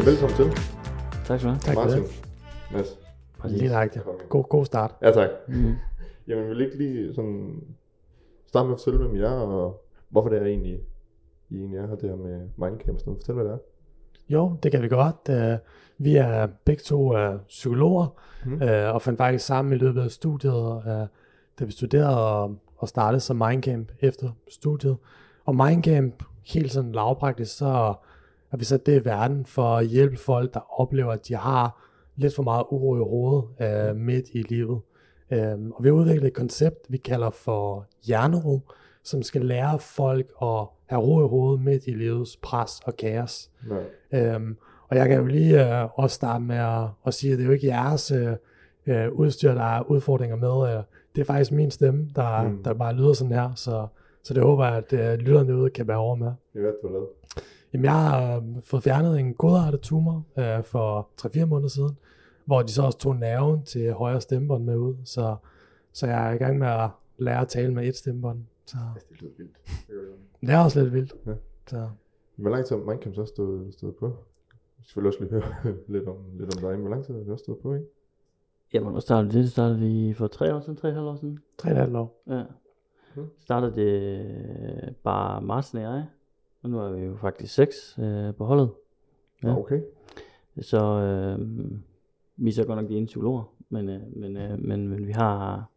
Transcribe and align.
Ja, 0.00 0.04
velkommen 0.04 0.36
til. 0.36 0.46
Tak 1.24 1.40
skal 1.40 1.50
du 1.50 1.54
have. 1.54 1.58
Tak 1.58 1.74
for 1.74 1.84
Martin. 1.84 2.02
det. 2.02 2.22
Mads. 2.72 2.98
Præcis. 3.38 3.58
Lige 3.58 3.70
nøjagtigt. 3.70 4.04
God, 4.28 4.44
god 4.48 4.64
start. 4.64 4.94
Ja, 5.02 5.10
tak. 5.10 5.28
Mm. 5.48 5.74
Jamen, 6.28 6.48
vil 6.48 6.60
ikke 6.60 6.78
lige 6.78 7.14
sådan 7.14 7.62
starte 8.46 8.66
med 8.66 8.74
at 8.74 8.80
fortælle, 8.80 8.98
hvem 9.06 9.16
I 9.16 9.20
er, 9.20 9.30
og 9.30 9.82
hvorfor 10.08 10.28
det 10.28 10.42
er 10.42 10.46
egentlig, 10.46 10.80
I 11.50 11.56
egentlig 11.56 11.78
er 11.78 11.86
her 11.86 11.94
der 11.94 12.16
med 12.16 12.48
Mindcamp. 12.56 12.98
Sådan. 12.98 13.14
Fortæl, 13.16 13.34
hvad 13.34 13.44
det 13.44 13.52
er. 13.52 13.58
Jo, 14.28 14.56
det 14.62 14.72
kan 14.72 14.82
vi 14.82 14.88
godt. 14.88 15.16
Øh, 15.30 15.58
Vi 15.98 16.16
er 16.16 16.46
begge 16.64 16.82
to 16.82 17.16
øh, 17.16 17.38
psykologer, 17.48 18.06
øh, 18.62 18.94
og 18.94 19.02
fandt 19.02 19.18
faktisk 19.18 19.46
sammen 19.46 19.72
i 19.72 19.76
løbet 19.76 20.02
af 20.02 20.10
studiet, 20.10 20.82
da 21.58 21.64
vi 21.64 21.72
studerede 21.72 22.26
og, 22.26 22.56
og 22.76 22.88
startede 22.88 23.20
som 23.20 23.36
Mindcamp 23.36 23.92
efter 24.00 24.30
studiet. 24.50 24.96
Og 25.44 25.56
Mindcamp, 25.56 26.22
helt 26.46 26.72
sådan 26.72 26.92
lavpraktisk, 26.92 27.56
så 27.56 27.94
har 28.50 28.56
vi 28.58 28.64
sat 28.64 28.86
det 28.86 29.00
i 29.02 29.04
verden 29.04 29.46
for 29.46 29.76
at 29.76 29.86
hjælpe 29.86 30.16
folk, 30.16 30.54
der 30.54 30.80
oplever, 30.80 31.12
at 31.12 31.28
de 31.28 31.34
har 31.36 31.86
lidt 32.16 32.34
for 32.34 32.42
meget 32.42 32.64
uro 32.70 32.96
i 32.96 32.98
hovedet 32.98 33.44
øh, 33.90 33.96
midt 33.96 34.26
i 34.32 34.42
livet. 34.42 34.80
Øhm, 35.30 35.72
og 35.72 35.84
vi 35.84 35.88
har 35.88 35.94
udviklet 35.94 36.26
et 36.26 36.34
koncept, 36.34 36.86
vi 36.88 36.96
kalder 36.96 37.30
for 37.30 37.86
hjernero, 38.06 38.60
som 39.02 39.22
skal 39.22 39.44
lære 39.44 39.78
folk 39.78 40.26
at 40.42 40.64
have 40.86 41.02
ro 41.02 41.24
i 41.26 41.28
hovedet 41.28 41.64
midt 41.64 41.86
i 41.86 41.90
livets 41.90 42.36
pres 42.36 42.80
og 42.84 42.96
kaos. 42.96 43.50
Nej. 43.68 44.32
Øhm, 44.34 44.56
og 44.88 44.96
jeg 44.96 45.08
kan 45.08 45.18
jo 45.18 45.26
lige 45.26 45.80
øh, 45.82 45.88
også 45.94 46.14
starte 46.14 46.44
med 46.44 46.56
at, 46.56 46.88
at 47.06 47.14
sige, 47.14 47.32
at 47.32 47.38
det 47.38 47.44
er 47.44 47.46
jo 47.46 47.52
ikke 47.52 47.66
jeres 47.66 48.10
øh, 48.10 48.32
øh, 48.86 49.12
udstyr, 49.12 49.54
der 49.54 49.62
er 49.62 49.90
udfordringer 49.90 50.36
med. 50.36 50.76
Øh, 50.76 50.82
det 51.14 51.20
er 51.20 51.24
faktisk 51.24 51.52
min 51.52 51.70
stemme, 51.70 52.08
der, 52.16 52.42
Mm. 52.42 52.50
mm. 52.50 52.62
der 52.62 52.74
bare 52.74 52.94
lyder 52.94 53.12
sådan 53.12 53.32
her. 53.32 53.50
Så, 53.54 53.86
så 54.22 54.34
det 54.34 54.42
håber 54.42 54.66
jeg, 54.66 54.76
at 54.76 54.92
øh, 54.92 55.18
lytterne 55.18 55.56
ude 55.56 55.70
kan 55.70 55.88
være 55.88 55.96
over 55.96 56.14
med. 56.14 56.32
Jeg 56.54 56.62
ved, 56.62 56.72
du 56.82 56.86
har 56.88 56.92
lavet. 56.92 57.08
Jamen, 57.72 57.84
jeg 57.84 57.92
har 57.92 58.36
øh, 58.36 58.42
fået 58.62 58.82
fjernet 58.82 59.20
en 59.20 59.34
godartet 59.34 59.80
tumor 59.80 60.24
øh, 60.38 60.64
for 60.64 61.08
3-4 61.22 61.44
måneder 61.44 61.68
siden, 61.68 61.98
hvor 62.44 62.62
de 62.62 62.72
så 62.72 62.82
også 62.82 62.98
tog 62.98 63.16
nerven 63.16 63.62
til 63.62 63.92
højre 63.92 64.20
stemmebånd 64.20 64.64
med 64.64 64.76
ud. 64.76 64.94
Så, 65.04 65.36
så 65.92 66.06
jeg 66.06 66.30
er 66.30 66.34
i 66.34 66.36
gang 66.36 66.58
med 66.58 66.66
at 66.68 66.90
lære 67.18 67.40
at 67.40 67.48
tale 67.48 67.74
med 67.74 67.88
et 67.88 67.96
stemmebånd. 67.96 68.44
Så 68.66 68.76
det 69.10 69.20
lyder 69.22 69.32
vildt. 69.38 69.56
Det 70.40 70.50
er 70.50 70.58
også 70.58 70.82
lidt 70.82 70.94
vildt. 70.94 71.14
Ja. 71.26 71.32
Så. 71.66 71.88
Hvor 72.36 72.50
lang 72.50 72.66
tid 72.66 72.76
har 72.76 72.84
Mindcamp 72.84 73.14
så 73.14 73.24
stået, 73.24 73.74
stået 73.74 73.96
på? 73.96 74.06
Jeg 74.78 74.84
skal 74.84 75.06
også 75.06 75.18
lige 75.20 75.30
høre 75.30 75.42
lidt 75.88 76.08
om, 76.08 76.16
lidt 76.38 76.56
om 76.56 76.60
dig, 76.60 76.70
men 76.70 76.80
hvor 76.80 76.90
lang 76.90 77.04
tid 77.04 77.14
har 77.14 77.20
det 77.20 77.32
også 77.32 77.42
stået 77.42 77.58
på, 77.58 77.74
ikke? 77.74 77.86
Jamen, 78.72 78.84
hvornår 78.84 79.00
startede 79.00 79.32
det? 79.32 79.42
Det 79.42 79.50
startede 79.50 79.78
vi 79.78 80.14
for 80.14 80.26
tre 80.26 80.54
år 80.54 80.60
siden, 80.60 80.76
tre 80.76 80.88
og 80.88 80.94
halvt 80.94 81.08
år 81.08 81.16
siden. 81.16 81.38
3,5 81.62 81.96
år. 81.96 82.22
Ja. 82.26 82.42
Mhm. 83.14 83.26
Startede 83.40 83.74
det 83.76 84.96
bare 85.04 85.42
Martin 85.42 85.78
og 85.78 85.84
jeg. 85.84 86.06
Og 86.62 86.70
nu 86.70 86.78
er 86.78 86.92
vi 86.92 87.04
jo 87.04 87.16
faktisk 87.16 87.54
seks 87.54 87.98
øh, 87.98 88.34
på 88.34 88.44
holdet. 88.44 88.70
Ja. 89.42 89.48
Ja. 89.48 89.58
Okay. 89.58 89.80
Så 90.60 90.78
øh, 90.84 91.48
vi 92.36 92.48
er 92.50 92.54
så 92.54 92.64
godt 92.64 92.78
nok 92.80 92.88
de 92.88 92.94
ene 92.94 93.06
psykologer. 93.06 93.52
Men, 93.68 93.88
øh, 93.88 94.00
men, 94.16 94.36
øh, 94.36 94.58
men, 94.64 94.88
men 94.88 95.06
vi 95.06 95.12
har 95.12 95.70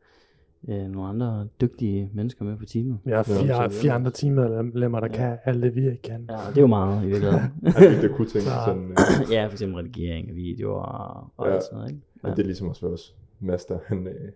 øh, 0.68 0.86
nogle 0.88 1.10
andre 1.10 1.48
dygtige 1.62 2.10
mennesker 2.14 2.46
med 2.46 2.58
på 2.58 2.66
teamet. 2.66 3.00
Vi 3.04 3.12
har 3.12 3.18
Ja, 3.18 3.68
fire, 3.68 3.92
andre 3.94 4.12
teammedlemmer, 4.12 5.00
der 5.00 5.08
Ja. 5.08 5.14
kan 5.16 5.38
alt 5.46 5.64
det, 5.64 5.76
vi 5.76 5.90
ikke 5.90 6.02
kan. 6.02 6.26
Ja, 6.30 6.36
og 6.36 6.50
det 6.50 6.58
er 6.58 6.62
jo 6.62 6.68
meget 6.68 7.04
i 7.04 7.08
virkeligheden. 7.08 7.46
Ej, 7.76 7.82
det, 7.82 8.02
det 8.02 8.12
kunne 8.16 8.28
tænke 8.28 8.48
Så- 8.48 8.62
sådan, 8.66 8.92
øh, 8.92 9.32
ja, 9.34 9.46
for 9.48 9.52
eksempel 9.52 9.78
redigering 9.78 10.30
af 10.30 10.36
videoer 10.36 10.82
og, 10.84 11.28
og 11.38 11.48
Ja. 11.48 11.54
alt 11.54 11.64
sådan 11.64 11.78
noget. 11.78 11.90
Ikke? 11.92 12.02
ja. 12.24 12.30
det 12.30 12.40
er 12.40 12.44
ligesom 12.44 12.68
også 12.68 12.82
for 12.82 12.88
os. 12.88 13.16
Mads 13.40 13.66
der, 13.66 13.78
han, 13.86 14.08
øh, 14.08 14.32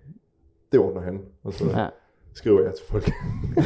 det 0.71 0.79
ordner 0.79 1.01
han, 1.01 1.21
og 1.43 1.53
så 1.53 1.65
Ja. 1.69 1.87
Skriver 2.38 2.61
jeg 2.61 2.73
til 2.73 2.85
folk. 2.85 3.03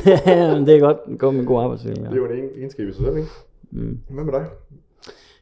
ja, 0.05 0.59
det 0.59 0.75
er 0.75 0.79
godt. 0.79 1.19
Gå 1.19 1.31
med 1.31 1.39
en 1.39 1.45
god 1.45 1.61
arbejdsvilje. 1.61 2.03
Det 2.03 2.11
er 2.11 2.15
jo 2.15 2.25
en 2.25 2.31
egen- 2.31 2.49
egenskab 2.57 2.87
i 2.87 2.91
sig 2.91 3.05
selv, 3.05 3.17
ikke? 3.17 3.29
Mm. 3.71 3.99
Hvad 4.09 4.23
med 4.23 4.33
dig? 4.33 4.45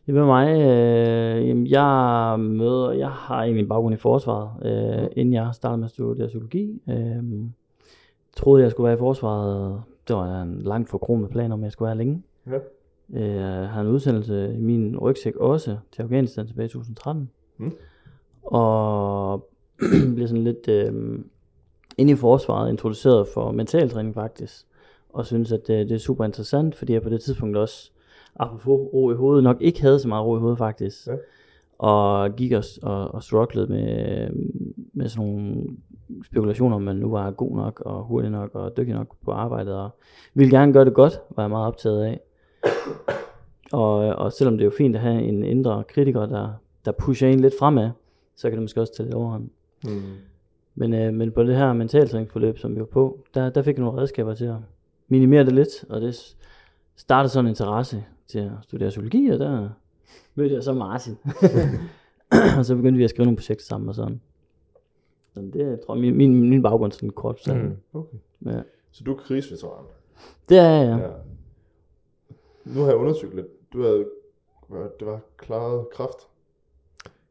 Det 0.06 0.14
med 0.16 0.26
mig, 0.26 0.48
øh, 0.62 1.48
jamen, 1.48 1.68
jeg 1.68 2.36
møder, 2.40 2.92
jeg 2.92 3.10
har 3.10 3.42
egentlig 3.44 3.64
en 3.64 3.70
baggrund 3.70 3.94
i 3.94 3.98
forsvaret, 3.98 4.50
øh, 4.66 5.08
inden 5.16 5.34
jeg 5.34 5.50
startede 5.54 5.78
med 5.78 5.86
at 5.86 5.92
studere 5.92 6.28
psykologi. 6.28 6.82
Øh, 6.90 7.24
troede, 8.36 8.64
jeg 8.64 8.72
skulle 8.72 8.86
være 8.86 8.96
i 8.96 9.00
forsvaret. 9.00 9.82
Det 10.08 10.16
var 10.16 10.42
en 10.42 10.62
langt 10.62 10.90
forkromet 10.90 11.30
plan 11.30 11.52
om, 11.52 11.64
jeg 11.64 11.72
skulle 11.72 11.88
være 11.88 11.98
længe. 11.98 12.24
Ja. 12.48 12.58
Øh, 13.14 13.70
havde 13.70 13.88
en 13.88 13.94
udsendelse 13.94 14.56
i 14.58 14.62
min 14.62 14.98
rygsæk 14.98 15.36
også 15.36 15.78
til 15.92 16.02
Afghanistan 16.02 16.48
tilbage 16.48 16.66
i 16.66 16.70
2013. 16.70 17.30
Mm. 17.58 17.72
Og 18.44 19.50
blev 20.16 20.28
sådan 20.28 20.44
lidt 20.44 20.68
øh, 20.68 21.20
inde 22.00 22.14
i 22.14 22.16
forsvaret 22.16 22.70
introduceret 22.70 23.28
for 23.34 23.52
mentaltræning 23.52 24.16
faktisk. 24.16 24.66
Og 25.14 25.26
synes, 25.26 25.52
at 25.52 25.68
det, 25.68 25.90
det 25.90 25.96
er 25.96 26.00
super 26.00 26.26
interessant, 26.26 26.76
fordi 26.76 26.94
jeg 26.94 27.02
på 27.02 27.10
det 27.10 27.22
tidspunkt 27.22 27.58
også, 27.58 27.92
apropos 28.40 28.94
ro 28.94 29.12
i 29.12 29.16
hovedet, 29.16 29.44
nok 29.44 29.58
ikke 29.62 29.82
havde 29.82 30.00
så 30.00 30.08
meget 30.08 30.26
ro 30.26 30.38
i 30.38 30.40
hovedet 30.40 30.58
faktisk. 30.58 31.08
Ja. 31.08 31.14
Og 31.78 32.36
gik 32.36 32.52
og, 32.52 32.64
og, 32.82 33.14
og 33.14 33.24
strugglede 33.24 33.68
med, 33.68 34.30
med 34.94 35.10
sådan 35.10 35.28
nogle 35.28 35.64
spekulationer, 36.26 36.76
om 36.76 36.82
man 36.82 36.96
nu 36.96 37.10
var 37.12 37.32
god 37.32 37.56
nok 37.56 37.82
og 37.86 38.04
hurtig 38.04 38.32
nok 38.32 38.56
og 38.56 38.78
dygtig 38.78 38.96
nok 38.96 39.16
på 39.26 39.32
arbejdet. 39.32 39.76
Og 39.76 39.90
ville 40.34 40.58
gerne 40.58 40.74
gøre 40.74 40.86
det 40.86 40.94
godt, 40.94 41.20
var 41.36 41.44
jeg 41.44 41.50
meget 41.50 41.68
optaget 41.68 42.04
af. 42.04 42.20
Og, 43.72 43.94
og 43.96 44.34
selvom 44.34 44.58
det 44.58 44.62
er 44.62 44.66
jo 44.66 44.74
fint 44.78 44.96
at 44.96 45.02
have 45.02 45.22
en 45.22 45.44
indre 45.44 45.84
kritiker, 45.84 46.26
der, 46.26 46.50
der 46.86 46.92
pusher 46.92 47.28
en 47.28 47.40
lidt 47.40 47.54
fremad, 47.60 47.90
så 48.36 48.50
kan 48.50 48.58
det 48.58 48.62
måske 48.62 48.82
også 48.82 48.94
tage 48.94 49.06
lidt 49.06 49.16
overhånd. 49.16 49.50
Mm. 49.84 50.02
Men, 50.80 50.94
øh, 50.94 51.14
men 51.14 51.32
på 51.32 51.44
det 51.44 51.56
her 51.56 51.74
mentaltræningsforløb, 51.74 52.58
som 52.58 52.76
vi 52.76 52.80
var 52.80 52.86
på, 52.86 53.20
der, 53.34 53.50
der 53.50 53.62
fik 53.62 53.76
jeg 53.78 53.84
nogle 53.84 54.02
redskaber 54.02 54.34
til 54.34 54.46
at 54.46 54.56
minimere 55.08 55.46
det 55.46 55.54
lidt, 55.54 55.86
og 55.90 56.02
det 56.02 56.38
startede 56.96 57.30
sådan 57.30 57.46
en 57.46 57.50
interesse 57.50 58.06
til 58.28 58.40
at 58.40 58.52
studere 58.64 58.90
psykologi, 58.90 59.28
og 59.28 59.40
der 59.40 59.70
mødte 60.36 60.56
jeg 60.56 60.64
så 60.64 60.74
Martin. 60.74 61.18
og 62.58 62.66
så 62.66 62.76
begyndte 62.76 62.98
vi 62.98 63.04
at 63.04 63.10
skrive 63.10 63.26
nogle 63.26 63.38
projekter 63.38 63.66
sammen 63.66 63.90
og 63.90 63.96
sådan. 63.96 64.22
Så 65.34 65.42
det 65.54 65.80
tror 65.86 65.96
jeg, 65.96 66.02
min, 66.02 66.18
min, 66.18 66.50
min 66.50 66.62
baggrund 66.62 66.92
sådan 66.92 67.10
kort 67.10 67.44
sådan. 67.44 67.64
Mm. 67.64 68.00
Okay. 68.00 68.18
Ja. 68.46 68.62
Så 68.92 69.04
du 69.04 69.14
er 69.14 69.18
krigsveteran? 69.18 69.86
Det 70.50 70.58
er 70.58 70.70
jeg, 70.70 70.86
ja. 70.86 70.98
Ja. 70.98 71.12
Nu 72.66 72.82
har 72.82 72.88
jeg 72.88 72.96
undersøgt 72.96 73.36
lidt. 73.36 73.74
Du 73.74 73.82
havde, 73.82 74.06
det 75.00 75.08
var 75.08 75.20
klaret 75.38 75.90
kraft. 75.90 76.28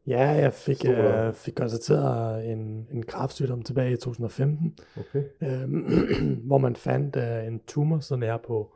Ja, 0.09 0.27
jeg 0.27 0.53
fik, 0.53 0.85
øh, 0.85 1.33
fik 1.33 1.53
konstateret 1.55 2.51
en, 2.51 2.87
en 2.91 3.03
kræftsygdom 3.03 3.61
tilbage 3.61 3.91
i 3.91 3.97
2015, 3.97 4.77
Okay. 4.99 5.23
øh, 5.41 5.69
hvor 6.47 6.57
man 6.57 6.75
fandt 6.75 7.15
øh, 7.15 7.47
en 7.47 7.59
tumor, 7.67 7.99
sådan 7.99 8.23
er 8.23 8.37
på, 8.37 8.71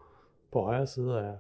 på 0.52 0.62
højre 0.62 0.88
side 0.88 1.20
af, 1.20 1.34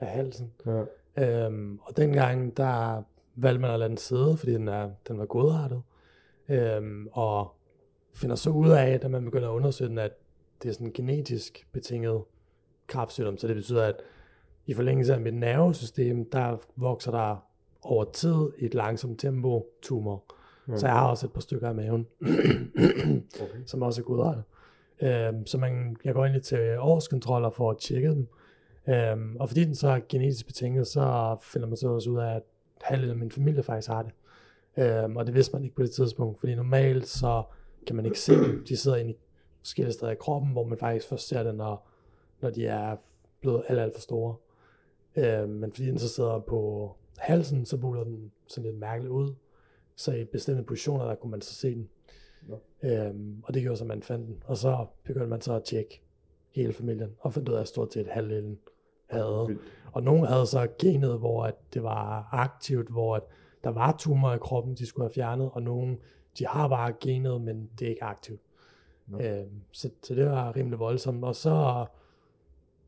af 0.00 0.06
halsen. 0.08 0.52
Ja. 0.66 0.82
Øhm, 1.18 1.78
og 1.82 1.96
dengang, 1.96 2.56
der 2.56 3.02
valgte 3.34 3.60
man 3.60 3.70
at 3.70 3.78
lade 3.78 3.88
den 3.88 3.96
sidde, 3.96 4.36
fordi 4.36 4.52
den, 4.52 4.68
er, 4.68 4.90
den 5.08 5.18
var 5.18 5.26
godartet. 5.26 5.82
Øhm, 6.48 7.08
og 7.12 7.54
finder 8.14 8.36
så 8.36 8.50
ud 8.50 8.70
af, 8.70 9.00
da 9.00 9.08
man 9.08 9.24
begynder 9.24 9.48
at 9.48 9.52
undersøge 9.52 9.90
den, 9.90 9.98
at 9.98 10.12
det 10.62 10.68
er 10.68 10.72
sådan 10.72 10.86
en 10.86 10.92
genetisk 10.92 11.66
betinget 11.72 12.22
kræftsygdom. 12.86 13.38
Så 13.38 13.48
det 13.48 13.56
betyder, 13.56 13.84
at 13.84 13.94
i 14.66 14.74
forlængelse 14.74 15.14
af 15.14 15.20
mit 15.20 15.34
nervesystem, 15.34 16.30
der 16.30 16.56
vokser 16.76 17.10
der 17.10 17.46
over 17.82 18.04
tid 18.04 18.48
i 18.58 18.64
et 18.64 18.74
langsomt 18.74 19.20
tempo 19.20 19.66
tumor. 19.82 20.24
Ja. 20.68 20.76
Så 20.76 20.86
jeg 20.86 20.94
har 20.94 21.08
også 21.08 21.26
et 21.26 21.32
par 21.32 21.40
stykker 21.40 21.68
af 21.68 21.74
maven, 21.74 22.06
Okay. 23.42 23.58
som 23.66 23.82
også 23.82 24.00
er 24.00 24.04
godartet. 24.04 24.42
Øhm, 25.02 25.46
så 25.46 25.58
man, 25.58 25.96
jeg 26.04 26.14
går 26.14 26.22
egentlig 26.24 26.42
til 26.42 26.76
årskontroller 26.78 27.50
for 27.50 27.70
at 27.70 27.78
tjekke 27.78 28.08
dem. 28.10 28.28
Øhm, 28.88 29.36
og 29.40 29.48
fordi 29.48 29.64
den 29.64 29.74
så 29.74 29.88
er 29.88 30.00
genetisk 30.08 30.46
betinget, 30.46 30.86
så 30.86 31.36
finder 31.42 31.68
man 31.68 31.76
så 31.76 31.88
også 31.88 32.10
ud 32.10 32.18
af, 32.18 32.34
at 32.34 32.42
halvdelen 32.80 33.10
af 33.10 33.16
min 33.18 33.30
familie 33.30 33.62
faktisk 33.62 33.88
har 33.88 34.02
det. 34.02 34.12
Øhm, 34.76 35.16
og 35.16 35.26
det 35.26 35.34
vidste 35.34 35.52
man 35.52 35.64
ikke 35.64 35.76
på 35.76 35.82
det 35.82 35.90
tidspunkt, 35.90 36.40
fordi 36.40 36.54
normalt 36.54 37.06
så 37.08 37.42
kan 37.86 37.96
man 37.96 38.04
ikke 38.04 38.20
se 38.20 38.34
dem. 38.34 38.64
De 38.68 38.76
sidder 38.76 38.96
inde 38.96 39.10
i 39.10 39.16
forskellige 39.60 39.92
steder 39.92 40.12
i 40.12 40.16
kroppen, 40.20 40.52
hvor 40.52 40.64
man 40.64 40.78
faktisk 40.78 41.08
først 41.08 41.28
ser 41.28 41.42
det, 41.42 41.54
når, 41.54 41.88
når 42.40 42.50
de 42.50 42.66
er 42.66 42.96
blevet 43.40 43.62
alt, 43.68 43.80
alt 43.80 43.94
for 43.94 44.00
store. 44.00 44.34
Øhm, 45.16 45.48
men 45.50 45.72
fordi 45.72 45.86
den 45.86 45.98
så 45.98 46.08
sidder 46.08 46.38
på 46.38 46.92
halsen, 47.18 47.66
så 47.66 47.76
buler 47.76 48.04
den 48.04 48.32
sådan 48.46 48.70
lidt 48.70 48.80
mærkeligt 48.80 49.12
ud. 49.12 49.34
Så 49.96 50.12
i 50.12 50.24
bestemte 50.24 50.62
positioner, 50.62 51.04
der 51.04 51.14
kunne 51.14 51.30
man 51.30 51.40
så 51.40 51.54
se 51.54 51.74
den. 51.74 51.88
Nå. 52.42 52.58
Øhm, 52.82 53.42
og 53.44 53.54
det 53.54 53.62
gjorde 53.62 53.76
så, 53.76 53.84
at 53.84 53.88
man 53.88 54.02
fandt 54.02 54.26
den. 54.26 54.42
Og 54.46 54.56
så 54.56 54.86
begyndte 55.04 55.28
man 55.28 55.40
så 55.40 55.54
at 55.54 55.64
tjekke 55.64 56.02
hele 56.50 56.72
familien, 56.72 57.16
og 57.18 57.32
fandt 57.32 57.48
ud 57.48 57.54
af, 57.54 57.60
at 57.60 57.68
stort 57.68 57.92
set 57.92 58.06
halvdelen 58.06 58.58
havde. 59.06 59.44
Vildt. 59.46 59.60
Og 59.92 60.02
nogle 60.02 60.26
havde 60.26 60.46
så 60.46 60.68
genet, 60.78 61.18
hvor 61.18 61.44
at 61.44 61.54
det 61.74 61.82
var 61.82 62.28
aktivt, 62.32 62.88
hvor 62.88 63.16
at 63.16 63.22
der 63.64 63.70
var 63.70 63.96
tumor 63.98 64.32
i 64.32 64.38
kroppen, 64.38 64.74
de 64.74 64.86
skulle 64.86 65.04
have 65.04 65.14
fjernet, 65.14 65.50
og 65.52 65.62
nogle, 65.62 65.98
de 66.38 66.46
har 66.46 66.68
bare 66.68 66.92
genet, 67.00 67.40
men 67.40 67.70
det 67.78 67.86
er 67.86 67.90
ikke 67.90 68.04
aktivt. 68.04 68.40
Nå. 69.06 69.20
Øhm, 69.20 69.62
så, 69.72 69.90
så 70.02 70.14
det 70.14 70.26
var 70.26 70.56
rimelig 70.56 70.78
voldsomt. 70.78 71.24
Og 71.24 71.36
så 71.36 71.86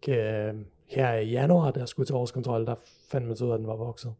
øh, 0.09 0.55
her 0.89 1.15
i 1.15 1.31
januar, 1.31 1.71
da 1.71 1.81
jeg 1.81 1.89
skulle 1.89 2.07
til 2.07 2.15
årskontrol, 2.15 2.67
der 2.67 2.75
fandt 3.09 3.27
man 3.27 3.37
så 3.37 3.45
ud 3.45 3.51
af, 3.51 3.55
at 3.55 3.59
den 3.59 3.67
var 3.67 3.77
vokset. 3.77 4.15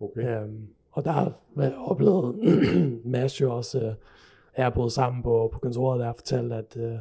Okay. 0.00 0.42
Øhm, 0.42 0.68
og 0.92 1.04
der 1.04 1.10
oplevet 1.76 2.34
Mads 3.04 3.40
jo 3.40 3.56
også, 3.56 3.80
øh, 3.80 3.94
jeg 4.56 4.72
boede 4.74 4.90
sammen 4.90 5.22
på, 5.22 5.50
på 5.52 5.58
kontoret, 5.58 6.00
der 6.00 6.06
har 6.06 6.12
fortalt, 6.12 6.52
at 6.52 6.76
øh, 6.76 6.98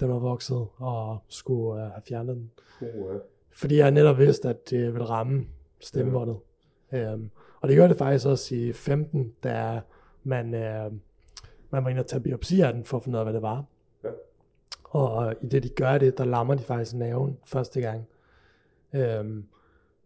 den 0.00 0.08
var 0.08 0.18
vokset, 0.18 0.66
og 0.76 1.18
skulle 1.28 1.84
øh, 1.84 1.90
have 1.90 2.02
fjernet 2.08 2.36
den. 2.36 2.50
Uh, 2.80 3.16
Fordi 3.54 3.78
jeg 3.78 3.90
netop 3.90 4.18
vidste, 4.18 4.48
at 4.48 4.70
det 4.70 4.92
ville 4.92 5.08
ramme 5.08 5.46
stemmebåndet. 5.80 6.36
Øhm, 6.92 7.30
og 7.60 7.68
det 7.68 7.76
gør 7.76 7.86
det 7.86 7.96
faktisk 7.96 8.26
også 8.26 8.54
i 8.54 8.72
15, 8.72 9.34
da 9.44 9.80
man, 10.22 10.54
øh, 10.54 10.92
man 11.70 11.84
var 11.84 11.90
inde 11.90 12.00
og 12.00 12.06
tage 12.06 12.20
biopsi 12.20 12.60
af 12.60 12.72
den, 12.72 12.84
for 12.84 12.96
at 12.96 13.04
finde 13.04 13.16
ud 13.16 13.18
af, 13.18 13.24
hvad 13.24 13.34
det 13.34 13.42
var. 13.42 13.64
Ja. 14.04 14.08
Og 14.84 15.34
i 15.40 15.46
det, 15.46 15.62
de 15.62 15.68
gør 15.68 15.98
det, 15.98 16.18
der 16.18 16.24
lammer 16.24 16.54
de 16.54 16.62
faktisk 16.62 16.94
nerven 16.94 17.38
første 17.44 17.80
gang. 17.80 18.08
Øhm, 18.94 19.44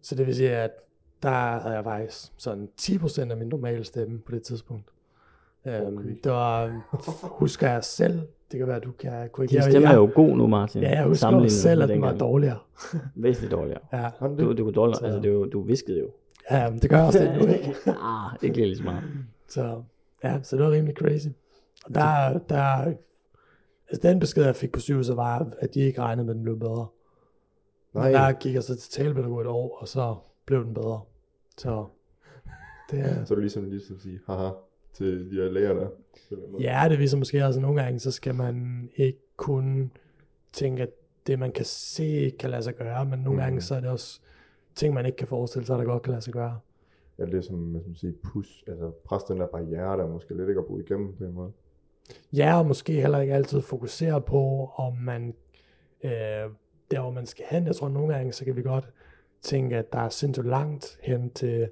så 0.02 0.14
det 0.14 0.26
vil 0.26 0.34
sige, 0.34 0.50
at 0.56 0.70
der 1.22 1.28
havde 1.58 1.74
jeg 1.74 1.84
faktisk 1.84 2.32
sådan 2.36 2.68
10% 2.80 3.30
af 3.30 3.36
min 3.36 3.48
normale 3.48 3.84
stemme 3.84 4.18
på 4.18 4.32
det 4.32 4.42
tidspunkt. 4.42 4.88
Øhm, 5.66 5.96
Okay. 5.98 6.16
Det 6.24 6.32
var, 6.32 6.80
husker 7.22 7.70
jeg 7.70 7.84
selv, 7.84 8.20
det 8.52 8.58
kan 8.58 8.66
være, 8.68 8.80
du 8.80 8.92
kan 8.92 9.20
Din 9.22 9.28
korrigere. 9.32 9.62
stemme 9.70 9.88
er 9.88 9.94
jo 9.94 10.10
god 10.14 10.36
nu, 10.36 10.46
Martin. 10.46 10.82
ja, 10.82 10.90
jeg 10.90 11.04
husker 11.04 11.48
selv, 11.48 11.82
at 11.82 11.88
den 11.88 12.02
var 12.02 12.14
dårligere. 12.14 12.58
Væsentligt 13.14 13.52
dårligere. 13.52 13.80
Ja, 13.92 14.10
Du, 14.38 14.52
du 14.52 14.64
kunne 14.64 14.72
dårligere, 14.74 14.98
Så- 14.98 15.04
altså 15.04 15.20
det 15.20 15.28
jo, 15.28 15.44
du 15.46 15.60
viskede 15.62 15.98
jo. 16.00 16.10
ja 16.50 16.70
men 16.70 16.78
det 16.78 16.90
gør 16.90 16.96
jeg 16.96 17.06
også 17.06 17.18
det 17.18 17.34
nu, 17.40 17.46
ikke? 17.46 17.74
ah, 18.02 18.32
ikke 18.42 18.56
lige 18.60 18.76
så 18.76 18.82
meget. 18.84 19.02
Så, 19.48 19.82
ja, 20.24 20.38
så 20.42 20.56
det 20.56 20.64
var 20.64 20.70
rimelig 20.70 20.96
crazy. 20.96 21.26
Og 21.84 21.94
der, 21.94 22.38
der, 22.38 22.94
altså 23.90 24.08
den 24.08 24.18
besked, 24.18 24.44
jeg 24.44 24.56
fik 24.56 24.72
på 24.72 24.80
sygehuset, 24.80 25.16
var, 25.16 25.52
at 25.58 25.74
de 25.74 25.80
ikke 25.80 26.00
regnede 26.02 26.24
med, 26.26 26.32
at 26.32 26.36
den 26.36 26.42
blev 26.42 26.58
bedre. 26.58 26.86
Nej, 27.96 28.06
Men 28.08 28.14
der 28.14 28.32
gik 28.32 28.54
jeg 28.54 28.62
så 28.62 28.76
til 28.76 28.90
talepædagog 28.92 29.40
et 29.40 29.46
år, 29.46 29.78
og 29.80 29.88
så 29.88 30.16
blev 30.46 30.64
den 30.64 30.74
bedre. 30.74 31.00
Så 31.58 31.86
det 32.90 33.00
er, 33.00 33.24
så 33.24 33.34
er 33.34 33.36
du 33.36 33.40
ligesom 33.40 33.64
lige 33.64 33.82
at 33.94 34.00
sige, 34.02 34.20
haha, 34.26 34.50
til 34.92 35.30
de 35.30 35.36
her 35.36 35.50
læger 35.50 35.74
der. 35.74 35.88
ja, 36.60 36.86
det 36.90 36.98
viser 36.98 37.18
måske 37.18 37.44
også, 37.44 37.58
at 37.58 37.62
nogle 37.62 37.82
gange, 37.82 37.98
så 37.98 38.10
skal 38.10 38.34
man 38.34 38.88
ikke 38.96 39.18
kun 39.36 39.90
tænke, 40.52 40.82
at 40.82 40.90
det, 41.26 41.38
man 41.38 41.52
kan 41.52 41.64
se, 41.64 42.32
kan 42.38 42.50
lade 42.50 42.62
sig 42.62 42.74
gøre, 42.76 43.04
men 43.04 43.18
nogle 43.18 43.30
Mm. 43.38 43.44
gange, 43.44 43.60
så 43.60 43.74
er 43.74 43.80
det 43.80 43.90
også 43.90 44.20
ting, 44.74 44.94
man 44.94 45.06
ikke 45.06 45.16
kan 45.16 45.28
forestille 45.28 45.66
sig, 45.66 45.78
der 45.78 45.84
godt 45.84 46.02
kan 46.02 46.10
lade 46.10 46.22
sig 46.22 46.32
gøre. 46.32 46.58
Ja, 47.18 47.24
det 47.24 47.34
er 47.34 47.40
som, 47.40 47.56
hvad 47.58 47.80
skal 47.80 47.88
man 47.90 47.96
sige, 47.96 48.12
push, 48.12 48.62
altså 48.66 48.90
pres 49.04 49.22
den 49.22 49.40
der 49.40 49.46
barriere, 49.46 49.98
der 49.98 50.06
måske 50.08 50.34
lidt 50.36 50.48
ikke 50.48 50.58
er 50.60 50.64
brudt 50.64 50.82
igennem 50.90 51.16
på 51.16 51.24
en 51.24 51.32
måde. 51.32 51.52
Ja, 52.32 52.58
og 52.58 52.66
måske 52.66 52.92
heller 53.00 53.20
ikke 53.20 53.34
altid 53.34 53.60
fokusere 53.60 54.20
på, 54.20 54.70
om 54.76 54.94
man 54.96 55.34
øh, 56.04 56.10
der, 56.90 57.00
hvor 57.00 57.10
man 57.10 57.26
skal 57.26 57.44
hen. 57.50 57.66
Jeg 57.66 57.76
tror, 57.76 57.88
nogle 57.88 58.14
gange, 58.14 58.32
så 58.32 58.44
kan 58.44 58.56
vi 58.56 58.62
godt 58.62 58.88
tænke, 59.42 59.76
at 59.76 59.92
der 59.92 59.98
er 59.98 60.08
sindssygt 60.08 60.46
langt 60.46 60.98
hen 61.02 61.30
til 61.30 61.68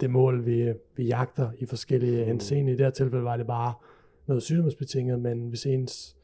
det 0.00 0.10
mål, 0.10 0.46
vi, 0.46 0.72
vi 0.96 1.04
jagter 1.06 1.50
i 1.58 1.66
forskellige 1.66 2.20
Mm. 2.22 2.26
henseende. 2.26 2.72
I 2.72 2.76
det 2.76 2.84
her 2.86 2.90
tilfælde 2.90 3.24
var 3.24 3.36
det 3.36 3.46
bare 3.46 3.74
noget 4.26 4.42
sygdomsbetinget, 4.42 5.20
men 5.20 5.48
hvis 5.48 5.66
ens, 5.66 6.16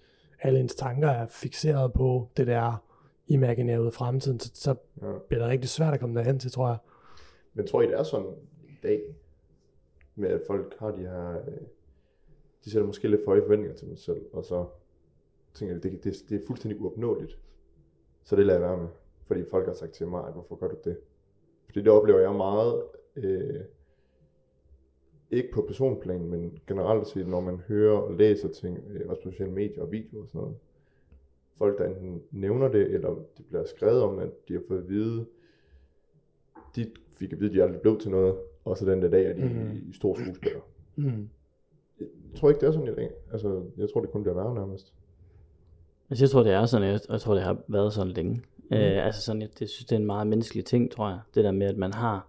alle 0.42 0.60
ens 0.60 0.74
tanker 0.74 1.08
er 1.08 1.26
fixeret 1.26 1.92
på 1.92 2.28
det 2.36 2.46
der 2.46 2.84
imaginære 3.26 3.80
ud 3.80 3.86
af 3.86 3.92
fremtiden, 3.92 4.40
så, 4.40 4.50
så 4.54 4.74
Ja. 5.02 5.12
bliver 5.28 5.42
det 5.42 5.50
rigtig 5.50 5.70
svært 5.70 5.94
at 5.94 6.00
komme 6.00 6.18
derhen 6.18 6.38
til, 6.38 6.50
tror 6.50 6.68
jeg. 6.68 6.76
Men 7.54 7.66
tror 7.66 7.82
I, 7.82 7.86
det 7.86 7.94
er 7.98 8.02
sådan 8.02 8.26
i 8.68 8.78
dag, 8.82 9.02
med 10.14 10.28
at 10.28 10.40
folk 10.46 10.74
har 10.78 10.90
de 10.90 11.00
her, 11.00 11.40
de 12.64 12.70
sætter 12.70 12.86
måske 12.86 13.08
lidt 13.08 13.20
for 13.24 13.30
høje 13.30 13.42
forventninger 13.42 13.76
til 13.76 13.88
sig 13.88 13.98
selv, 13.98 14.20
og 14.32 14.44
så 14.44 14.66
tænker 15.54 15.74
de, 15.74 15.80
det, 15.90 16.04
det, 16.04 16.14
det 16.28 16.42
er 16.42 16.46
fuldstændig 16.46 16.80
uopnåeligt. 16.80 17.38
Så 18.28 18.36
det 18.36 18.46
lader 18.46 18.60
jeg 18.60 18.68
være 18.68 18.78
med, 18.78 18.88
fordi 19.26 19.44
folk 19.50 19.66
har 19.66 19.74
sagt 19.74 19.92
til 19.92 20.06
mig, 20.06 20.26
at 20.26 20.32
hvorfor 20.32 20.56
gør 20.56 20.68
du 20.68 20.76
det? 20.84 20.98
Fordi 21.66 21.80
det 21.80 21.88
oplever 21.88 22.20
jeg 22.20 22.34
meget, 22.34 22.82
øh, 23.16 23.60
ikke 25.30 25.48
på 25.54 25.62
personplan, 25.62 26.24
men 26.24 26.58
generelt 26.66 27.06
set, 27.06 27.28
når 27.28 27.40
man 27.40 27.56
hører 27.56 27.98
og 27.98 28.14
læser 28.14 28.48
ting, 28.48 28.78
øh, 28.88 29.08
også 29.08 29.22
på 29.22 29.30
sociale 29.30 29.52
medier 29.52 29.82
og 29.82 29.92
videoer 29.92 30.22
og 30.22 30.28
sådan 30.28 30.40
noget. 30.40 30.56
Folk, 31.58 31.78
der 31.78 31.86
enten 31.86 32.22
nævner 32.30 32.68
det, 32.68 32.94
eller 32.94 33.08
det 33.36 33.46
bliver 33.48 33.64
skrevet 33.64 34.02
om, 34.02 34.18
at 34.18 34.30
de 34.48 34.52
har 34.52 34.62
fået 34.68 34.78
at 34.78 34.88
vide, 34.88 35.26
de 36.76 36.90
fik 37.10 37.32
at 37.32 37.40
vide, 37.40 37.50
at 37.50 37.54
de 37.54 37.62
aldrig 37.62 37.80
blev 37.80 38.00
til 38.00 38.10
noget, 38.10 38.38
og 38.64 38.78
så 38.78 38.86
den 38.86 39.02
der 39.02 39.08
dag 39.08 39.26
er 39.26 39.32
de 39.32 39.44
mm. 39.44 39.90
i 39.90 39.92
store 39.92 40.16
skuespillere. 40.16 40.62
Mm. 40.96 41.28
Jeg 42.00 42.08
tror 42.36 42.48
ikke, 42.48 42.60
det 42.60 42.66
er 42.66 42.72
sådan 42.72 42.88
i 42.88 42.94
dag. 42.94 43.10
Altså, 43.32 43.64
jeg 43.76 43.88
tror, 43.90 44.00
det 44.00 44.10
kun 44.10 44.22
bliver 44.22 44.34
værre 44.34 44.54
nærmest. 44.54 44.94
Altså, 46.10 46.24
jeg 46.24 46.30
tror, 46.30 46.42
det 46.42 46.52
er 46.52 46.66
sådan, 46.66 46.88
jeg, 46.88 47.00
jeg 47.08 47.20
tror, 47.20 47.34
det 47.34 47.42
har 47.42 47.56
været 47.68 47.92
sådan 47.92 48.12
længe. 48.12 48.42
Mm. 48.70 48.76
Øh, 48.76 49.06
altså 49.06 49.22
sådan, 49.22 49.42
jeg 49.42 49.48
det 49.58 49.70
synes, 49.70 49.84
det 49.84 49.92
er 49.92 50.00
en 50.00 50.06
meget 50.06 50.26
menneskelig 50.26 50.64
ting, 50.64 50.90
tror 50.90 51.08
jeg. 51.08 51.18
Det 51.34 51.44
der 51.44 51.52
med, 51.52 51.66
at 51.66 51.76
man 51.76 51.92
har 51.92 52.26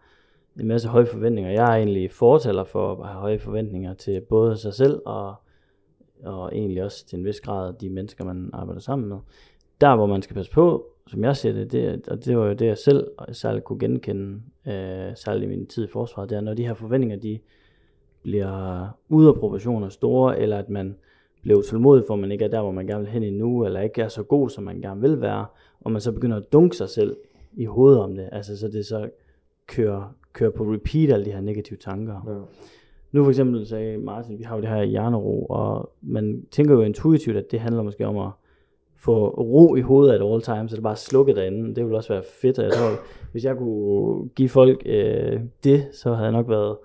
en 0.59 0.67
masse 0.67 0.87
høje 0.87 1.05
forventninger. 1.05 1.51
Jeg 1.51 1.71
er 1.71 1.75
egentlig 1.75 2.11
fortaler 2.11 2.63
for 2.63 2.91
at 2.91 3.07
have 3.07 3.19
høje 3.19 3.39
forventninger 3.39 3.93
til 3.93 4.21
både 4.21 4.57
sig 4.57 4.73
selv 4.73 5.01
og, 5.05 5.35
og 6.23 6.55
egentlig 6.55 6.83
også 6.83 7.05
til 7.07 7.19
en 7.19 7.25
vis 7.25 7.41
grad 7.41 7.73
de 7.73 7.89
mennesker, 7.89 8.25
man 8.25 8.49
arbejder 8.53 8.81
sammen 8.81 9.09
med. 9.09 9.17
Der, 9.81 9.95
hvor 9.95 10.05
man 10.05 10.21
skal 10.21 10.33
passe 10.33 10.51
på, 10.51 10.85
som 11.07 11.23
jeg 11.23 11.37
ser 11.37 11.51
det, 11.51 11.71
det 11.71 12.07
og 12.07 12.25
det 12.25 12.37
var 12.37 12.45
jo 12.45 12.53
det, 12.53 12.65
jeg 12.65 12.77
selv 12.77 13.07
særligt 13.31 13.65
kunne 13.65 13.79
genkende, 13.79 14.41
øh, 14.67 15.15
særligt 15.15 15.43
i 15.43 15.47
min 15.47 15.67
tid 15.67 15.83
i 15.83 15.87
forsvaret, 15.87 16.29
det 16.29 16.35
er, 16.35 16.41
når 16.41 16.53
de 16.53 16.67
her 16.67 16.73
forventninger, 16.73 17.17
de 17.17 17.39
bliver 18.21 18.87
ude 19.09 19.29
af 19.29 19.35
proportioner 19.35 19.89
store, 19.89 20.39
eller 20.39 20.57
at 20.57 20.69
man 20.69 20.95
bliver 21.41 21.59
utålmodig 21.59 22.03
for, 22.07 22.13
at 22.13 22.19
man 22.19 22.31
ikke 22.31 22.45
er 22.45 22.49
der, 22.49 22.61
hvor 22.61 22.71
man 22.71 22.87
gerne 22.87 23.03
vil 23.03 23.11
hen 23.11 23.23
endnu, 23.23 23.65
eller 23.65 23.81
ikke 23.81 24.01
er 24.01 24.07
så 24.07 24.23
god, 24.23 24.49
som 24.49 24.63
man 24.63 24.81
gerne 24.81 25.01
vil 25.01 25.21
være, 25.21 25.45
og 25.81 25.91
man 25.91 26.01
så 26.01 26.11
begynder 26.11 26.37
at 26.37 26.53
dunke 26.53 26.77
sig 26.77 26.89
selv 26.89 27.17
i 27.53 27.65
hovedet 27.65 27.99
om 27.99 28.15
det, 28.15 28.29
altså 28.31 28.57
så 28.57 28.67
det 28.67 28.85
så 28.85 29.09
kører, 29.67 30.15
kører 30.33 30.51
på 30.51 30.63
repeat 30.63 31.11
alle 31.11 31.25
de 31.25 31.31
her 31.31 31.41
negative 31.41 31.77
tanker. 31.77 32.13
Ja. 32.27 32.33
Nu 33.11 33.23
for 33.23 33.29
eksempel 33.29 33.67
sagde 33.67 33.97
Martin, 33.97 34.39
vi 34.39 34.43
har 34.43 34.55
jo 34.55 34.61
det 34.61 34.69
her 34.69 34.83
hjernero, 34.83 35.45
og 35.45 35.91
man 36.01 36.45
tænker 36.51 36.73
jo 36.73 36.81
intuitivt, 36.81 37.37
at 37.37 37.51
det 37.51 37.59
handler 37.59 37.83
måske 37.83 38.07
om 38.07 38.17
at 38.17 38.29
få 38.97 39.29
ro 39.29 39.75
i 39.75 39.81
hovedet 39.81 40.13
at 40.13 40.31
all 40.31 40.41
time, 40.41 40.69
så 40.69 40.75
det 40.75 40.83
bare 40.83 40.95
slukke 40.95 41.35
derinde. 41.35 41.75
Det 41.75 41.83
ville 41.83 41.97
også 41.97 42.13
være 42.13 42.23
fedt, 42.41 42.59
og 42.59 42.65
jeg 42.65 42.73
tror, 42.73 42.89
hvis 43.31 43.45
jeg 43.45 43.57
kunne 43.57 44.29
give 44.29 44.49
folk 44.49 44.83
øh, 44.85 45.39
det, 45.63 45.87
så 45.91 46.13
havde 46.13 46.23
jeg 46.23 46.31
nok 46.31 46.49
været 46.49 46.77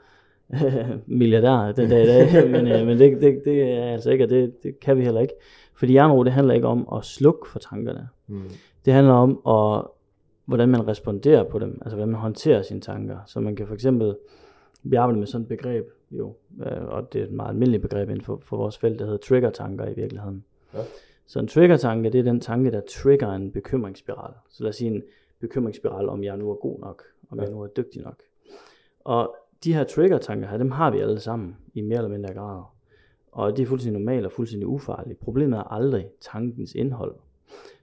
milliardær 1.06 1.73
den 1.73 1.91
dag 1.91 2.03
i 2.03 2.06
dag, 2.06 2.51
men, 2.55 2.67
øh, 2.67 2.87
men 2.87 2.99
det, 2.99 3.21
det, 3.21 3.43
det 3.45 3.62
er 3.62 3.85
altså 3.85 4.11
ikke, 4.11 4.25
og 4.25 4.31
det, 4.31 4.62
det 4.62 4.81
kan 4.81 4.97
vi 4.97 5.03
heller 5.05 5.21
ikke. 5.21 5.35
Fordi 5.75 5.93
hjernero, 5.93 6.25
det 6.25 6.33
handler 6.33 6.55
ikke 6.55 6.67
om 6.67 6.89
at 6.97 7.05
slukke 7.05 7.49
for 7.49 7.59
tankerne. 7.59 8.09
Mm. 8.27 8.43
Det 8.85 8.93
handler 8.93 9.12
om, 9.12 9.31
at, 9.49 9.87
hvordan 10.45 10.69
man 10.69 10.89
responderer 10.89 11.45
på 11.45 11.59
dem, 11.59 11.79
altså 11.83 11.97
hvordan 11.97 12.12
man 12.12 12.21
håndterer 12.21 12.62
sine 12.62 12.81
tanker. 12.81 13.17
Så 13.27 13.41
man 13.41 13.56
kan 13.56 13.67
for 13.67 13.75
eksempel, 13.75 14.17
vi 14.83 14.97
arbejder 14.97 15.19
med 15.19 15.27
sådan 15.27 15.43
et 15.43 15.49
begreb, 15.49 15.85
jo, 16.11 16.35
øh, 16.67 16.85
og 16.89 17.12
det 17.12 17.21
er 17.21 17.25
et 17.25 17.33
meget 17.33 17.49
almindeligt 17.50 17.83
begreb 17.83 18.09
inden 18.11 18.25
for, 18.25 18.39
for 18.43 18.57
vores 18.57 18.79
felt, 18.79 18.99
der 18.99 19.05
hedder 19.05 19.19
trigger-tanker 19.19 19.89
i 19.89 19.95
virkeligheden. 19.95 20.45
Ja. 20.75 20.79
Så 21.27 21.39
en 21.39 21.49
trigger-tanke, 21.49 22.11
det 22.11 22.19
er 22.19 22.23
den 22.25 22.40
tanke, 22.40 22.71
der 22.71 22.81
trigger 22.90 23.33
en 23.33 23.50
bekymringsspiral. 23.50 24.33
Så 24.50 24.62
lad 24.62 24.69
os 24.69 24.76
sige 24.76 24.90
en 24.90 25.02
bekymringsspiral, 25.40 26.09
om 26.09 26.25
jeg 26.25 26.37
nu 26.37 26.50
er 26.50 26.55
god 26.55 26.81
nok, 26.81 27.02
om 27.31 27.38
Ja. 27.38 27.45
jeg 27.45 27.52
nu 27.52 27.62
er 27.62 27.67
dygtig 27.67 28.02
nok. 28.02 28.17
Og 29.05 29.37
de 29.64 29.75
her 29.75 29.85
trigger-tanker 29.85 30.49
her, 30.49 30.59
dem 30.59 30.71
har 30.71 30.90
vi 30.90 30.99
alle 30.99 31.21
sammen 31.21 31.56
i 31.75 31.80
mere 31.80 31.99
eller 31.99 32.11
mindre 32.11 32.35
grad. 32.35 32.62
Og 33.33 33.56
det 33.56 33.62
er 33.62 33.66
fuldstændig 33.66 34.00
normalt 34.00 34.26
og 34.26 34.33
fuldstændig 34.33 34.68
ufarligt. 34.68 35.21
Problemet 35.21 35.59
er 35.59 35.73
aldrig 35.73 36.06
tankens 36.21 36.75
indhold. 36.75 37.14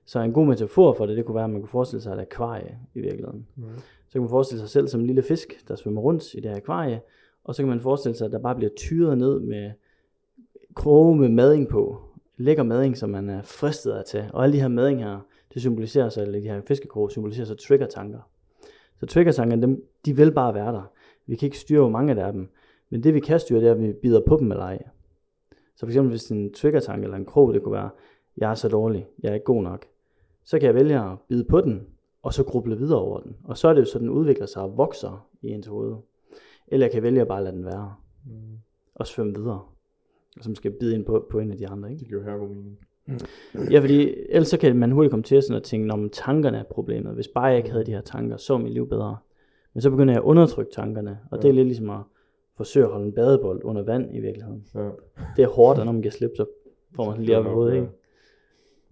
Så 0.06 0.20
en 0.20 0.34
god 0.34 0.46
metafor 0.46 0.94
for 0.94 1.06
det, 1.06 1.18
det 1.18 1.26
kunne 1.26 1.36
være, 1.36 1.44
at 1.44 1.50
man 1.50 1.62
kunne 1.62 1.70
forestille 1.70 2.02
sig 2.02 2.14
et 2.14 2.20
akvarie 2.20 2.78
i 2.94 3.00
virkeligheden. 3.00 3.48
Mm. 3.56 3.64
Så 4.08 4.12
kan 4.12 4.22
man 4.22 4.30
forestille 4.30 4.60
sig 4.60 4.70
selv 4.70 4.88
som 4.88 5.02
en 5.02 5.08
lille 5.08 5.24
fisk, 5.24 5.68
der 5.68 5.76
svømmer 5.76 6.02
rundt 6.02 6.34
i 6.34 6.40
det 6.40 6.52
her 6.52 6.58
akvarie, 6.58 7.02
og 7.44 7.56
så 7.56 7.62
kan 7.62 7.70
man 7.70 7.82
forestille 7.82 8.16
sig, 8.16 8.26
at 8.26 8.32
der 8.32 8.40
bare 8.40 8.56
bliver 8.56 8.72
tyret 8.78 9.18
ned 9.18 9.40
med 9.40 9.72
kroge 10.76 11.18
med 11.18 11.30
mading 11.30 11.68
på. 11.68 12.02
Lækker 12.38 12.64
mading, 12.64 12.98
som 12.98 13.10
man 13.10 13.30
er 13.30 13.42
fristet 13.42 13.92
af 13.92 14.00
at 14.00 14.06
tage. 14.06 14.30
Og 14.34 14.44
alle 14.44 14.54
de 14.54 14.62
her 14.62 14.68
mading 14.68 15.04
her, 15.04 15.20
det 15.54 15.62
symboliserer 15.62 16.10
sig, 16.10 16.22
eller 16.22 16.40
de 16.40 16.48
her 16.48 16.62
fiskekroge 16.68 17.12
symboliserer 17.12 17.46
sig 17.46 17.58
trigger-tanker. 17.58 18.20
Så 19.00 19.06
trigger-tankerne, 19.06 19.62
dem, 19.62 19.84
de 20.06 20.16
vil 20.16 20.32
bare 20.32 20.54
være 20.54 20.74
der. 20.74 20.92
Vi 21.28 21.36
kan 21.36 21.48
ikke 21.48 21.58
styre, 21.60 21.80
hvor 21.80 21.90
mange 21.90 22.16
der 22.16 22.26
er 22.26 22.32
dem. 22.32 22.50
Men 22.90 23.04
det 23.04 23.14
vi 23.14 23.20
kan 23.20 23.40
styre, 23.40 23.60
det 23.60 23.68
er, 23.68 23.72
at 23.72 23.82
vi 23.82 23.94
bider 23.94 24.22
på 24.28 24.38
dem 24.38 24.52
eller 24.52 24.64
ej. 24.64 24.84
Så 25.76 25.80
for 25.86 25.88
eksempel 25.88 26.10
hvis 26.10 26.30
en 26.30 26.54
trigger-tanke 26.54 27.04
eller 27.04 27.18
en 27.18 27.26
krog, 27.26 27.54
det 27.54 27.64
kunne 27.64 27.74
være, 27.74 27.90
jeg 28.38 28.52
er 28.52 28.56
så 28.56 28.68
dårlig, 28.68 29.08
jeg 29.24 29.30
er 29.30 29.34
ikke 29.34 29.44
god 29.46 29.64
nok. 29.64 29.86
Så 30.44 30.60
kan 30.60 30.68
jeg 30.68 30.76
vælge 30.76 31.00
at 31.00 31.18
bide 31.30 31.44
på 31.44 31.62
den, 31.62 31.88
og 32.24 32.34
så 32.34 32.44
gruble 32.44 32.78
videre 32.78 33.00
over 33.00 33.20
den. 33.20 33.36
Og 33.44 33.58
så 33.58 33.68
er 33.68 33.74
det 33.74 33.82
jo 33.82 33.86
så, 33.86 34.00
den 34.00 34.10
udvikler 34.10 34.46
sig 34.46 34.62
og 34.64 34.78
vokser 34.78 35.28
i 35.42 35.48
ens 35.50 35.68
hoved. 35.68 35.96
Eller 36.68 36.86
jeg 36.86 36.92
kan 36.92 37.04
vælge 37.04 37.22
at 37.22 37.28
bare 37.28 37.44
lade 37.44 37.56
den 37.56 37.66
være, 37.66 37.96
Mm. 38.26 38.32
og 38.96 39.08
svømme 39.08 39.34
videre. 39.36 39.62
Og 40.38 40.44
så 40.44 40.50
måske 40.50 40.72
bide 40.72 40.96
ind 40.96 41.06
på, 41.06 41.28
på 41.32 41.40
en 41.40 41.52
af 41.52 41.58
de 41.58 41.68
andre. 41.68 41.90
Ikke? 41.92 42.00
Det 42.00 42.08
giver 42.08 42.24
her 42.24 42.38
god 42.38 42.48
mening. 42.48 42.80
Ja, 43.72 43.80
fordi 43.80 44.16
ellers 44.30 44.48
så 44.48 44.58
kan 44.58 44.76
man 44.76 44.92
hurtigt 44.92 45.12
komme 45.12 45.24
til 45.24 45.42
sådan 45.42 45.56
at 45.58 45.64
tænke, 45.64 45.94
om 45.94 46.10
tankerne 46.10 46.58
er 46.58 46.64
problemet. 46.64 47.14
Hvis 47.14 47.28
bare 47.28 47.46
jeg 47.46 47.58
ikke 47.58 47.72
havde 47.72 47.86
de 47.86 47.92
her 47.92 48.02
tanker, 48.02 48.38
så 48.38 48.58
mit 48.58 48.74
liv 48.74 48.90
bedre. 48.90 49.18
Men 49.74 49.82
så 49.82 49.90
begynder 49.90 50.14
jeg 50.14 50.22
at 50.22 50.26
undertrykke 50.26 50.72
tankerne, 50.72 51.20
og 51.32 51.38
det 51.42 51.46
er 51.46 51.50
Ja. 51.54 51.56
lidt 51.56 51.68
ligesom 51.68 51.90
at 51.90 52.00
forsøge 52.58 52.86
at 52.86 52.92
holde 52.92 53.06
en 53.06 53.14
badebold 53.14 53.62
under 53.64 53.82
vand 53.84 54.16
i 54.16 54.20
virkeligheden. 54.20 54.68
Ja. 54.76 54.90
Det 55.36 55.44
er 55.44 55.48
hårdt, 55.48 55.80
og 55.80 55.86
når 55.86 55.92
man 55.92 56.02
giver 56.02 56.12
slip, 56.12 56.32
så 56.36 56.46
får 56.96 57.10
man 57.12 57.22
lige 57.24 57.38
op 57.38 57.46
i 57.46 57.50
hovedet, 57.50 57.76
ikke? 57.76 57.88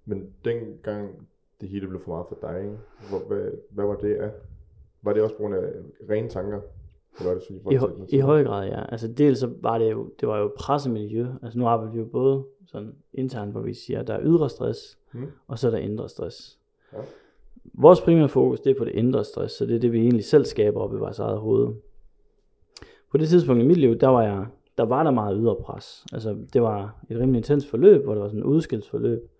Men 0.05 0.29
dengang 0.45 1.27
det 1.62 1.69
hele 1.69 1.88
blev 1.88 2.01
for 2.01 2.12
meget 2.12 2.25
for 2.27 2.38
dig, 2.41 2.59
ikke? 2.63 2.77
Hvor, 3.09 3.19
hvad, 3.27 3.51
hvad 3.69 3.86
var 3.86 3.95
det 3.95 4.15
af? 4.15 4.31
Var 5.01 5.13
det 5.13 5.21
også 5.24 5.36
på 5.36 5.41
grund 5.41 5.55
af 5.55 5.62
rene 6.09 6.29
tanker? 6.29 6.62
Eller 7.19 7.31
var 7.31 7.39
det 7.39 7.43
fordi, 7.48 8.15
I, 8.15 8.17
I 8.17 8.19
høj 8.19 8.43
grad, 8.43 8.67
ja. 8.67 8.86
Altså 8.91 9.07
dels 9.07 9.39
så 9.39 9.50
var 9.62 9.77
det 9.77 9.91
jo, 9.91 10.09
det 10.19 10.27
var 10.27 10.39
jo 10.39 10.51
pressemiljø. 10.57 11.27
Altså 11.43 11.59
nu 11.59 11.65
arbejder 11.67 11.93
vi 11.93 12.00
jo 12.00 12.05
både 12.05 12.43
sådan 12.65 12.95
internt, 13.13 13.51
hvor 13.51 13.62
vi 13.62 13.74
siger, 13.74 14.00
at 14.00 14.07
der 14.07 14.13
er 14.13 14.19
ydre 14.24 14.50
stress, 14.50 14.95
Mm. 15.13 15.27
og 15.48 15.59
så 15.59 15.67
er 15.67 15.71
der 15.71 15.77
indre 15.77 16.09
stress. 16.09 16.59
Ja. 16.93 16.98
Vores 17.63 18.01
primære 18.01 18.30
fokus, 18.30 18.60
det 18.60 18.72
er 18.72 18.78
på 18.78 18.86
det 18.86 18.92
indre 18.92 19.24
stress, 19.24 19.56
så 19.56 19.66
det 19.66 19.75
er 19.75 19.80
det, 19.80 19.92
vi 19.92 20.00
egentlig 20.00 20.25
selv 20.25 20.46
skaber 20.46 20.82
op 20.82 20.94
i 20.94 20.98
vores 20.98 21.20
eget 21.20 21.39
hoved. 21.39 21.74
på 23.12 23.18
det 23.18 23.30
tidspunkt 23.30 23.63
i 23.63 23.66
mit 23.66 23.78
liv, 23.78 23.96
der 23.96 24.08
var 24.08 24.24
jeg, 24.24 24.46
der 24.78 24.86
var 24.86 25.04
der 25.04 25.12
meget 25.12 25.38
ydre 25.42 25.56
pres. 25.56 26.06
Altså, 26.13 26.38
det 26.54 26.62
var 26.62 26.96
et 27.10 27.20
rimelig 27.20 27.39
intens 27.39 27.68
forløb, 27.68 28.04
hvor 28.04 28.13
det 28.13 28.22
var 28.22 28.28
sådan 28.28 28.39
et 28.39 28.46
udskilsforløb, 28.46 29.32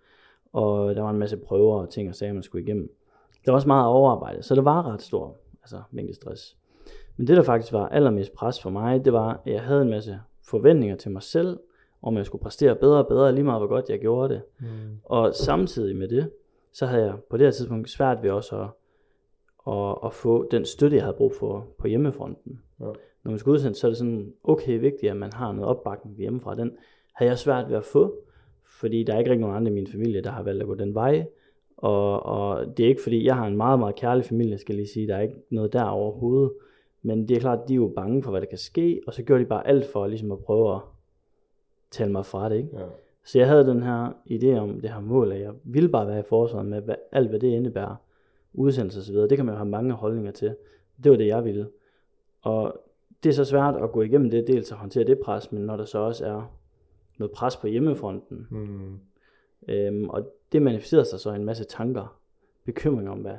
og 0.54 0.96
der 0.96 1.02
var 1.02 1.10
en 1.10 1.18
masse 1.18 1.38
prøver 1.38 1.82
og 1.82 1.90
ting 1.90 2.10
og 2.10 2.16
sager, 2.16 2.34
man 2.34 2.44
skulle 2.44 2.64
igennem. 2.64 2.92
Der 3.46 3.52
var 3.52 3.56
også 3.56 3.68
meget 3.68 3.88
overarbejde, 3.88 4.44
så 4.44 4.56
det 4.56 4.66
var 4.66 4.94
ret 4.94 5.02
stor 5.02 5.36
altså, 5.62 5.82
mængde 5.92 6.14
stress. 6.14 6.58
Men 7.18 7.28
det, 7.28 7.38
der 7.38 7.44
faktisk 7.44 7.74
var 7.74 7.88
allermest 7.88 8.34
pres 8.34 8.62
for 8.62 8.70
mig, 8.70 9.06
det 9.06 9.14
var, 9.14 9.42
at 9.46 9.54
jeg 9.54 9.62
havde 9.62 9.82
en 9.82 9.90
masse 9.90 10.20
forventninger 10.50 10.96
til 10.96 11.12
mig 11.12 11.24
selv, 11.24 11.60
om 12.02 12.18
jeg 12.18 12.26
skulle 12.26 12.42
præstere 12.42 12.76
bedre 12.76 12.98
og 12.98 13.08
bedre, 13.08 13.32
lige 13.32 13.44
meget 13.44 13.60
hvor 13.60 13.68
godt 13.68 13.90
jeg 13.90 14.00
gjorde 14.00 14.34
det. 14.34 14.42
Mm. 14.60 14.66
Og 15.04 15.36
samtidig 15.36 15.96
med 15.96 16.08
det, 16.08 16.30
så 16.80 16.86
havde 16.86 17.06
jeg 17.06 17.16
på 17.30 17.38
det 17.38 17.46
her 17.46 17.52
tidspunkt 17.52 17.90
svært 17.90 18.24
ved 18.24 18.32
også 18.32 18.62
at, 18.62 18.70
at, 19.74 19.98
at 20.06 20.14
få 20.14 20.48
den 20.52 20.66
støtte, 20.66 20.96
jeg 20.98 21.04
havde 21.04 21.18
brug 21.18 21.34
for 21.40 21.68
på 21.78 21.88
hjemmefronten. 21.88 22.62
Ja. 22.80 22.86
Når 23.24 23.32
man 23.32 23.38
skal 23.38 23.50
udsendes, 23.50 23.78
så 23.78 23.88
er 23.88 23.90
det 23.90 23.98
sådan 23.98 24.34
okay 24.44 24.80
vigtigt, 24.80 25.12
at 25.12 25.18
man 25.18 25.34
har 25.34 25.52
noget 25.52 25.70
opbakning 25.70 26.18
hjemmefra. 26.18 26.56
Den 26.56 26.72
havde 27.16 27.30
jeg 27.30 27.38
svært 27.38 27.70
ved 27.70 27.78
at 27.78 27.84
få, 27.84 28.16
fordi 28.80 29.04
der 29.04 29.14
er 29.14 29.20
ikke 29.20 29.32
rigtig 29.32 29.42
nogen 29.42 29.56
andre 29.56 29.72
i 29.72 29.74
min 29.74 29.88
familie, 29.88 30.22
der 30.22 30.32
har 30.32 30.44
valgt 30.44 30.62
at 30.62 30.68
gå 30.68 30.76
den 30.76 30.96
vej. 30.96 31.26
Og, 31.78 32.26
og 32.26 32.78
det 32.78 32.84
er 32.84 32.90
ikke 32.90 33.04
fordi, 33.04 33.26
jeg 33.26 33.36
har 33.36 33.48
en 33.48 33.58
meget, 33.58 33.80
meget 33.80 33.96
kærlig 33.96 34.26
familie, 34.26 34.58
skal 34.58 34.74
jeg 34.74 34.78
lige 34.78 34.94
sige. 34.94 35.08
Der 35.08 35.16
er 35.16 35.22
ikke 35.22 35.44
noget 35.50 35.74
der 35.74 35.84
overhovedet. 35.84 36.52
Men 37.02 37.28
det 37.28 37.38
er 37.38 37.42
klart, 37.42 37.60
de 37.68 37.74
er 37.74 37.76
jo 37.76 37.94
bange 37.96 38.24
for, 38.24 38.32
hvad 38.32 38.42
der 38.42 38.48
kan 38.48 38.58
ske, 38.58 39.02
og 39.08 39.14
så 39.14 39.24
gjorde 39.24 39.44
de 39.44 39.50
bare 39.50 39.68
alt 39.68 39.86
for 39.86 40.08
ligesom 40.08 40.32
at 40.32 40.40
prøve 40.40 40.76
at 40.76 40.82
tale 41.92 42.12
mig 42.12 42.26
fra 42.26 42.50
det. 42.50 42.56
Ikke? 42.56 42.70
Ja. 42.74 42.86
Så 43.26 43.40
jeg 43.40 43.48
havde 43.48 43.66
den 43.66 43.84
her 43.84 44.12
idé 44.32 44.58
om 44.60 44.82
det 44.82 44.90
her 44.90 45.00
mål, 45.00 45.32
at 45.32 45.42
jeg 45.42 45.54
ville 45.64 45.90
bare 45.90 46.08
være 46.08 46.20
i 46.20 46.24
forsvaret 46.24 46.66
med 46.66 46.82
hvad, 46.82 46.96
alt, 47.12 47.30
hvad 47.30 47.40
det 47.40 47.48
indebærer. 47.48 47.96
Udsendelse 48.54 49.00
osv. 49.00 49.16
Det 49.16 49.38
kan 49.38 49.46
man 49.46 49.54
jo 49.54 49.58
have 49.58 49.70
mange 49.70 49.94
holdninger 49.94 50.32
til. 50.32 50.56
Det 51.04 51.12
var 51.12 51.18
det, 51.18 51.28
jeg 51.28 51.46
ville. 51.46 51.70
Og 52.42 52.82
det 53.24 53.30
er 53.30 53.34
så 53.34 53.46
svært 53.46 53.76
at 53.76 53.92
gå 53.92 54.02
igennem 54.02 54.30
det, 54.30 54.48
dels 54.48 54.72
at 54.72 54.78
håndtere 54.78 55.04
det 55.04 55.20
pres, 55.20 55.52
men 55.52 55.62
når 55.62 55.78
der 55.78 55.86
så 55.86 56.00
også 56.00 56.26
er 56.26 56.56
noget 57.18 57.32
pres 57.32 57.58
på 57.58 57.68
hjemmefronten, 57.68 58.48
Mm. 58.50 59.00
øhm, 59.68 60.10
og 60.10 60.34
det 60.52 60.62
manifesterede 60.62 61.06
sig 61.06 61.20
så 61.20 61.34
en 61.34 61.46
masse 61.46 61.64
tanker, 61.64 62.20
bekymringer 62.66 63.12
om, 63.12 63.20
hvad 63.20 63.36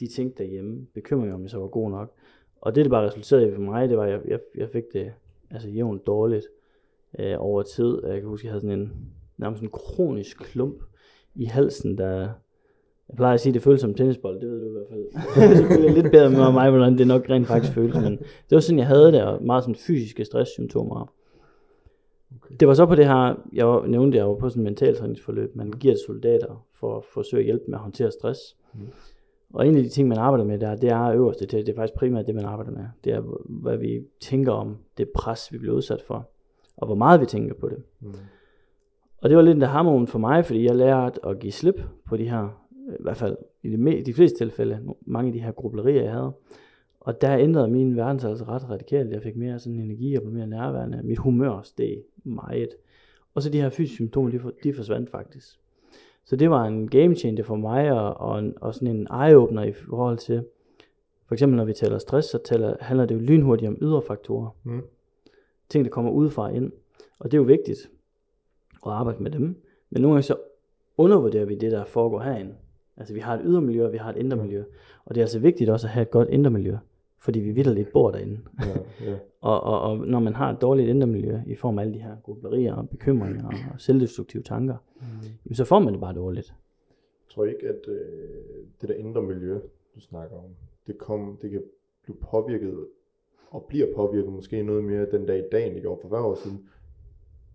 de 0.00 0.06
tænkte 0.06 0.42
derhjemme, 0.42 0.86
bekymringer 0.94 1.34
om, 1.34 1.42
jeg 1.42 1.50
så 1.50 1.58
var 1.58 1.66
god 1.68 1.90
nok. 1.90 2.14
Og 2.60 2.74
det, 2.74 2.84
det 2.84 2.90
bare 2.90 3.06
resulterede 3.06 3.48
i 3.48 3.54
for 3.54 3.60
mig, 3.60 3.88
det 3.88 3.98
var, 3.98 4.04
at 4.04 4.10
jeg, 4.10 4.20
jeg, 4.28 4.40
jeg 4.56 4.68
fik 4.70 4.84
det 4.92 5.12
altså 5.50 5.68
jævnt 5.68 6.06
dårligt 6.06 6.46
øh, 7.18 7.34
over 7.38 7.62
tid. 7.62 8.00
Jeg 8.06 8.20
kan 8.20 8.28
huske, 8.28 8.46
jeg 8.46 8.52
havde 8.52 8.60
sådan 8.60 8.78
en 8.78 8.92
nærmest 9.38 9.62
en 9.62 9.70
kronisk 9.70 10.38
klump 10.38 10.82
i 11.34 11.44
halsen, 11.44 11.98
der... 11.98 12.28
Jeg 13.08 13.16
plejer 13.16 13.34
at 13.34 13.40
sige, 13.40 13.50
at 13.50 13.54
det 13.54 13.62
føles 13.62 13.80
som 13.80 13.90
en 13.90 13.96
tennisbold, 13.96 14.40
det 14.40 14.50
ved 14.50 14.60
du 14.60 14.66
i 14.66 14.72
hvert 14.72 14.86
fald. 14.88 15.78
det 15.82 15.90
er 15.90 15.94
lidt 15.94 16.12
bedre 16.12 16.30
med 16.30 16.52
mig, 16.52 16.70
hvordan 16.70 16.98
det 16.98 17.06
nok 17.06 17.30
rent 17.30 17.46
faktisk 17.46 17.72
føles, 17.72 17.94
men 17.94 18.12
det 18.18 18.50
var 18.50 18.60
sådan, 18.60 18.78
jeg 18.78 18.86
havde 18.86 19.12
det, 19.12 19.22
og 19.22 19.44
meget 19.44 19.64
sådan 19.64 19.74
fysiske 19.74 20.24
stresssymptomer. 20.24 21.12
Okay. 22.36 22.54
Det 22.60 22.68
var 22.68 22.74
så 22.74 22.86
på 22.86 22.94
det 22.94 23.06
her, 23.06 23.34
jeg 23.52 23.82
nævnte, 23.86 24.18
jeg 24.18 24.28
var 24.28 24.34
på 24.34 24.48
sådan 24.48 24.62
et 24.62 24.64
mentaltræningsforløb, 24.64 25.56
man 25.56 25.70
giver 25.70 25.94
soldater 26.06 26.66
for 26.72 26.96
at 26.96 27.04
forsøge 27.04 27.40
at 27.40 27.44
hjælpe 27.44 27.64
med 27.68 27.74
at 27.74 27.82
håndtere 27.82 28.10
stress. 28.10 28.40
Mm. 28.74 28.80
Og 29.54 29.66
en 29.66 29.76
af 29.76 29.82
de 29.82 29.88
ting, 29.88 30.08
man 30.08 30.18
arbejder 30.18 30.44
med 30.44 30.58
der, 30.58 30.76
det 30.76 30.90
er 30.90 31.10
øverste 31.10 31.46
til, 31.46 31.58
det 31.66 31.68
er 31.68 31.76
faktisk 31.76 31.98
primært 31.98 32.26
det, 32.26 32.34
man 32.34 32.44
arbejder 32.44 32.70
med. 32.70 32.84
Det 33.04 33.12
er, 33.12 33.22
hvad 33.48 33.76
vi 33.76 34.00
tænker 34.20 34.52
om 34.52 34.76
det 34.98 35.08
pres, 35.14 35.52
vi 35.52 35.58
bliver 35.58 35.74
udsat 35.74 36.02
for, 36.02 36.28
og 36.78 36.86
hvor 36.86 36.96
meget 36.96 37.20
vi 37.20 37.26
tænker 37.26 37.54
på 37.54 37.68
det. 37.68 37.82
Mm. 38.00 38.14
Og 39.18 39.28
det 39.28 39.36
var 39.36 39.42
lidt 39.42 39.56
en 39.56 39.62
hammerun 39.62 40.06
for 40.06 40.18
mig, 40.18 40.44
fordi 40.44 40.64
jeg 40.64 40.76
lærte 40.76 41.26
at 41.26 41.38
give 41.38 41.52
slip 41.52 41.82
på 42.06 42.16
de 42.16 42.28
her, 42.28 42.66
i 42.98 43.02
hvert 43.02 43.16
fald 43.16 43.36
i 43.62 43.68
de, 43.68 44.02
de 44.06 44.14
fleste 44.14 44.38
tilfælde, 44.38 44.80
mange 45.06 45.28
af 45.28 45.32
de 45.32 45.42
her 45.42 45.52
grublerier, 45.52 46.02
jeg 46.02 46.12
havde. 46.12 46.32
Og 47.00 47.20
der 47.20 47.38
ændrede 47.38 47.68
min 47.68 47.96
verden 47.96 48.20
sig 48.20 48.30
altså 48.30 48.44
ret 48.44 48.70
radikalt. 48.70 49.12
Jeg 49.12 49.22
fik 49.22 49.36
mere 49.36 49.58
sådan 49.58 49.80
energi 49.80 50.14
og 50.14 50.22
blev 50.22 50.34
mere 50.34 50.46
nærværende. 50.46 51.00
Mit 51.04 51.18
humør 51.18 51.60
steg 51.62 52.02
meget. 52.24 52.68
Og 53.34 53.42
så 53.42 53.50
de 53.50 53.60
her 53.60 53.68
fysiske 53.68 53.94
symptomer, 53.94 54.30
de, 54.30 54.38
for, 54.38 54.52
de 54.64 54.74
forsvandt 54.74 55.10
faktisk. 55.10 55.58
Så 56.24 56.36
det 56.36 56.50
var 56.50 56.64
en 56.64 56.88
game 56.88 57.14
changer 57.14 57.44
for 57.44 57.56
mig, 57.56 57.92
og, 57.92 58.14
og, 58.14 58.38
en, 58.38 58.54
og 58.60 58.74
sådan 58.74 58.96
en 58.96 59.06
eye-opener 59.10 59.62
i 59.62 59.72
forhold 59.72 60.18
til, 60.18 60.44
for 61.26 61.34
eksempel 61.34 61.56
når 61.56 61.64
vi 61.64 61.72
taler 61.72 61.98
stress, 61.98 62.28
så 62.28 62.38
taler, 62.44 62.76
handler 62.80 63.06
det 63.06 63.14
jo 63.14 63.20
lynhurtigt 63.20 63.68
om 63.68 63.78
ydre 63.82 64.02
faktorer. 64.02 64.50
Mm. 64.64 64.82
Ting, 65.68 65.84
der 65.84 65.90
kommer 65.90 66.10
udefra 66.10 66.42
og 66.42 66.54
ind. 66.56 66.72
Og 67.18 67.30
det 67.30 67.36
er 67.36 67.40
jo 67.40 67.44
vigtigt 67.44 67.90
at 68.86 68.92
arbejde 68.92 69.22
med 69.22 69.30
dem. 69.30 69.62
Men 69.90 70.02
nogle 70.02 70.14
gange 70.14 70.22
så 70.22 70.36
undervurderer 70.96 71.44
vi 71.44 71.54
det, 71.54 71.72
der 71.72 71.84
foregår 71.84 72.20
herinde. 72.20 72.54
Altså 72.96 73.14
vi 73.14 73.20
har 73.20 73.34
et 73.34 73.40
ydre 73.44 73.60
miljø, 73.60 73.86
og 73.86 73.92
vi 73.92 73.98
har 73.98 74.10
et 74.10 74.16
indre 74.16 74.36
miljø. 74.36 74.64
Og 75.04 75.14
det 75.14 75.20
er 75.20 75.24
altså 75.24 75.38
vigtigt 75.38 75.70
også 75.70 75.86
at 75.86 75.90
have 75.90 76.02
et 76.02 76.10
godt 76.10 76.28
indre 76.28 76.50
miljø, 76.50 76.76
fordi 77.18 77.40
vi 77.40 77.50
vidderligt 77.50 77.92
bor 77.92 78.10
derinde. 78.10 78.38
Ja, 78.60 79.10
ja. 79.10 79.16
Og, 79.40 79.60
og, 79.62 79.80
og 79.80 79.98
når 79.98 80.20
man 80.20 80.34
har 80.34 80.52
et 80.52 80.60
dårligt 80.60 80.88
indre 80.88 81.06
miljø, 81.06 81.38
i 81.46 81.54
form 81.54 81.78
af 81.78 81.82
alle 81.82 81.94
de 81.94 81.98
her 81.98 82.16
grublerier 82.22 82.74
og 82.74 82.88
bekymringer 82.88 83.46
og 83.46 83.80
selvdestruktive 83.80 84.42
tanker, 84.42 84.76
Mm. 85.00 85.04
jamen, 85.44 85.54
så 85.54 85.64
får 85.64 85.78
man 85.78 85.92
det 85.92 86.00
bare 86.00 86.14
dårligt. 86.14 86.46
Jeg 86.48 87.34
tror 87.34 87.44
ikke, 87.44 87.68
at 87.68 87.88
øh, 87.88 87.98
det 88.80 88.88
der 88.88 88.94
indre 88.94 89.22
miljø, 89.22 89.54
du 89.94 90.00
snakker 90.00 90.36
om, 90.36 90.44
det, 90.86 90.98
kom, 90.98 91.38
det 91.42 91.50
kan 91.50 91.62
blive 92.04 92.16
påvirket, 92.16 92.86
og 93.50 93.64
bliver 93.68 93.86
påvirket 93.96 94.32
måske 94.32 94.62
noget 94.62 94.84
mere 94.84 95.10
den 95.10 95.26
dag 95.26 95.38
i 95.38 95.48
dag, 95.52 95.66
end 95.66 95.74
det 95.74 95.82
gjorde 95.82 96.00
for 96.00 96.08
hver 96.08 96.20
år 96.20 96.34
siden, 96.34 96.68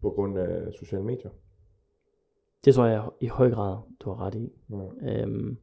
på 0.01 0.09
grund 0.09 0.38
af 0.39 0.73
sociale 0.73 1.03
medier. 1.03 1.31
Det 2.65 2.75
tror 2.75 2.85
jeg 2.85 3.03
i 3.21 3.27
høj 3.27 3.50
grad, 3.51 3.77
du 4.00 4.09
har 4.09 4.25
ret 4.25 4.35
i. 4.35 4.53
Ja. 4.69 4.75
Øhm, 5.21 5.57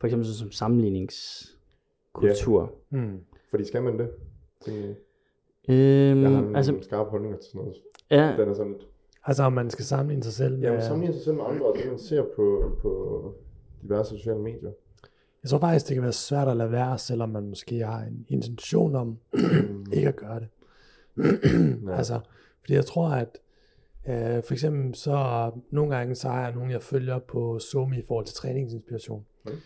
for 0.00 0.06
eksempel 0.06 0.26
som 0.26 0.50
sammenligningskultur. 0.50 2.72
Mm. 2.90 3.20
Fordi 3.50 3.64
skal 3.64 3.82
man 3.82 3.98
det? 3.98 4.10
Tænker 4.60 4.80
jeg. 4.82 4.94
Øhm, 5.68 6.22
Jeg 6.22 6.30
har 6.30 6.40
nogle 6.40 6.56
altså, 6.56 6.78
skarpe 6.82 7.10
holdninger 7.10 7.38
til 7.38 7.50
sådan 7.50 7.58
noget. 7.60 7.76
ja, 8.10 8.36
Den 8.42 8.48
er 8.48 8.54
sådan 8.54 8.72
lidt... 8.72 8.88
Altså 9.24 9.42
om 9.42 9.52
man 9.52 9.70
skal 9.70 9.84
sammenligne 9.84 10.22
sig 10.22 10.32
selv 10.32 10.58
med... 10.58 10.62
Ja, 10.68 10.72
man 10.72 10.82
sammenligner 10.82 11.14
sig 11.14 11.24
selv 11.24 11.36
med 11.36 11.44
andre, 11.44 11.66
og 11.66 11.76
det 11.76 11.86
man 11.90 11.98
ser 11.98 12.24
på, 12.36 12.72
på 12.80 13.34
diverse 13.82 14.16
sociale 14.16 14.40
medier. 14.40 14.72
Jeg 15.42 15.50
tror 15.50 15.58
faktisk, 15.58 15.88
det 15.88 15.94
kan 15.94 16.02
være 16.02 16.12
svært 16.12 16.48
at 16.48 16.56
lade 16.56 16.72
være, 16.72 16.98
selvom 16.98 17.28
man 17.28 17.48
måske 17.48 17.78
har 17.78 18.00
en 18.00 18.26
intention 18.28 18.96
om 18.96 19.18
ikke 19.92 20.08
at 20.08 20.16
gøre 20.16 20.40
det. 20.40 20.48
Ja. 21.86 21.96
Altså, 21.96 22.20
fordi 22.60 22.74
jeg 22.74 22.86
tror, 22.86 23.08
at 23.08 23.38
øh, 24.08 24.42
for 24.42 24.52
eksempel 24.52 24.94
så 24.94 25.50
nogle 25.70 25.96
gange, 25.96 26.14
så 26.14 26.28
har 26.28 26.42
jeg 26.42 26.54
nogen, 26.54 26.70
jeg 26.70 26.82
følger 26.82 27.18
på 27.18 27.58
Zoom 27.58 27.92
i 27.92 28.02
forhold 28.08 28.26
til 28.26 28.34
træningsinspiration. 28.34 29.24
Okay. 29.46 29.56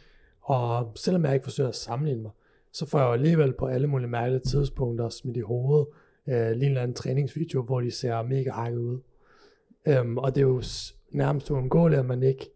Og 0.40 0.92
selvom 0.96 1.24
jeg 1.24 1.34
ikke 1.34 1.44
forsøger 1.44 1.68
at 1.68 1.76
sammenligne 1.76 2.22
mig, 2.22 2.30
så 2.72 2.86
får 2.86 2.98
jeg 2.98 3.08
alligevel 3.08 3.52
på 3.52 3.66
alle 3.66 3.86
mulige 3.86 4.08
mærkelige 4.08 4.40
tidspunkter 4.40 5.08
smidt 5.08 5.36
i 5.36 5.40
hovedet 5.40 5.86
øh, 6.28 6.50
lige 6.50 6.50
en 6.50 6.62
eller 6.62 6.82
anden 6.82 6.94
træningsvideo, 6.94 7.62
hvor 7.62 7.80
de 7.80 7.90
ser 7.90 8.22
mega 8.22 8.50
hakket 8.50 8.78
ud. 8.78 8.98
Øhm, 9.86 10.18
og 10.18 10.34
det 10.34 10.40
er 10.40 10.46
jo 10.46 10.62
nærmest 11.10 11.50
uundgåeligt, 11.50 11.98
at 11.98 12.06
man 12.06 12.22
ikke 12.22 12.50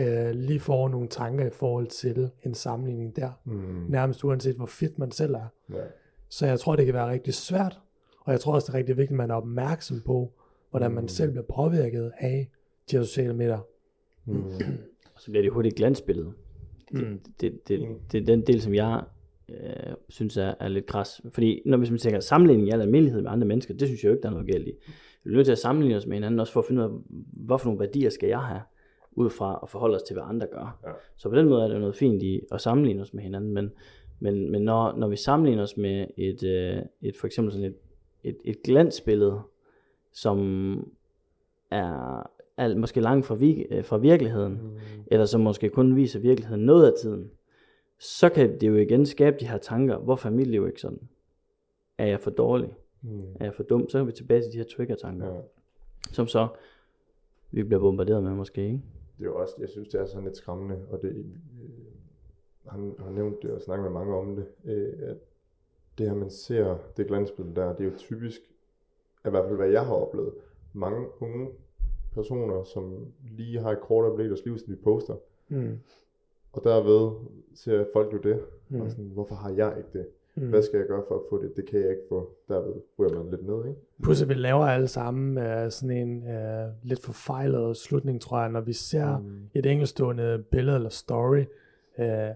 øh, 0.00 0.30
lige 0.34 0.60
får 0.60 0.88
nogle 0.88 1.08
tanker 1.08 1.46
i 1.46 1.50
forhold 1.50 1.86
til 1.86 2.30
en 2.44 2.54
sammenligning 2.54 3.16
der. 3.16 3.30
Mm. 3.44 3.84
Nærmest 3.88 4.24
uanset 4.24 4.56
hvor 4.56 4.66
fit 4.66 4.98
man 4.98 5.10
selv 5.10 5.34
er. 5.34 5.46
Ja. 5.72 5.74
Så 6.28 6.46
jeg 6.46 6.60
tror, 6.60 6.76
det 6.76 6.84
kan 6.84 6.94
være 6.94 7.10
rigtig 7.10 7.34
svært, 7.34 7.80
og 8.20 8.32
jeg 8.32 8.40
tror 8.40 8.54
også, 8.54 8.66
det 8.66 8.72
er 8.74 8.78
rigtig 8.78 8.96
vigtigt, 8.96 9.10
at 9.12 9.16
man 9.16 9.30
er 9.30 9.34
opmærksom 9.34 10.00
på, 10.06 10.32
hvordan 10.70 10.90
man 10.92 11.02
Mm. 11.04 11.08
selv 11.08 11.30
bliver 11.30 11.44
påvirket 11.54 12.12
af 12.18 12.48
de 12.90 12.96
her 12.96 13.02
sociale 13.04 13.34
medier. 13.34 13.58
Mm. 14.24 14.44
og 15.14 15.20
så 15.20 15.30
bliver 15.30 15.42
det 15.42 15.52
hurtigt 15.52 15.74
glansbillede. 15.76 16.32
Det, 16.92 17.08
Mm. 17.10 17.20
det, 17.40 17.68
det, 17.68 17.80
Mm. 17.88 17.94
det 18.12 18.20
er 18.20 18.24
den 18.24 18.46
del, 18.46 18.60
som 18.60 18.74
jeg 18.74 19.02
øh, 19.48 19.94
synes 20.08 20.36
er, 20.36 20.54
er 20.60 20.68
lidt 20.68 20.86
græs. 20.86 21.20
Fordi 21.32 21.62
når 21.66 21.76
hvis 21.78 21.90
man 21.90 21.98
tænker 21.98 22.20
sammenligning 22.20 22.68
i 22.68 22.70
al 22.72 22.80
almindelighed 22.80 23.22
med 23.22 23.30
andre 23.30 23.46
mennesker, 23.46 23.74
det 23.74 23.88
synes 23.88 24.02
jeg 24.04 24.08
jo 24.08 24.14
ikke, 24.14 24.22
der 24.22 24.28
er 24.28 24.32
noget 24.32 24.46
galt 24.46 24.68
i. 24.68 24.72
Vi 25.24 25.30
er 25.30 25.34
nødt 25.34 25.46
til 25.46 25.52
at 25.52 25.58
sammenligne 25.58 25.96
os 25.96 26.06
med 26.06 26.16
hinanden, 26.16 26.40
også 26.40 26.52
for 26.52 26.60
at 26.60 26.66
finde 26.66 26.82
ud 26.82 26.86
af, 26.86 26.92
hvorfor 27.32 27.66
nogle 27.66 27.80
værdier 27.80 28.10
skal 28.10 28.28
jeg 28.28 28.40
have, 28.40 28.60
ud 29.12 29.30
fra 29.30 29.58
at 29.62 29.68
forholde 29.68 29.96
os 29.96 30.02
til, 30.02 30.14
hvad 30.14 30.24
andre 30.26 30.46
gør. 30.46 30.78
Ja. 30.86 30.90
Så 31.16 31.28
på 31.28 31.36
den 31.36 31.48
måde 31.48 31.64
er 31.64 31.68
der 31.68 31.78
noget 31.78 31.94
fint 31.96 32.22
i 32.22 32.40
at 32.52 32.60
sammenligne 32.60 33.02
os 33.02 33.14
med 33.14 33.22
hinanden, 33.22 33.52
men, 33.52 33.72
men, 34.20 34.50
men 34.50 34.62
når, 34.62 34.96
når 34.96 35.08
vi 35.08 35.16
sammenligner 35.16 35.62
os 35.62 35.76
med 35.76 36.06
et, 36.16 36.42
øh, 36.42 36.82
et 37.02 37.16
for 37.16 37.26
eksempel 37.26 37.52
sådan 37.52 37.66
et, 37.66 37.76
et, 38.24 38.36
et 38.44 38.62
glansbillede, 38.62 39.40
som 40.12 40.38
er, 41.70 42.22
er 42.56 42.76
måske 42.76 43.00
langt 43.00 43.26
fra, 43.26 43.34
vi, 43.34 43.66
øh, 43.70 43.84
fra 43.84 43.96
virkeligheden, 43.96 44.52
Mm. 44.62 44.78
eller 45.06 45.26
som 45.26 45.40
måske 45.40 45.68
kun 45.68 45.96
viser 45.96 46.20
virkeligheden 46.20 46.64
noget 46.64 46.86
af 46.86 46.92
tiden, 47.00 47.30
så 47.98 48.28
kan 48.28 48.60
det 48.60 48.68
jo 48.68 48.76
igen 48.76 49.06
skabe 49.06 49.36
de 49.40 49.48
her 49.48 49.58
tanker, 49.58 49.98
hvorfor 49.98 50.28
er 50.28 50.32
mit 50.32 50.46
liv 50.46 50.66
ikke 50.66 50.80
sådan? 50.80 51.00
Er 51.98 52.06
jeg 52.06 52.20
for 52.20 52.30
dårlig? 52.30 52.74
Mm. 53.02 53.22
Er 53.40 53.44
jeg 53.44 53.54
for 53.54 53.62
dum? 53.62 53.88
Så 53.88 53.98
er 53.98 54.02
vi 54.02 54.12
tilbage 54.12 54.42
til 54.42 54.52
de 54.52 54.56
her 54.56 54.64
trigger-tanker, 54.64 55.26
ja. 55.34 55.40
som 56.12 56.26
så 56.26 56.48
vi 57.50 57.62
bliver 57.62 57.80
bombarderet 57.80 58.22
med 58.22 58.30
måske, 58.32 58.64
ikke? 58.64 58.80
Det 59.20 59.26
er 59.26 59.30
jo 59.30 59.36
også, 59.36 59.54
jeg 59.58 59.68
synes, 59.68 59.88
det 59.88 60.00
er 60.00 60.06
sådan 60.06 60.24
lidt 60.24 60.36
skræmmende, 60.36 60.86
og 60.90 61.02
det, 61.02 61.08
øh, 61.16 61.24
han 62.66 62.94
har 62.98 63.10
nævnt 63.10 63.42
det 63.42 63.50
og 63.50 63.62
snakket 63.62 63.82
med 63.84 63.90
mange 64.00 64.14
om 64.14 64.36
det, 64.36 64.46
øh, 64.64 65.10
at 65.10 65.16
det 65.98 66.06
her, 66.08 66.14
man 66.14 66.30
ser, 66.30 66.78
det 66.96 67.06
glansbillede 67.06 67.56
der, 67.56 67.76
det 67.76 67.86
er 67.86 67.90
jo 67.90 67.96
typisk, 67.96 68.40
i 69.26 69.30
hvert 69.30 69.44
fald 69.44 69.56
hvad 69.56 69.68
jeg 69.68 69.86
har 69.86 69.94
oplevet, 69.94 70.34
mange 70.72 71.06
unge 71.20 71.50
personer, 72.12 72.64
som 72.64 73.06
lige 73.30 73.58
har 73.60 73.70
et 73.72 73.80
kort 73.80 74.04
øjeblik 74.04 74.24
i 74.26 74.28
deres 74.28 74.44
liv, 74.44 74.58
som 74.58 74.68
de 74.68 74.76
poster, 74.82 75.16
Mm. 75.48 75.78
og 76.52 76.64
derved 76.64 77.10
ser 77.54 77.84
folk 77.92 78.12
jo 78.12 78.18
det, 78.18 78.44
mm. 78.68 78.76
Mm. 78.76 78.82
og 78.82 78.90
sådan, 78.90 79.04
hvorfor 79.04 79.34
har 79.34 79.50
jeg 79.50 79.74
ikke 79.78 79.90
det? 79.98 80.06
Mm. 80.34 80.48
Hvad 80.48 80.62
skal 80.62 80.78
jeg 80.78 80.86
gøre 80.86 81.02
for 81.08 81.14
at 81.14 81.20
få 81.30 81.42
det? 81.42 81.56
Det 81.56 81.66
kan 81.66 81.80
jeg 81.80 81.90
ikke 81.90 82.02
få. 82.08 82.30
Derved 82.48 82.74
ryger 82.98 83.14
man 83.22 83.30
lidt 83.30 83.46
ned, 83.46 83.68
ikke? 83.68 83.80
Pludselig 84.02 84.28
vi 84.28 84.34
laver 84.34 84.64
alle 84.64 84.88
sammen 84.88 85.38
uh, 85.38 85.70
sådan 85.70 85.96
en 85.96 86.22
uh, 86.22 86.88
lidt 86.88 87.02
forfejlet 87.04 87.76
slutning, 87.76 88.20
tror 88.20 88.40
jeg, 88.40 88.50
når 88.50 88.60
vi 88.60 88.72
ser 88.72 89.18
mm. 89.18 89.40
et 89.54 89.66
enkeltstående 89.66 90.44
billede 90.50 90.76
eller 90.76 90.88
story 90.88 91.40
uh, 91.40 91.44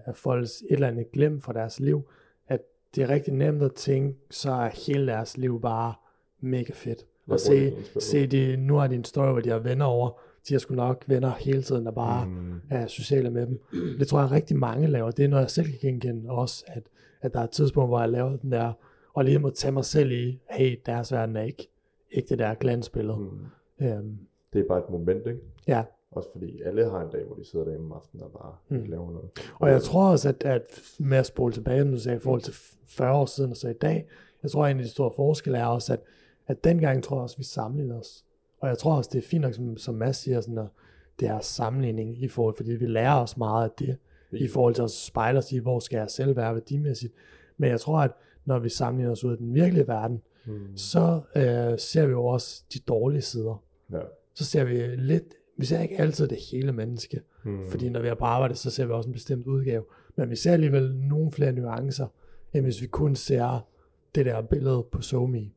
af 0.05 0.15
folks 0.15 0.61
et 0.61 0.67
eller 0.69 0.87
andet 0.87 1.11
glemt 1.11 1.43
fra 1.43 1.53
deres 1.53 1.79
liv, 1.79 2.01
at 2.47 2.61
det 2.95 3.03
er 3.03 3.09
rigtig 3.09 3.33
nemt 3.33 3.63
at 3.63 3.73
tænke, 3.73 4.19
så 4.29 4.51
er 4.51 4.69
hele 4.87 5.07
deres 5.07 5.37
liv 5.37 5.61
bare 5.61 5.93
mega 6.41 6.71
fedt. 6.73 7.05
Og 7.27 7.39
se, 7.39 7.73
se 7.99 8.27
de, 8.27 8.57
nu 8.57 8.75
har 8.75 8.87
de 8.87 8.95
en 8.95 9.03
story, 9.03 9.31
hvor 9.31 9.41
de 9.41 9.49
har 9.49 9.59
venner 9.59 9.85
over, 9.85 10.09
de 10.47 10.53
har 10.53 10.59
sgu 10.59 10.75
nok 10.75 11.03
venner 11.07 11.31
hele 11.31 11.61
tiden, 11.61 11.85
der 11.85 11.91
bare 11.91 12.25
mm. 12.25 12.61
er 12.69 12.87
sociale 12.87 13.29
med 13.29 13.47
dem. 13.47 13.59
Det 13.99 14.07
tror 14.07 14.21
jeg 14.21 14.31
rigtig 14.31 14.57
mange 14.57 14.87
laver. 14.87 15.11
Det 15.11 15.25
er 15.25 15.29
noget, 15.29 15.41
jeg 15.43 15.51
selv 15.51 15.67
kan 15.67 15.77
genkende 15.81 16.29
også, 16.29 16.63
at, 16.67 16.83
at 17.25 17.33
der 17.33 17.39
er 17.39 17.43
et 17.43 17.49
tidspunkt, 17.49 17.89
hvor 17.89 17.99
jeg 17.99 18.09
laver 18.09 18.37
den 18.37 18.51
der, 18.51 18.73
og 19.13 19.25
lige 19.25 19.39
må 19.39 19.49
tage 19.49 19.71
mig 19.71 19.85
selv 19.85 20.11
i, 20.11 20.41
hey, 20.49 20.79
deres 20.85 21.11
verden 21.11 21.35
er 21.35 21.41
ikke, 21.41 21.69
ikke 22.11 22.29
det 22.29 22.39
der 22.39 22.53
glansbillede. 22.53 23.17
Mm. 23.17 23.87
Um, 23.87 24.19
det 24.53 24.61
er 24.61 24.67
bare 24.67 24.79
et 24.79 24.89
moment, 24.89 25.27
ikke? 25.27 25.39
Ja. 25.67 25.83
Også 26.11 26.29
fordi 26.31 26.61
alle 26.61 26.89
har 26.89 27.01
en 27.01 27.11
dag, 27.11 27.23
hvor 27.25 27.35
de 27.35 27.45
sidder 27.45 27.65
derhjemme 27.65 27.85
om 27.85 27.91
aftenen 27.91 28.23
og 28.23 28.31
bare 28.31 28.55
mm. 28.69 28.85
laver 28.85 29.11
noget. 29.11 29.29
Og 29.59 29.69
jeg 29.69 29.81
tror 29.81 30.09
også, 30.09 30.29
at, 30.29 30.43
at 30.43 30.81
med 30.99 31.17
at 31.17 31.25
spole 31.25 31.53
tilbage, 31.53 31.81
som 31.81 31.91
du 31.91 31.99
sagde, 31.99 32.17
i 32.17 32.19
forhold 32.19 32.41
til 32.41 32.53
40 32.87 33.17
år 33.17 33.25
siden 33.25 33.51
og 33.51 33.57
så 33.57 33.69
i 33.69 33.73
dag, 33.73 34.07
jeg 34.43 34.51
tror, 34.51 34.65
at 34.65 34.71
en 34.71 34.77
af 34.77 34.83
de 34.83 34.89
store 34.89 35.11
forskelle 35.15 35.57
er 35.57 35.65
også, 35.65 35.93
at, 35.93 35.99
at 36.47 36.63
dengang 36.63 37.03
tror 37.03 37.15
jeg 37.15 37.23
også, 37.23 37.35
at 37.35 37.39
vi 37.39 37.43
sammenligner 37.43 37.99
os 37.99 38.25
og 38.65 38.69
jeg 38.69 38.77
tror 38.77 38.95
også, 38.95 39.09
det 39.13 39.23
er 39.23 39.27
fint 39.27 39.41
nok, 39.41 39.53
som, 39.53 39.77
som 39.77 39.95
Mads 39.95 40.17
siger, 40.17 40.41
sådan, 40.41 40.57
at 40.57 40.67
det 41.19 41.27
er 41.27 41.39
sammenligning 41.39 42.23
i 42.23 42.27
forhold, 42.27 42.55
fordi 42.55 42.71
vi 42.71 42.85
lærer 42.85 43.15
os 43.15 43.37
meget 43.37 43.63
af 43.63 43.71
det, 43.79 43.97
i 44.39 44.47
forhold 44.47 44.73
til 44.73 44.81
at 44.81 44.91
spejle 44.91 45.37
os 45.37 45.51
i, 45.51 45.57
hvor 45.57 45.79
skal 45.79 45.97
jeg 45.97 46.09
selv 46.09 46.35
være 46.35 46.53
værdimæssigt. 46.53 47.13
Men 47.57 47.69
jeg 47.69 47.79
tror, 47.79 47.99
at 47.99 48.11
når 48.45 48.59
vi 48.59 48.69
sammenligner 48.69 49.11
os 49.11 49.23
ud 49.23 49.31
af 49.31 49.37
den 49.37 49.55
virkelige 49.55 49.87
verden, 49.87 50.21
mm. 50.45 50.77
så 50.77 51.21
øh, 51.35 51.79
ser 51.79 52.05
vi 52.05 52.11
jo 52.11 52.25
også 52.25 52.63
de 52.73 52.79
dårlige 52.79 53.21
sider. 53.21 53.63
Ja. 53.91 53.99
Så 54.33 54.45
ser 54.45 54.63
vi 54.63 54.95
lidt, 54.95 55.33
vi 55.57 55.65
ser 55.65 55.81
ikke 55.81 55.99
altid 55.99 56.27
det 56.27 56.37
hele 56.51 56.71
menneske, 56.71 57.21
mm. 57.43 57.69
fordi 57.69 57.89
når 57.89 58.01
vi 58.01 58.07
er 58.07 58.15
på 58.15 58.25
arbejde, 58.25 58.55
så 58.55 58.71
ser 58.71 58.85
vi 58.85 58.91
også 58.91 59.09
en 59.09 59.13
bestemt 59.13 59.47
udgave. 59.47 59.83
Men 60.15 60.29
vi 60.29 60.35
ser 60.35 60.51
alligevel 60.51 60.95
nogle 60.95 61.31
flere 61.31 61.51
nuancer, 61.51 62.07
end 62.53 62.63
hvis 62.63 62.81
vi 62.81 62.87
kun 62.87 63.15
ser 63.15 63.67
det 64.15 64.25
der 64.25 64.41
billede 64.41 64.85
på 64.91 65.01
SoMe. 65.01 65.51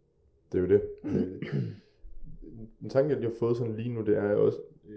Det 0.52 0.58
er 0.58 0.62
jo 0.62 0.68
det. 0.68 0.82
en 2.82 2.90
tanke, 2.90 3.11
jeg 3.11 3.20
lige 3.20 3.30
har 3.30 3.38
fået 3.38 3.56
sådan 3.56 3.76
lige 3.76 3.94
nu, 3.94 4.04
det 4.04 4.16
er 4.16 4.35
også, 4.35 4.58
øh, 4.88 4.94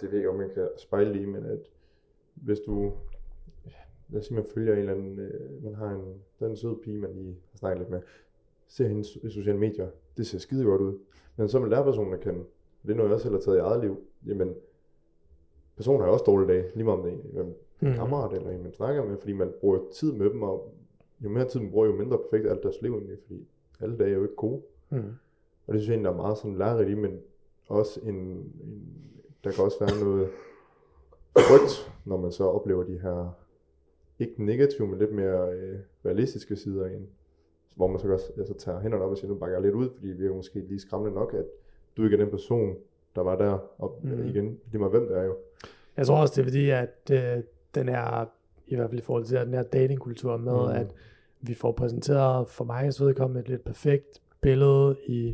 det 0.00 0.02
ved 0.02 0.08
jeg 0.10 0.16
ikke, 0.16 0.30
om 0.30 0.36
man 0.36 0.50
kan 0.54 0.68
spejle 0.78 1.12
lige, 1.12 1.26
men 1.26 1.44
at 1.44 1.58
hvis 2.34 2.58
du, 2.66 2.92
lad 4.08 4.20
os 4.20 4.26
sige, 4.26 4.34
man 4.34 4.46
følger 4.54 4.72
en 4.72 4.78
eller 4.78 4.92
anden, 4.92 5.18
øh, 5.18 5.64
man 5.64 5.74
har 5.74 5.90
en, 5.90 6.14
der 6.40 6.46
er 6.46 6.50
en 6.50 6.56
sød 6.56 6.76
pige, 6.82 6.98
man 6.98 7.10
lige 7.14 7.36
har 7.50 7.58
snakket 7.58 7.78
lidt 7.78 7.90
med, 7.90 8.00
ser 8.68 8.88
hende 8.88 9.00
i 9.00 9.30
sociale 9.30 9.58
medier, 9.58 9.88
det 10.16 10.26
ser 10.26 10.38
skide 10.38 10.64
godt 10.64 10.80
ud. 10.80 10.98
Men 11.36 11.48
så 11.48 11.60
man 11.60 11.70
lærer 11.70 11.84
personen 11.84 12.14
at 12.14 12.20
kende, 12.20 12.44
det 12.82 12.90
er 12.90 12.96
noget, 12.96 13.10
jeg 13.10 13.20
selv 13.20 13.34
har 13.34 13.40
taget 13.40 13.56
i 13.56 13.60
eget 13.60 13.80
liv, 13.80 14.00
jamen, 14.26 14.54
personen 15.76 16.00
har 16.00 16.06
jo 16.06 16.12
også 16.12 16.24
dårlige 16.24 16.48
dage, 16.48 16.70
lige 16.74 16.84
meget 16.84 16.98
om 16.98 17.04
det 17.04 17.36
er 17.36 17.42
en 17.42 17.54
mm. 17.80 17.94
kammerat 17.94 18.32
eller 18.32 18.50
en, 18.50 18.62
man 18.62 18.72
snakker 18.72 19.04
med, 19.04 19.16
fordi 19.18 19.32
man 19.32 19.52
bruger 19.60 19.78
tid 19.92 20.12
med 20.12 20.30
dem, 20.30 20.42
og 20.42 20.74
jo 21.20 21.28
mere 21.28 21.48
tid 21.48 21.60
man 21.60 21.70
bruger, 21.70 21.86
jo 21.86 21.92
mindre 21.92 22.18
perfekt 22.18 22.46
er 22.46 22.50
alt 22.50 22.62
deres 22.62 22.82
liv 22.82 22.92
egentlig, 22.94 23.18
fordi 23.26 23.48
alle 23.80 23.98
dage 23.98 24.10
er 24.10 24.14
jo 24.14 24.22
ikke 24.22 24.36
gode. 24.36 24.62
Mm. 24.90 25.12
Og 25.66 25.74
det 25.74 25.80
synes 25.80 25.88
jeg 25.88 25.94
egentlig, 25.94 26.08
der 26.08 26.18
er 26.18 26.22
meget 26.22 26.38
sådan 26.38 26.58
lærerigt 26.58 26.90
i, 26.90 26.94
men 26.94 27.20
også 27.68 28.00
en, 28.00 28.14
en, 28.14 28.82
der 29.44 29.50
kan 29.50 29.64
også 29.64 29.76
være 29.80 30.04
noget 30.04 30.28
frygt, 31.38 31.92
når 32.04 32.16
man 32.16 32.32
så 32.32 32.44
oplever 32.44 32.84
de 32.84 32.98
her, 32.98 33.32
ikke 34.18 34.44
negative, 34.44 34.88
men 34.88 34.98
lidt 34.98 35.12
mere 35.12 35.52
øh, 35.52 35.78
realistiske 36.04 36.56
sider 36.56 36.86
en. 36.86 37.08
Hvor 37.76 37.86
man 37.86 37.98
så 37.98 38.12
også 38.12 38.32
altså, 38.38 38.54
tager 38.54 38.80
hænderne 38.80 39.04
op 39.04 39.10
og 39.10 39.18
siger, 39.18 39.28
nu 39.28 39.38
bakker 39.38 39.56
jeg 39.56 39.62
lidt 39.62 39.74
ud, 39.74 39.90
fordi 39.94 40.08
vi 40.08 40.26
er 40.26 40.34
måske 40.34 40.60
lige 40.60 40.80
skræmmende 40.80 41.14
nok, 41.14 41.34
at 41.34 41.44
du 41.96 42.04
ikke 42.04 42.16
er 42.16 42.20
den 42.20 42.30
person, 42.30 42.76
der 43.14 43.22
var 43.22 43.36
der, 43.36 43.58
og 43.78 44.00
mm. 44.02 44.28
igen, 44.28 44.58
det 44.72 44.80
er 44.80 44.88
hvem 44.88 45.08
det 45.08 45.18
er 45.18 45.22
jo. 45.22 45.36
Jeg 45.96 46.06
tror 46.06 46.20
også, 46.20 46.32
det 46.36 46.40
er 46.40 46.44
fordi, 46.44 46.70
at 46.70 47.10
øh, 47.12 47.44
den 47.74 47.88
er, 47.88 48.24
i 48.66 48.76
hvert 48.76 48.90
fald 48.90 49.00
i 49.00 49.04
forhold 49.04 49.24
til 49.24 49.38
den 49.38 49.54
her 49.54 49.62
datingkultur 49.62 50.36
med, 50.36 50.52
mm. 50.52 50.80
at 50.80 50.94
vi 51.40 51.54
får 51.54 51.72
præsenteret 51.72 52.48
for 52.48 52.64
mig 52.64 52.94
så 52.94 53.04
vedkommende 53.04 53.40
et 53.40 53.48
lidt 53.48 53.64
perfekt 53.64 54.22
billede 54.40 54.96
i 55.06 55.26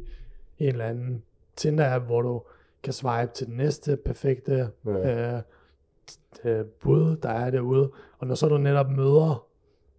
en 0.58 0.68
eller 0.68 0.84
anden 0.84 1.22
Tinder-app, 1.56 2.04
hvor 2.04 2.22
du 2.22 2.42
kan 2.82 2.92
swipe 2.92 3.32
til 3.34 3.46
den 3.46 3.56
næste 3.56 3.96
perfekte 3.96 4.68
ja. 4.86 5.36
øh, 5.36 5.42
bud, 6.80 7.16
der 7.22 7.28
er 7.28 7.50
derude. 7.50 7.90
Og 8.18 8.26
når 8.26 8.34
så 8.34 8.48
du 8.48 8.58
netop 8.58 8.90
møder 8.90 9.46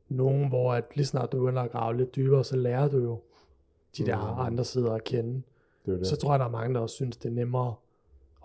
nogen, 0.10 0.50
hvor 0.50 0.74
at 0.74 0.84
lige 0.96 1.06
snart 1.06 1.32
du 1.32 1.38
begynder 1.38 1.62
at 1.62 1.72
grave 1.72 1.98
lidt 1.98 2.16
dybere, 2.16 2.44
så 2.44 2.58
lærer 2.58 2.88
du 2.88 2.98
jo 2.98 3.20
de 3.98 4.06
der 4.06 4.34
mm. 4.34 4.40
andre 4.40 4.64
sider 4.64 4.94
at 4.94 5.04
kende. 5.04 5.42
Det 5.86 6.00
det. 6.00 6.08
Så 6.08 6.16
tror 6.16 6.32
jeg, 6.32 6.40
der 6.40 6.46
er 6.46 6.50
mange, 6.50 6.74
der 6.74 6.80
også 6.80 6.96
synes, 6.96 7.18
det 7.18 7.30
er 7.30 7.34
nemmere 7.34 7.76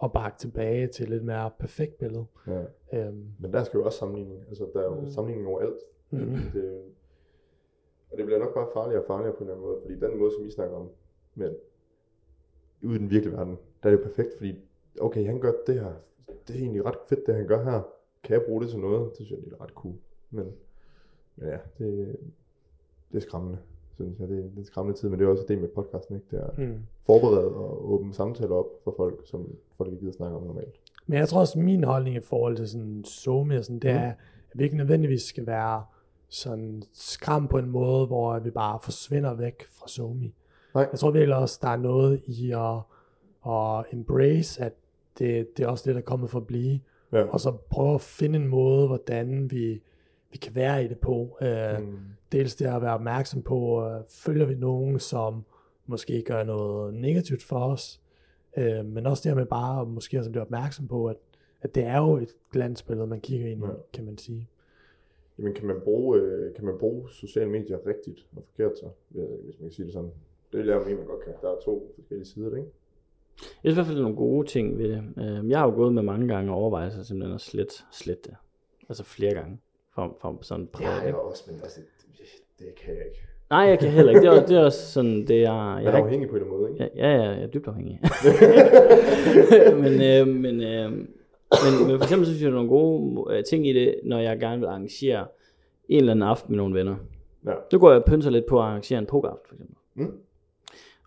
at 0.02 0.12
bakke 0.12 0.38
tilbage 0.38 0.86
til 0.86 1.02
et 1.02 1.08
lidt 1.08 1.24
mere 1.24 1.50
perfekt 1.58 1.98
billede. 1.98 2.26
Ja. 2.46 2.62
Øhm. 2.92 3.26
Men 3.38 3.52
der 3.52 3.64
skal 3.64 3.78
jo 3.78 3.84
også 3.84 3.98
sammenligning. 3.98 4.44
Altså, 4.48 4.66
der 4.74 4.80
er 4.80 4.84
jo 4.84 5.00
mm. 5.00 5.10
sammenligning 5.10 5.48
over 5.48 5.60
alt. 5.60 5.78
Mm. 6.10 6.36
Det, 6.52 6.82
og 8.10 8.18
det 8.18 8.26
bliver 8.26 8.38
nok 8.38 8.54
bare 8.54 8.66
farligere 8.74 9.02
og 9.02 9.06
farligere 9.06 9.32
på 9.32 9.44
en 9.44 9.50
eller 9.50 9.54
anden 9.54 9.66
måde, 9.66 9.78
fordi 9.82 9.94
den 10.00 10.18
måde, 10.18 10.30
som 10.34 10.44
vi 10.44 10.50
snakker 10.50 10.76
om, 10.76 10.90
med 11.34 11.54
ude 12.82 12.96
i 12.96 12.98
den 12.98 13.10
virkelige 13.10 13.36
verden, 13.36 13.58
der 13.82 13.88
er 13.88 13.90
det 13.90 13.98
jo 13.98 14.04
perfekt, 14.04 14.36
fordi 14.36 14.54
okay, 15.00 15.26
han 15.26 15.40
gør 15.40 15.52
det 15.66 15.80
her, 15.80 15.92
det 16.48 16.56
er 16.56 16.60
egentlig 16.60 16.84
ret 16.84 16.98
fedt, 17.08 17.26
det 17.26 17.34
han 17.34 17.46
gør 17.46 17.64
her. 17.64 17.82
Kan 18.24 18.34
jeg 18.34 18.42
bruge 18.46 18.62
det 18.62 18.70
til 18.70 18.78
noget? 18.78 19.08
Det 19.08 19.16
synes 19.16 19.30
jeg, 19.30 19.38
det 19.38 19.52
er 19.52 19.62
ret 19.62 19.70
cool. 19.70 19.94
Men, 20.30 20.46
men 21.36 21.48
ja, 21.48 21.58
det, 21.78 22.16
det 23.12 23.16
er 23.16 23.20
skræmmende, 23.20 23.58
synes 23.94 24.20
jeg. 24.20 24.28
Det, 24.28 24.36
det 24.36 24.52
er 24.54 24.58
en 24.58 24.64
skræmmende 24.64 24.98
tid, 24.98 25.08
men 25.08 25.18
det 25.18 25.26
er 25.26 25.30
også 25.30 25.44
det 25.48 25.58
med 25.58 25.68
podcasten, 25.68 26.16
ikke? 26.16 26.26
Det 26.30 26.40
er 26.40 26.66
mm. 26.66 26.78
forberedt 27.02 27.54
og 27.54 27.92
åbne 27.92 28.14
samtaler 28.14 28.54
op 28.54 28.66
for 28.84 28.94
folk, 28.96 29.20
som 29.24 29.48
folk 29.76 29.90
ikke 29.90 30.00
gider 30.00 30.12
snakke 30.12 30.36
om 30.36 30.42
normalt. 30.42 30.74
Men 31.06 31.18
jeg 31.18 31.28
tror 31.28 31.40
også, 31.40 31.58
min 31.58 31.84
holdning 31.84 32.16
i 32.16 32.20
forhold 32.20 32.56
til 32.56 32.68
sådan 32.68 33.04
Zoom, 33.04 33.52
sådan, 33.62 33.78
det 33.78 33.94
mm. 33.94 33.98
er, 33.98 34.12
at 34.52 34.58
vi 34.58 34.64
ikke 34.64 34.76
nødvendigvis 34.76 35.22
skal 35.22 35.46
være 35.46 35.84
sådan 36.28 36.82
skram 36.92 37.48
på 37.48 37.58
en 37.58 37.70
måde, 37.70 38.06
hvor 38.06 38.38
vi 38.38 38.50
bare 38.50 38.78
forsvinder 38.82 39.34
væk 39.34 39.62
fra 39.68 39.88
Zoom. 39.88 40.32
Nej. 40.74 40.88
Jeg 40.90 40.98
tror 40.98 41.10
virkelig 41.10 41.36
også, 41.36 41.58
der 41.62 41.68
er 41.68 41.76
noget 41.76 42.22
i 42.26 42.50
at, 42.50 42.76
at 43.52 43.84
embrace, 43.92 44.62
at 44.62 44.72
det, 45.18 45.56
det 45.56 45.64
er 45.64 45.68
også 45.68 45.84
det, 45.86 45.94
der 45.94 46.00
er 46.00 46.04
kommet 46.04 46.30
for 46.30 46.38
at 46.38 46.46
blive. 46.46 46.80
Ja. 47.12 47.22
Og 47.22 47.40
så 47.40 47.52
prøve 47.70 47.94
at 47.94 48.00
finde 48.00 48.38
en 48.38 48.48
måde, 48.48 48.86
hvordan 48.86 49.50
vi, 49.50 49.82
vi 50.32 50.38
kan 50.38 50.54
være 50.54 50.84
i 50.84 50.88
det 50.88 50.98
på. 50.98 51.38
Uh, 51.40 51.84
mm. 51.84 51.98
Dels 52.32 52.54
det 52.54 52.66
at 52.66 52.82
være 52.82 52.94
opmærksom 52.94 53.42
på, 53.42 53.86
uh, 53.86 53.92
følger 54.08 54.46
vi 54.46 54.54
nogen, 54.54 54.98
som 54.98 55.44
måske 55.86 56.22
gør 56.22 56.44
noget 56.44 56.94
negativt 56.94 57.42
for 57.42 57.58
os, 57.58 58.00
uh, 58.56 58.86
men 58.86 59.06
også 59.06 59.20
det 59.22 59.30
her 59.30 59.36
med 59.36 59.46
bare 59.46 59.86
måske 59.86 60.18
også 60.18 60.30
blive 60.30 60.42
opmærksom 60.42 60.88
på, 60.88 61.06
at, 61.06 61.16
at 61.62 61.74
det 61.74 61.84
er 61.84 61.98
jo 61.98 62.16
et 62.16 62.34
glansbillede, 62.52 63.06
man 63.06 63.20
kigger 63.20 63.46
ind 63.46 63.64
i, 63.64 63.66
ja. 63.66 63.72
kan 63.92 64.04
man 64.04 64.18
sige. 64.18 64.48
Jamen 65.38 65.54
kan 65.54 65.66
man 65.66 65.80
bruge, 65.84 66.20
kan 66.56 66.64
man 66.64 66.78
bruge 66.78 67.10
sociale 67.10 67.50
medier 67.50 67.86
rigtigt 67.86 68.26
og 68.36 68.42
forkert 68.44 68.78
så, 68.78 68.86
hvis 69.08 69.58
man 69.60 69.68
kan 69.68 69.72
sige 69.72 69.86
det 69.86 69.92
sådan? 69.92 70.10
Det 70.52 70.66
lærer 70.66 70.96
man 70.96 71.06
godt 71.06 71.24
kan. 71.24 71.32
Der 71.42 71.50
er 71.50 71.60
to 71.64 71.92
forskellige 71.94 72.26
sider, 72.26 72.56
ikke? 72.56 72.68
Jeg 73.64 73.72
synes 73.72 73.74
i 73.74 73.76
hvert 73.76 73.86
fald, 73.86 73.96
der 73.96 74.02
er 74.02 74.08
nogle 74.08 74.16
gode 74.16 74.46
ting 74.46 74.78
ved 74.78 74.88
det. 74.88 75.02
Øhm, 75.18 75.50
jeg 75.50 75.58
har 75.58 75.66
jo 75.66 75.74
gået 75.74 75.94
med 75.94 76.02
mange 76.02 76.28
gange 76.28 76.52
overvejelser 76.52 77.02
simpelthen 77.02 77.34
at 77.34 77.40
slette, 77.40 77.74
slette 77.92 78.22
det. 78.30 78.36
Altså 78.88 79.04
flere 79.04 79.34
gange. 79.34 79.58
For, 79.94 80.16
for 80.20 80.38
sådan 80.42 80.68
prøve, 80.72 80.90
Ja, 80.90 80.96
jeg 80.96 81.14
også, 81.14 81.44
men 81.46 81.60
altså, 81.62 81.80
det, 82.18 82.26
det 82.58 82.74
kan 82.74 82.94
jeg 82.94 83.04
ikke. 83.06 83.20
Nej, 83.50 83.60
jeg 83.60 83.78
kan 83.78 83.90
heller 83.90 84.12
ikke. 84.12 84.22
Det 84.30 84.36
er, 84.36 84.46
det 84.46 84.56
er 84.56 84.64
også 84.64 84.92
sådan, 84.92 85.26
det 85.26 85.44
er... 85.44 85.78
Jeg 85.78 85.84
er 85.84 85.92
afhængig 85.92 86.28
på 86.28 86.36
en 86.36 86.48
måde, 86.48 86.70
ikke? 86.70 86.90
Ja, 86.96 87.08
ja, 87.08 87.22
ja 87.22 87.30
jeg 87.30 87.42
er 87.42 87.46
dybt 87.46 87.68
afhængig. 87.68 88.00
men, 89.82 90.02
øh, 90.02 90.26
men, 90.26 90.62
øh, 90.62 90.92
men, 90.92 91.06
men 91.86 91.98
for 91.98 92.04
eksempel 92.04 92.26
synes 92.26 92.42
jeg, 92.42 92.52
der 92.52 92.58
er 92.58 92.62
nogle 92.62 92.68
gode 92.68 93.36
øh, 93.36 93.44
ting 93.44 93.66
i 93.66 93.72
det, 93.72 93.94
når 94.04 94.18
jeg 94.18 94.38
gerne 94.38 94.60
vil 94.60 94.66
arrangere 94.66 95.26
en 95.88 95.98
eller 95.98 96.12
anden 96.12 96.28
aften 96.28 96.52
med 96.52 96.56
nogle 96.56 96.74
venner. 96.74 96.96
Ja. 97.46 97.52
Så 97.70 97.78
går 97.78 97.90
jeg 97.90 97.98
og 97.98 98.04
pynser 98.04 98.30
lidt 98.30 98.46
på 98.46 98.58
at 98.58 98.64
arrangere 98.64 98.98
en 98.98 99.06
pokeraften, 99.06 99.46
for 99.48 99.54
eksempel. 99.54 99.76
Mm. 99.94 100.18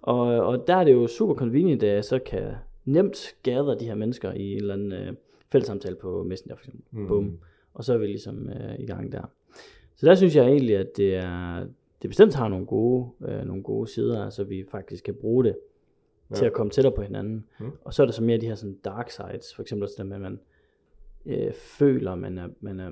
Og, 0.04 0.26
og 0.26 0.68
der 0.68 0.76
er 0.76 0.84
det 0.84 0.94
jo 0.94 1.08
super 1.08 1.36
convenient, 1.36 1.84
at 1.84 1.96
jeg 1.96 2.06
så 2.06 2.20
kan 2.20 2.54
nemt 2.86 3.36
gather 3.44 3.76
de 3.76 3.86
her 3.86 3.96
mennesker 3.96 4.32
i 4.32 4.52
en 4.52 4.58
eller 4.58 4.74
anden 4.74 4.92
øh, 4.92 5.14
fællessamtale 5.52 5.96
på 5.96 6.24
Messenger 6.24 6.56
for 6.56 6.62
eksempel. 6.62 6.84
Mm. 6.92 7.08
Boom. 7.08 7.40
Og 7.74 7.84
så 7.84 7.94
er 7.94 7.98
vi 7.98 8.06
ligesom 8.06 8.50
øh, 8.50 8.80
i 8.80 8.86
gang 8.86 9.12
der. 9.12 9.22
Så 9.96 10.06
der 10.06 10.16
synes 10.16 10.36
jeg 10.36 10.46
egentlig, 10.46 10.78
at 10.78 10.98
det 10.98 11.16
er, 11.16 11.68
det 12.02 12.10
bestemt 12.10 12.34
har 12.34 12.48
nogle 12.48 12.66
gode, 12.66 13.10
øh, 13.28 13.46
nogle 13.46 13.64
gode 13.64 13.88
sider, 13.88 14.30
så 14.30 14.44
vi 14.44 14.66
faktisk 14.72 15.04
kan 15.04 15.16
bruge 15.16 15.44
det 15.44 15.56
ja. 16.30 16.36
til 16.36 16.46
at 16.46 16.54
komme 16.54 16.70
tættere 16.70 16.94
på 16.94 17.02
hinanden. 17.02 17.46
Mm. 17.60 17.72
Og 17.84 17.94
så 17.94 18.02
er 18.02 18.06
der 18.06 18.14
så 18.14 18.24
mere 18.24 18.38
de 18.38 18.48
her 18.48 18.56
sådan 18.56 18.78
dark 18.86 19.10
sides, 19.10 19.56
for 19.56 19.62
eksempel 19.62 19.84
også 19.84 19.96
det 19.98 20.06
med, 20.06 20.16
at 20.16 20.22
man 20.22 20.40
øh, 21.26 21.54
føler, 21.54 22.16
man 22.16 22.38
er, 22.38 22.48
man 22.60 22.80
er, 22.80 22.92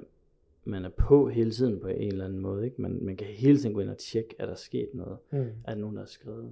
man 0.65 0.85
er 0.85 0.89
på 0.89 1.29
hele 1.29 1.51
tiden 1.51 1.79
på 1.79 1.87
en 1.87 2.11
eller 2.11 2.25
anden 2.25 2.39
måde. 2.39 2.65
Ikke? 2.65 2.81
Man, 2.81 2.99
man 3.01 3.15
kan 3.15 3.27
hele 3.27 3.57
tiden 3.57 3.73
gå 3.73 3.81
ind 3.81 3.89
og 3.89 3.97
tjekke, 3.97 4.35
er 4.39 4.45
der 4.45 4.55
sket 4.55 4.89
noget? 4.93 5.17
Mm. 5.31 5.39
Er 5.39 5.73
der 5.73 5.81
nogen, 5.81 5.95
der 5.95 6.01
har 6.01 6.07
skrevet 6.07 6.51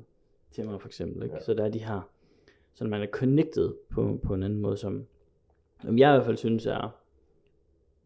til 0.52 0.66
mig 0.66 0.82
for 0.82 0.88
eksempel. 0.88 1.24
Ikke? 1.24 1.36
Ja. 1.36 1.42
Så 1.42 1.54
der 1.54 1.66
er 1.66 1.70
de 1.70 1.80
her, 1.80 2.10
så 2.74 2.86
man 2.86 3.02
er 3.02 3.08
connected 3.08 3.74
på, 3.90 4.20
på 4.24 4.34
en 4.34 4.44
anden 4.44 4.60
måde, 4.60 4.78
som, 4.78 5.06
som 5.82 5.98
jeg 5.98 6.14
i 6.14 6.16
hvert 6.16 6.26
fald 6.26 6.38
synes 6.38 6.66
er, 6.66 7.00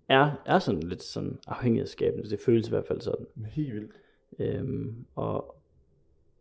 er, 0.09 0.31
er 0.45 0.59
sådan 0.59 0.83
lidt 0.83 1.03
sådan 1.03 1.39
afhængighedsskabende. 1.47 2.29
Det 2.29 2.39
føles 2.39 2.67
i 2.67 2.69
hvert 2.69 2.87
fald 2.87 3.01
sådan. 3.01 3.25
Helt 3.45 3.73
vildt. 3.73 3.91
Øhm, 4.39 5.05
og, 5.15 5.55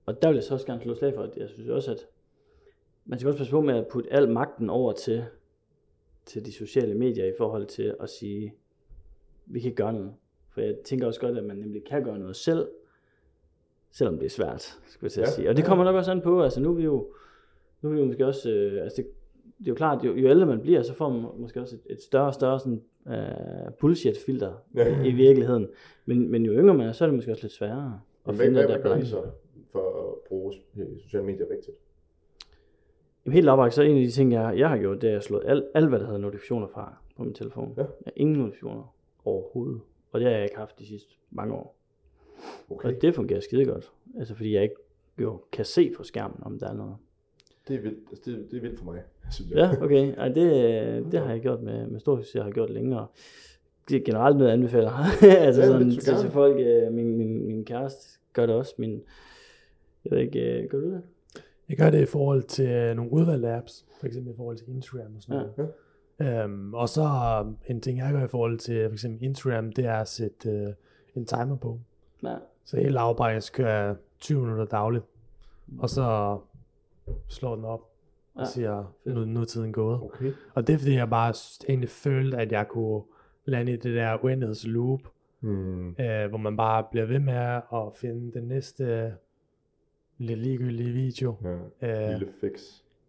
og 0.06 0.22
der 0.22 0.28
vil 0.28 0.34
jeg 0.34 0.44
så 0.44 0.54
også 0.54 0.66
gerne 0.66 0.82
slå 0.82 0.94
slag 0.94 1.14
for, 1.14 1.22
at 1.22 1.36
jeg 1.36 1.48
synes 1.48 1.68
også, 1.68 1.90
at 1.92 2.06
man 3.04 3.18
skal 3.18 3.28
også 3.28 3.38
passe 3.38 3.50
på 3.50 3.60
med 3.60 3.74
at 3.74 3.86
putte 3.90 4.12
al 4.12 4.30
magten 4.30 4.70
over 4.70 4.92
til, 4.92 5.24
til 6.26 6.46
de 6.46 6.52
sociale 6.52 6.94
medier 6.94 7.26
i 7.26 7.32
forhold 7.38 7.66
til 7.66 7.96
at 8.00 8.10
sige, 8.10 8.54
vi 9.46 9.60
kan 9.60 9.74
gøre 9.74 9.92
noget. 9.92 10.14
For 10.50 10.60
jeg 10.60 10.76
tænker 10.84 11.06
også 11.06 11.20
godt, 11.20 11.38
at 11.38 11.44
man 11.44 11.56
nemlig 11.56 11.84
kan 11.84 12.04
gøre 12.04 12.18
noget 12.18 12.36
selv, 12.36 12.68
selvom 13.92 14.18
det 14.18 14.26
er 14.26 14.30
svært, 14.30 14.60
skal 14.62 14.98
jeg 15.06 15.10
til 15.12 15.20
at 15.20 15.26
Ja. 15.26 15.30
sige. 15.32 15.48
Og 15.48 15.56
det 15.56 15.64
kommer 15.64 15.84
nok 15.84 15.94
også 15.96 16.10
an 16.10 16.20
på, 16.20 16.42
altså 16.42 16.60
nu 16.60 16.70
er 16.70 16.74
vi 16.74 16.84
jo, 16.84 17.06
nu 17.82 17.88
er 17.88 17.92
vi 17.94 18.00
jo 18.00 18.06
måske 18.06 18.26
også, 18.26 18.50
øh, 18.50 18.82
altså 18.82 19.02
det, 19.02 19.10
det 19.58 19.66
er 19.66 19.70
jo 19.70 19.74
klart, 19.74 20.04
jo, 20.04 20.14
jo 20.14 20.28
ældre 20.28 20.46
man 20.46 20.60
bliver, 20.60 20.82
så 20.82 20.94
får 20.94 21.08
man 21.10 21.24
måske 21.36 21.60
også 21.60 21.76
et, 21.76 21.82
et 21.92 22.02
større 22.02 22.26
og 22.26 22.34
større 22.34 22.58
sådan, 22.60 22.82
øh, 23.08 23.72
bullshit-filter 23.80 24.52
Ja. 24.74 25.02
i, 25.02 25.08
i 25.08 25.12
virkeligheden. 25.12 25.68
Men, 26.06 26.30
men 26.30 26.44
jo 26.46 26.52
yngre 26.52 26.74
man 26.74 26.88
er, 26.88 26.92
så 26.92 27.04
er 27.04 27.08
det 27.08 27.14
måske 27.14 27.30
også 27.30 27.42
lidt 27.44 27.52
sværere 27.52 28.00
at 28.24 28.26
Men 28.26 28.36
finde 28.36 28.52
hvad, 28.52 28.64
hvad 28.66 28.76
der 28.76 28.82
gør 28.82 28.96
I 28.96 29.04
så 29.06 29.22
for 29.72 30.08
at 30.12 30.28
bruge 30.28 30.54
øh, 30.76 30.86
sociale 31.02 31.24
medier 31.26 31.46
rigtigt? 31.50 31.76
Jamen, 33.24 33.34
helt 33.34 33.48
opragt, 33.48 33.74
så 33.74 33.82
er 33.82 33.86
en 33.86 33.96
af 33.96 34.02
de 34.02 34.10
ting, 34.10 34.32
jeg, 34.32 34.54
jeg 34.58 34.68
har 34.68 34.78
gjort, 34.78 35.02
det 35.02 35.10
er 35.10 35.16
at 35.16 35.24
slå 35.24 35.38
alt, 35.38 35.64
alt, 35.74 35.88
hvad 35.88 35.98
der 35.98 36.04
hedder 36.06 36.20
notifikationer 36.20 36.66
fra 36.66 36.94
på 37.16 37.22
min 37.24 37.34
telefon. 37.34 37.74
Ja. 37.76 37.82
Jeg 37.82 37.88
har 38.04 38.12
ingen 38.16 38.36
notifikationer 38.36 38.94
overhovedet. 39.24 39.80
Og 40.12 40.20
det 40.20 40.28
har 40.28 40.34
jeg 40.34 40.42
ikke 40.44 40.56
haft 40.56 40.78
de 40.78 40.86
sidste 40.86 41.14
mange 41.30 41.54
år. 41.54 41.78
Okay. 42.70 42.88
Og 42.88 43.02
det 43.02 43.14
fungerer 43.14 43.40
skide 43.40 43.64
godt. 43.64 43.92
Altså 44.18 44.34
fordi 44.34 44.54
jeg 44.54 44.62
ikke 44.62 44.74
jo 45.18 45.40
kan 45.52 45.64
se 45.64 45.92
på 45.96 46.02
skærmen, 46.02 46.36
om 46.42 46.58
der 46.58 46.68
er 46.68 46.74
noget. 46.74 46.96
Det 47.68 47.76
er 47.76 47.80
vildt, 47.80 47.98
altså, 48.10 48.30
det, 48.30 48.46
det 48.50 48.56
er 48.56 48.60
vildt 48.60 48.78
for 48.78 48.84
mig, 48.84 49.02
synes 49.30 49.50
jeg. 49.50 49.58
Ja, 49.58 49.84
okay. 49.84 50.14
Ej, 50.16 50.28
det, 50.28 51.12
det 51.12 51.20
har 51.20 51.30
jeg 51.30 51.40
gjort 51.40 51.62
med, 51.62 51.86
med 51.86 52.00
stor 52.00 52.16
succes. 52.16 52.34
Jeg 52.34 52.44
har 52.44 52.50
gjort 52.50 52.70
længere. 52.70 53.06
Det 53.88 53.96
er 53.96 54.04
generelt 54.04 54.36
noget, 54.36 54.50
jeg 54.50 54.54
anbefaler. 54.58 54.90
altså 55.46 55.60
Ja, 55.60 55.66
sådan, 55.66 55.90
til, 55.90 56.14
til 56.16 56.30
folk. 56.30 56.56
øh, 56.60 56.92
Min, 56.92 57.16
min, 57.16 57.46
min 57.46 57.64
kæreste 57.64 58.18
gør 58.32 58.46
det 58.46 58.54
også. 58.54 58.74
Min, 58.78 59.02
jeg 60.04 60.12
ved 60.12 60.18
ikke, 60.18 60.62
øh, 60.62 60.68
gør 60.70 60.78
du 60.80 60.90
det? 60.90 61.02
Jeg 61.68 61.76
gør 61.76 61.90
det 61.90 62.02
i 62.02 62.06
forhold 62.06 62.42
til 62.42 62.68
øh, 62.68 62.96
nogle 62.96 63.12
udvalgte 63.12 63.48
apps, 63.48 63.86
for 64.00 64.06
eksempel 64.06 64.32
i 64.32 64.36
forhold 64.36 64.56
til 64.56 64.68
Instagram 64.68 65.16
og 65.16 65.22
sådan 65.22 65.36
Ja. 65.40 65.42
noget. 65.56 66.44
Øhm, 66.44 66.74
og 66.74 66.88
så 66.88 67.02
øh, 67.46 67.70
en 67.70 67.80
ting, 67.80 67.98
jeg 67.98 68.12
gør 68.12 68.24
i 68.24 68.28
forhold 68.28 68.58
til 68.58 68.84
for 68.88 68.92
eksempel 68.92 69.22
Instagram, 69.24 69.72
det 69.72 69.84
er 69.84 69.94
at 69.96 70.08
sætte 70.08 70.50
øh, 70.50 70.68
en 71.14 71.26
timer 71.26 71.56
på. 71.56 71.78
Nej. 72.22 72.38
Så 72.64 72.76
helt 72.76 72.92
lavbajs 72.92 73.50
kører 73.50 73.86
jeg 73.86 73.96
20 74.20 74.40
minutter 74.40 74.64
dagligt, 74.64 75.04
og 75.78 75.90
så 75.90 76.38
slår 77.28 77.54
den 77.56 77.64
op 77.64 77.80
og 78.34 78.40
Ja, 78.40 78.44
siger, 78.44 78.94
nu, 79.04 79.24
nu 79.24 79.40
er 79.40 79.44
tiden 79.44 79.72
gået. 79.72 80.00
Okay. 80.02 80.32
Og 80.54 80.66
det 80.66 80.74
er 80.74 80.78
fordi, 80.78 80.94
jeg 80.94 81.10
bare 81.10 81.34
egentlig 81.68 81.88
følte, 81.88 82.36
at 82.36 82.52
jeg 82.52 82.68
kunne 82.68 83.02
lande 83.44 83.72
i 83.72 83.76
det 83.76 83.94
der 83.96 84.24
uendelighedsloop, 84.24 85.00
Hmm. 85.40 85.88
øh, 85.88 86.28
hvor 86.28 86.36
man 86.38 86.56
bare 86.56 86.84
bliver 86.90 87.06
ved 87.06 87.18
med 87.18 87.34
at 87.72 87.92
finde 87.94 88.32
den 88.32 88.48
næste 88.48 89.14
lidt 90.18 90.38
ligegyldige 90.38 90.92
video. 90.92 91.34
Ja. 91.82 92.02
Øh, 92.12 92.18
Lille 92.18 92.32
fix. 92.40 92.60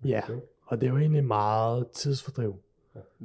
Ja, 0.05 0.21
Okay. 0.29 0.39
og 0.65 0.81
det 0.81 0.87
er 0.87 0.91
jo 0.91 0.97
egentlig 0.97 1.25
meget 1.25 1.87
tidsfordriv. 1.91 2.55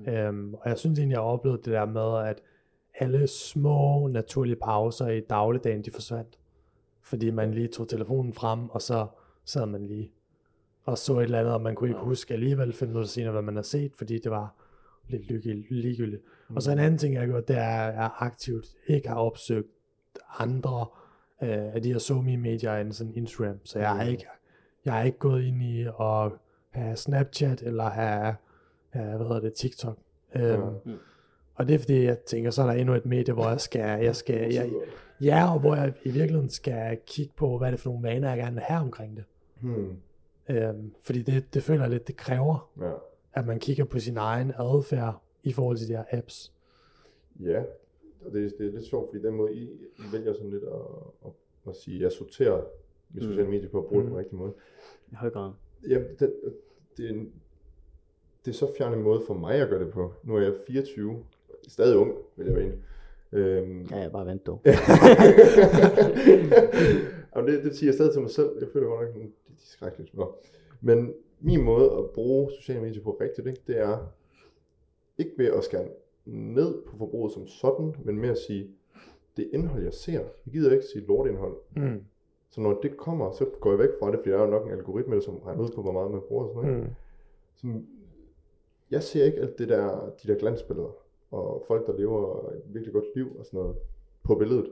Ja. 0.07 0.27
Øhm, 0.29 0.55
og 0.55 0.61
jeg 0.69 0.79
synes 0.79 0.99
egentlig, 0.99 1.15
jeg 1.15 1.23
har 1.23 1.29
oplevet 1.29 1.65
det 1.65 1.73
der 1.73 1.85
med, 1.85 2.29
at 2.29 2.41
alle 2.99 3.27
små 3.27 4.07
naturlige 4.07 4.57
pauser 4.57 5.09
i 5.09 5.21
dagligdagen, 5.21 5.83
de 5.83 5.91
forsvandt. 5.91 6.39
Fordi 7.03 7.31
man 7.31 7.55
lige 7.55 7.69
tog 7.69 7.89
telefonen 7.89 8.33
frem, 8.33 8.69
og 8.69 8.83
så 8.83 9.07
sad 9.45 9.67
man 9.67 9.87
lige 9.87 10.13
og 10.85 10.99
så 10.99 11.19
et 11.19 11.23
eller 11.23 11.39
andet, 11.39 11.55
og 11.55 11.61
man 11.61 11.75
kunne 11.75 11.91
ikke 11.91 12.01
huske 12.01 12.35
alligevel 12.35 12.73
fem 12.73 12.89
minutter 12.89 13.09
senere, 13.09 13.33
hvad 13.33 13.43
man 13.43 13.55
har 13.55 13.63
set, 13.63 13.93
fordi 13.95 14.19
det 14.19 14.31
var 14.31 14.55
lidt 15.09 15.45
ligegyldigt. 15.71 16.23
Mm. 16.49 16.57
Og 16.57 16.63
så 16.63 16.73
en 16.73 16.79
anden 16.79 16.99
ting, 16.99 17.15
jeg 17.15 17.21
har 17.23 17.27
gjort, 17.27 17.49
det 17.49 17.57
er, 17.57 17.87
at 17.87 17.95
jeg 17.95 18.11
aktivt 18.19 18.67
ikke 18.87 19.09
har 19.09 19.17
opsøgt 19.17 19.69
andre 20.39 20.87
øh, 21.43 21.75
af 21.75 21.83
de 21.83 21.93
her 21.93 21.99
somi 21.99 22.37
medier 22.37 22.77
end 22.77 22.93
sådan 22.93 23.15
Instagram. 23.15 23.61
Så 23.65 23.79
jeg 23.79 23.89
har 23.89 24.05
Mm. 24.05 24.11
ikke, 24.11 24.27
jeg 24.85 24.93
har 24.93 25.03
ikke 25.03 25.19
gået 25.19 25.45
ind 25.45 25.63
i 25.63 25.87
at 26.01 26.33
have 26.71 26.97
Snapchat 26.97 27.63
eller 27.63 27.85
have, 27.85 28.37
have 28.91 29.17
hvad 29.17 29.27
hedder 29.27 29.41
det, 29.41 29.55
TikTok. 29.55 29.99
Øhm. 30.37 30.63
Mm. 30.85 30.99
Og 31.59 31.69
det 31.69 31.75
er 31.75 31.79
fordi, 31.79 32.03
jeg 32.05 32.19
tænker, 32.19 32.51
så 32.51 32.63
er 32.63 32.67
der 32.67 32.73
endnu 32.73 32.95
et 32.95 33.07
medie, 33.07 33.35
hvor 33.35 33.49
jeg 33.49 33.61
skal, 33.61 34.05
jeg 34.05 34.17
skal, 34.17 34.53
jeg, 34.55 34.71
ja, 35.21 35.53
og 35.55 35.61
hvor 35.61 35.75
jeg 35.75 35.93
i 36.05 36.11
virkeligheden 36.11 36.49
skal 36.51 36.99
kigge 37.07 37.33
på, 37.37 37.59
hvad 37.59 37.67
er 37.69 37.71
det 37.71 37.81
for 37.81 37.91
nogle 37.91 38.09
vaner, 38.09 38.29
jeg 38.29 38.39
gerne 38.39 38.55
vil 38.55 38.63
have 38.63 38.81
omkring 38.81 39.17
det. 39.17 39.25
Hmm. 39.61 39.97
Øhm, 40.49 40.95
fordi 41.03 41.23
det, 41.23 41.55
det 41.55 41.63
føler 41.63 41.81
jeg 41.83 41.91
lidt, 41.91 42.09
det 42.09 42.17
kræver, 42.17 42.71
Ja. 42.81 42.93
at 43.33 43.47
man 43.47 43.59
kigger 43.61 43.85
på 43.85 43.99
sin 43.99 44.17
egen 44.17 44.53
adfærd 44.59 45.23
i 45.43 45.53
forhold 45.53 45.77
til 45.77 45.89
de 45.89 45.93
her 45.93 46.05
apps. 46.13 46.53
Ja, 47.41 47.63
og 48.27 48.33
det, 48.33 48.55
det 48.59 48.67
er 48.67 48.73
lidt 48.73 48.87
sjovt, 48.87 49.11
fordi 49.11 49.27
den 49.27 49.35
måde, 49.35 49.55
I, 49.55 49.63
I 49.99 50.03
vælger 50.13 50.33
sådan 50.33 50.51
lidt 50.51 50.65
at, 50.65 50.81
at, 51.27 51.33
at 51.69 51.77
sige, 51.77 52.03
jeg 52.03 52.13
sorterer 52.13 52.57
med 53.11 53.23
Mm. 53.23 53.29
sociale 53.29 53.49
medier 53.51 53.69
på 53.69 53.79
at 53.79 53.87
bruge 53.87 54.03
det 54.03 54.09
på 54.11 54.11
Mm. 54.11 54.15
den 54.15 54.19
rigtige 54.19 54.37
måde. 54.39 54.53
I 55.13 55.15
høj 55.15 55.31
grad. 55.31 55.53
Jamen, 55.89 56.09
det, 56.19 56.35
det, 56.97 57.05
er 57.07 57.11
en, 57.11 57.33
det 58.45 58.51
er 58.51 58.55
så 58.55 58.69
fjern 58.79 58.95
en 58.95 59.03
måde 59.03 59.21
for 59.27 59.35
mig 59.35 59.55
at 59.55 59.69
gøre 59.69 59.85
det 59.85 59.93
på. 59.93 60.13
Nu 60.25 60.37
er 60.37 60.41
jeg 60.41 60.55
24, 60.67 61.25
stadig 61.69 61.97
ung, 61.97 62.13
vil 62.37 62.47
jeg 62.47 62.55
mene. 62.55 62.75
Øhm, 63.33 63.87
Ja, 63.91 63.97
jeg 63.97 64.13
bare 64.13 64.27
vent 64.27 64.47
dog. 64.47 64.61
Jamen, 67.37 67.53
det, 67.53 67.65
det 67.65 67.77
siger 67.77 67.89
jeg 67.89 67.95
stadig 67.95 68.13
til 68.13 68.21
mig 68.23 68.31
selv. 68.31 68.51
Jeg 68.61 68.69
føler 68.73 68.87
godt 68.87 69.01
nok, 69.01 69.15
det 69.15 69.23
er 69.23 69.55
skrækkeligt. 69.57 70.15
Nå. 70.17 70.35
Men 70.81 71.15
min 71.41 71.63
måde 71.65 71.93
at 71.99 72.11
bruge 72.11 72.51
sociale 72.53 72.81
medier 72.81 73.03
på 73.03 73.19
rigtigt, 73.21 73.47
ikke, 73.47 73.61
det 73.67 73.79
er 73.81 73.99
ikke 75.19 75.33
ved 75.39 75.47
at 75.47 75.65
skære 75.65 75.85
ned 76.27 76.75
på 76.87 76.97
forbruget 76.97 77.33
som 77.33 77.47
sådan, 77.47 77.95
men 78.05 78.21
med 78.21 78.29
at 78.29 78.39
sige, 78.39 78.71
det 79.37 79.49
indhold, 79.53 79.83
jeg 79.83 79.93
ser, 79.95 80.13
jeg 80.13 80.53
gider 80.53 80.73
ikke 80.73 80.85
sige 80.93 81.07
lortindhold. 81.07 81.57
Mm. 81.77 82.05
Så 82.51 82.61
når 82.61 82.81
det 82.83 82.97
kommer, 82.97 83.31
så 83.31 83.47
går 83.61 83.71
jeg 83.71 83.79
væk 83.79 83.89
fra 84.01 84.11
det, 84.11 84.19
fordi 84.19 84.31
der 84.31 84.37
er 84.39 84.43
jo 84.45 84.51
nok 84.51 84.67
en 84.67 84.73
algoritme, 84.73 85.23
som 85.23 85.37
regner 85.37 85.63
ud 85.65 85.69
på, 85.75 85.83
hvor 85.83 85.93
meget 85.93 86.11
man 86.11 86.21
bruger 86.29 86.45
og 86.45 86.51
sådan 86.55 86.71
noget. 86.71 86.85
Mm. 86.85 86.95
Så 87.57 87.83
jeg 88.91 89.03
ser 89.03 89.25
ikke 89.25 89.39
alt 89.39 89.59
det 89.59 89.69
der, 89.69 90.11
de 90.23 90.29
der 90.29 90.35
glansbilleder, 90.39 90.97
og 91.31 91.65
folk, 91.67 91.87
der 91.87 91.97
lever 91.97 92.49
et 92.51 92.63
virkelig 92.67 92.93
godt 92.93 93.05
liv 93.17 93.37
og 93.39 93.47
sådan 93.47 93.61
noget 93.61 93.77
på 94.25 94.35
billedet. 94.35 94.71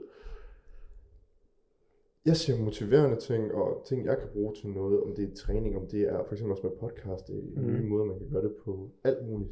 Jeg 2.25 2.35
ser 2.37 2.63
motiverende 2.63 3.15
ting, 3.19 3.53
og 3.53 3.81
ting, 3.85 4.05
jeg 4.05 4.17
kan 4.19 4.27
bruge 4.33 4.53
til 4.53 4.69
noget, 4.69 5.01
om 5.03 5.15
det 5.15 5.31
er 5.31 5.35
træning, 5.35 5.77
om 5.77 5.87
det 5.87 6.01
er 6.01 6.23
for 6.23 6.31
eksempel 6.31 6.51
også 6.51 6.67
med 6.67 6.77
podcast, 6.77 7.27
det 7.27 7.37
er 7.37 7.61
Mhm. 7.61 7.73
nye 7.73 7.89
måder, 7.89 8.05
man 8.05 8.17
kan 8.19 8.29
gøre 8.31 8.43
det 8.43 8.55
på, 8.65 8.89
alt 9.03 9.27
muligt. 9.29 9.49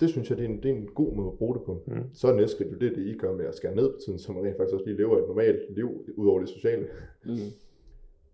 Det 0.00 0.08
synes 0.08 0.30
jeg, 0.30 0.38
det 0.38 0.44
er 0.44 0.48
en, 0.48 0.62
det 0.62 0.70
er 0.70 0.74
en 0.74 0.86
god 0.94 1.12
måde 1.16 1.28
at 1.28 1.38
bruge 1.38 1.54
det 1.54 1.62
på. 1.62 1.82
Mm. 1.86 2.02
Så 2.14 2.28
er 2.28 2.34
næste 2.34 2.56
skridt 2.56 2.72
jo 2.72 2.78
det, 2.78 2.96
det 2.96 3.06
I 3.06 3.18
gør 3.18 3.32
med 3.34 3.44
at 3.44 3.54
skære 3.54 3.74
ned 3.74 3.92
på 3.92 3.98
tiden, 4.04 4.18
så 4.18 4.32
man 4.32 4.44
rent 4.44 4.56
faktisk 4.56 4.74
også 4.74 4.86
lige 4.86 4.96
lever 4.96 5.18
et 5.18 5.28
normalt 5.28 5.74
liv, 5.74 6.04
ud 6.16 6.28
over 6.28 6.40
det 6.40 6.48
sociale. 6.48 6.88
Mm. 7.24 7.30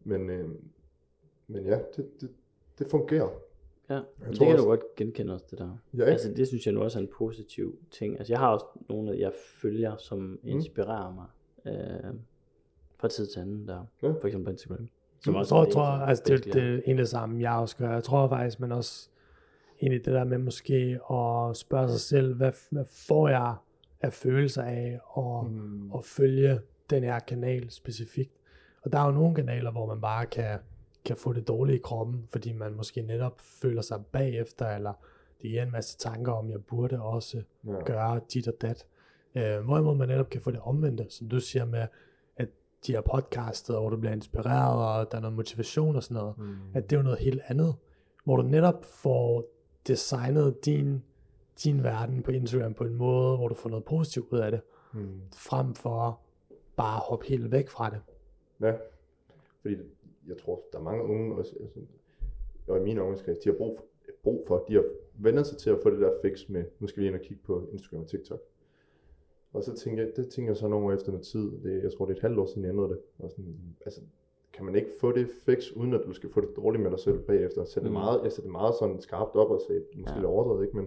Men, 0.04 0.30
øh, 0.30 0.48
men 1.48 1.66
ja, 1.66 1.78
det, 1.96 2.20
det, 2.20 2.30
det 2.78 2.86
fungerer. 2.86 3.28
Ja, 3.90 3.94
Jeg 3.94 4.02
det 4.30 4.38
kan 4.38 4.46
også- 4.46 4.64
du 4.64 4.68
godt 4.68 4.80
genkende 4.96 5.32
også, 5.34 5.46
det 5.50 5.58
der. 5.58 5.78
Ja, 5.94 5.98
ikke? 6.00 6.04
Altså, 6.04 6.32
det 6.36 6.48
synes 6.48 6.66
jeg 6.66 6.74
nu 6.74 6.82
også 6.82 6.98
er 6.98 7.02
en 7.02 7.08
positiv 7.18 7.78
ting. 7.90 8.18
Altså, 8.18 8.32
jeg 8.32 8.40
har 8.40 8.48
også 8.48 8.66
nogle, 8.88 9.18
jeg 9.18 9.32
følger, 9.62 9.96
som 9.96 10.18
Mm. 10.18 10.38
inspirerer 10.44 11.14
mig 11.14 11.26
øh, 11.74 12.14
fra 13.00 13.08
tid 13.08 13.26
til 13.26 13.40
anden 13.40 13.68
der. 13.68 13.84
Ja. 14.02 14.08
For 14.08 14.26
eksempel 14.26 14.44
på 14.44 14.50
Instagram. 14.50 14.88
Som 15.24 15.34
Jeg 15.34 15.38
også 15.40 15.50
tror, 15.50 15.64
jeg 15.64 15.72
tror 15.72 15.94
en, 15.94 16.08
altså, 16.08 16.24
det, 16.26 16.44
det 16.44 16.56
er 16.74 16.80
en 16.84 16.98
det 16.98 17.08
samme, 17.08 17.40
jeg 17.42 17.52
også 17.52 17.76
gør. 17.76 17.92
Jeg 17.92 18.04
tror 18.04 18.28
faktisk, 18.28 18.60
man 18.60 18.72
også 18.72 19.08
egentlig 19.82 20.04
det 20.04 20.12
der 20.14 20.24
med 20.24 20.38
måske 20.38 20.74
at 21.10 21.56
spørge 21.56 21.88
sig 21.88 22.00
selv, 22.00 22.34
hvad, 22.34 22.52
hvad 22.70 22.84
får 23.08 23.28
jeg 23.28 23.54
af 24.00 24.12
følelser 24.12 24.62
af 24.62 25.00
at, 25.18 25.50
Mm. 25.50 25.92
at 25.94 26.04
følge 26.04 26.60
den 26.90 27.02
her 27.02 27.18
kanal 27.18 27.70
specifikt. 27.70 28.32
Og 28.82 28.92
der 28.92 28.98
er 28.98 29.06
jo 29.06 29.12
nogle 29.12 29.34
kanaler, 29.34 29.70
hvor 29.70 29.86
man 29.86 30.00
bare 30.00 30.26
kan, 30.26 30.58
kan 31.04 31.16
få 31.16 31.32
det 31.32 31.48
dårligt 31.48 31.76
i 31.78 31.80
kroppen, 31.84 32.28
fordi 32.32 32.52
man 32.52 32.74
måske 32.74 33.02
netop 33.02 33.40
føler 33.40 33.82
sig 33.82 34.04
bagefter, 34.12 34.68
eller 34.68 34.92
det 35.42 35.50
giver 35.50 35.62
en 35.62 35.72
masse 35.72 35.98
tanker 35.98 36.32
om, 36.32 36.50
jeg 36.50 36.64
burde 36.64 37.02
også 37.02 37.42
Ja. 37.66 37.72
gøre 37.84 38.20
dit 38.32 38.48
og 38.48 38.54
dat. 38.60 38.86
Øh, 39.34 39.60
hvorimod 39.64 39.96
man 39.96 40.08
netop 40.08 40.30
kan 40.30 40.40
få 40.40 40.50
det 40.50 40.60
omvendte, 40.60 41.06
som 41.08 41.28
du 41.28 41.40
siger 41.40 41.64
med, 41.64 41.86
at 42.36 42.48
de 42.86 42.92
her 42.92 43.00
podcaster, 43.00 43.80
hvor 43.80 43.90
du 43.90 43.96
bliver 43.96 44.12
inspireret, 44.12 45.00
og 45.00 45.10
der 45.10 45.16
er 45.16 45.20
noget 45.20 45.36
motivation 45.36 45.96
og 45.96 46.02
sådan 46.02 46.14
noget, 46.14 46.38
Mm. 46.38 46.54
at 46.74 46.90
det 46.90 46.96
er 46.96 47.00
jo 47.00 47.04
noget 47.04 47.18
helt 47.18 47.40
andet, 47.46 47.74
hvor 48.24 48.36
du 48.36 48.42
netop 48.42 48.84
får 48.84 49.44
designet 49.86 50.64
din, 50.64 51.02
din 51.64 51.82
verden 51.82 52.22
på 52.22 52.30
Instagram 52.30 52.74
på 52.74 52.84
en 52.84 52.94
måde, 52.94 53.36
hvor 53.36 53.48
du 53.48 53.54
får 53.54 53.68
noget 53.70 53.84
positivt 53.84 54.26
ud 54.32 54.38
af 54.38 54.50
det, 54.50 54.60
Mm. 54.92 55.20
frem 55.36 55.74
for 55.74 56.20
bare 56.76 56.96
at 56.96 57.02
hoppe 57.08 57.26
helt 57.26 57.50
væk 57.52 57.68
fra 57.68 57.90
det. 57.90 58.00
Ja, 58.60 58.72
fordi 59.62 59.76
jeg 60.28 60.36
tror, 60.38 60.62
der 60.72 60.78
er 60.78 60.82
mange 60.82 61.04
unge, 61.04 61.34
også, 61.34 61.56
altså, 61.60 61.80
og 62.68 62.78
i 62.78 62.82
min 62.82 62.98
omgangskreds, 62.98 63.38
de 63.38 63.48
har 63.50 63.56
brug 63.56 63.76
for, 63.76 63.84
brug 64.22 64.44
for, 64.46 64.64
de 64.68 64.74
har 64.74 64.84
vendt 65.14 65.46
sig 65.46 65.58
til 65.58 65.70
at 65.70 65.78
få 65.82 65.90
det 65.90 66.00
der 66.00 66.12
fix 66.22 66.48
med, 66.48 66.64
nu 66.78 66.86
skal 66.86 67.02
vi 67.02 67.06
ind 67.06 67.14
og 67.14 67.20
kigge 67.20 67.42
på 67.44 67.68
Instagram 67.72 68.00
og 68.02 68.08
TikTok. 68.08 68.40
Og 69.52 69.62
så 69.64 69.74
tænker 69.76 70.02
jeg, 70.04 70.12
det 70.16 70.28
tænker 70.28 70.50
jeg 70.50 70.56
så 70.56 70.68
nogle 70.68 70.86
år 70.86 70.92
efter 70.92 71.12
noget 71.12 71.26
tid, 71.26 71.50
det, 71.62 71.82
jeg 71.82 71.92
tror 71.92 72.04
det 72.06 72.12
er 72.12 72.16
et 72.16 72.22
halvt 72.22 72.38
år 72.38 72.46
siden 72.46 72.62
jeg 72.64 72.70
ændrede 72.70 72.88
det. 72.88 72.98
Og 73.18 73.30
sådan, 73.30 73.56
altså, 73.84 74.00
kan 74.52 74.64
man 74.64 74.74
ikke 74.74 74.90
få 75.00 75.12
det 75.12 75.28
fix, 75.44 75.70
uden 75.72 75.94
at 75.94 76.00
du 76.06 76.12
skal 76.12 76.30
få 76.30 76.40
det 76.40 76.56
dårligt 76.56 76.82
med 76.82 76.90
dig 76.90 76.98
selv 77.00 77.18
bagefter? 77.18 77.64
Så 77.64 77.80
det 77.80 77.86
Mm. 77.86 77.92
meget, 77.92 78.20
jeg 78.22 78.32
sætter 78.32 78.42
det 78.48 78.52
meget 78.52 78.74
sådan 78.78 79.00
skarpt 79.00 79.36
op 79.36 79.50
og 79.50 79.60
sagde, 79.66 79.84
måske 79.94 80.10
Ja. 80.10 80.16
lidt 80.16 80.26
overdrevet, 80.26 80.64
ikke? 80.64 80.76
Men 80.76 80.84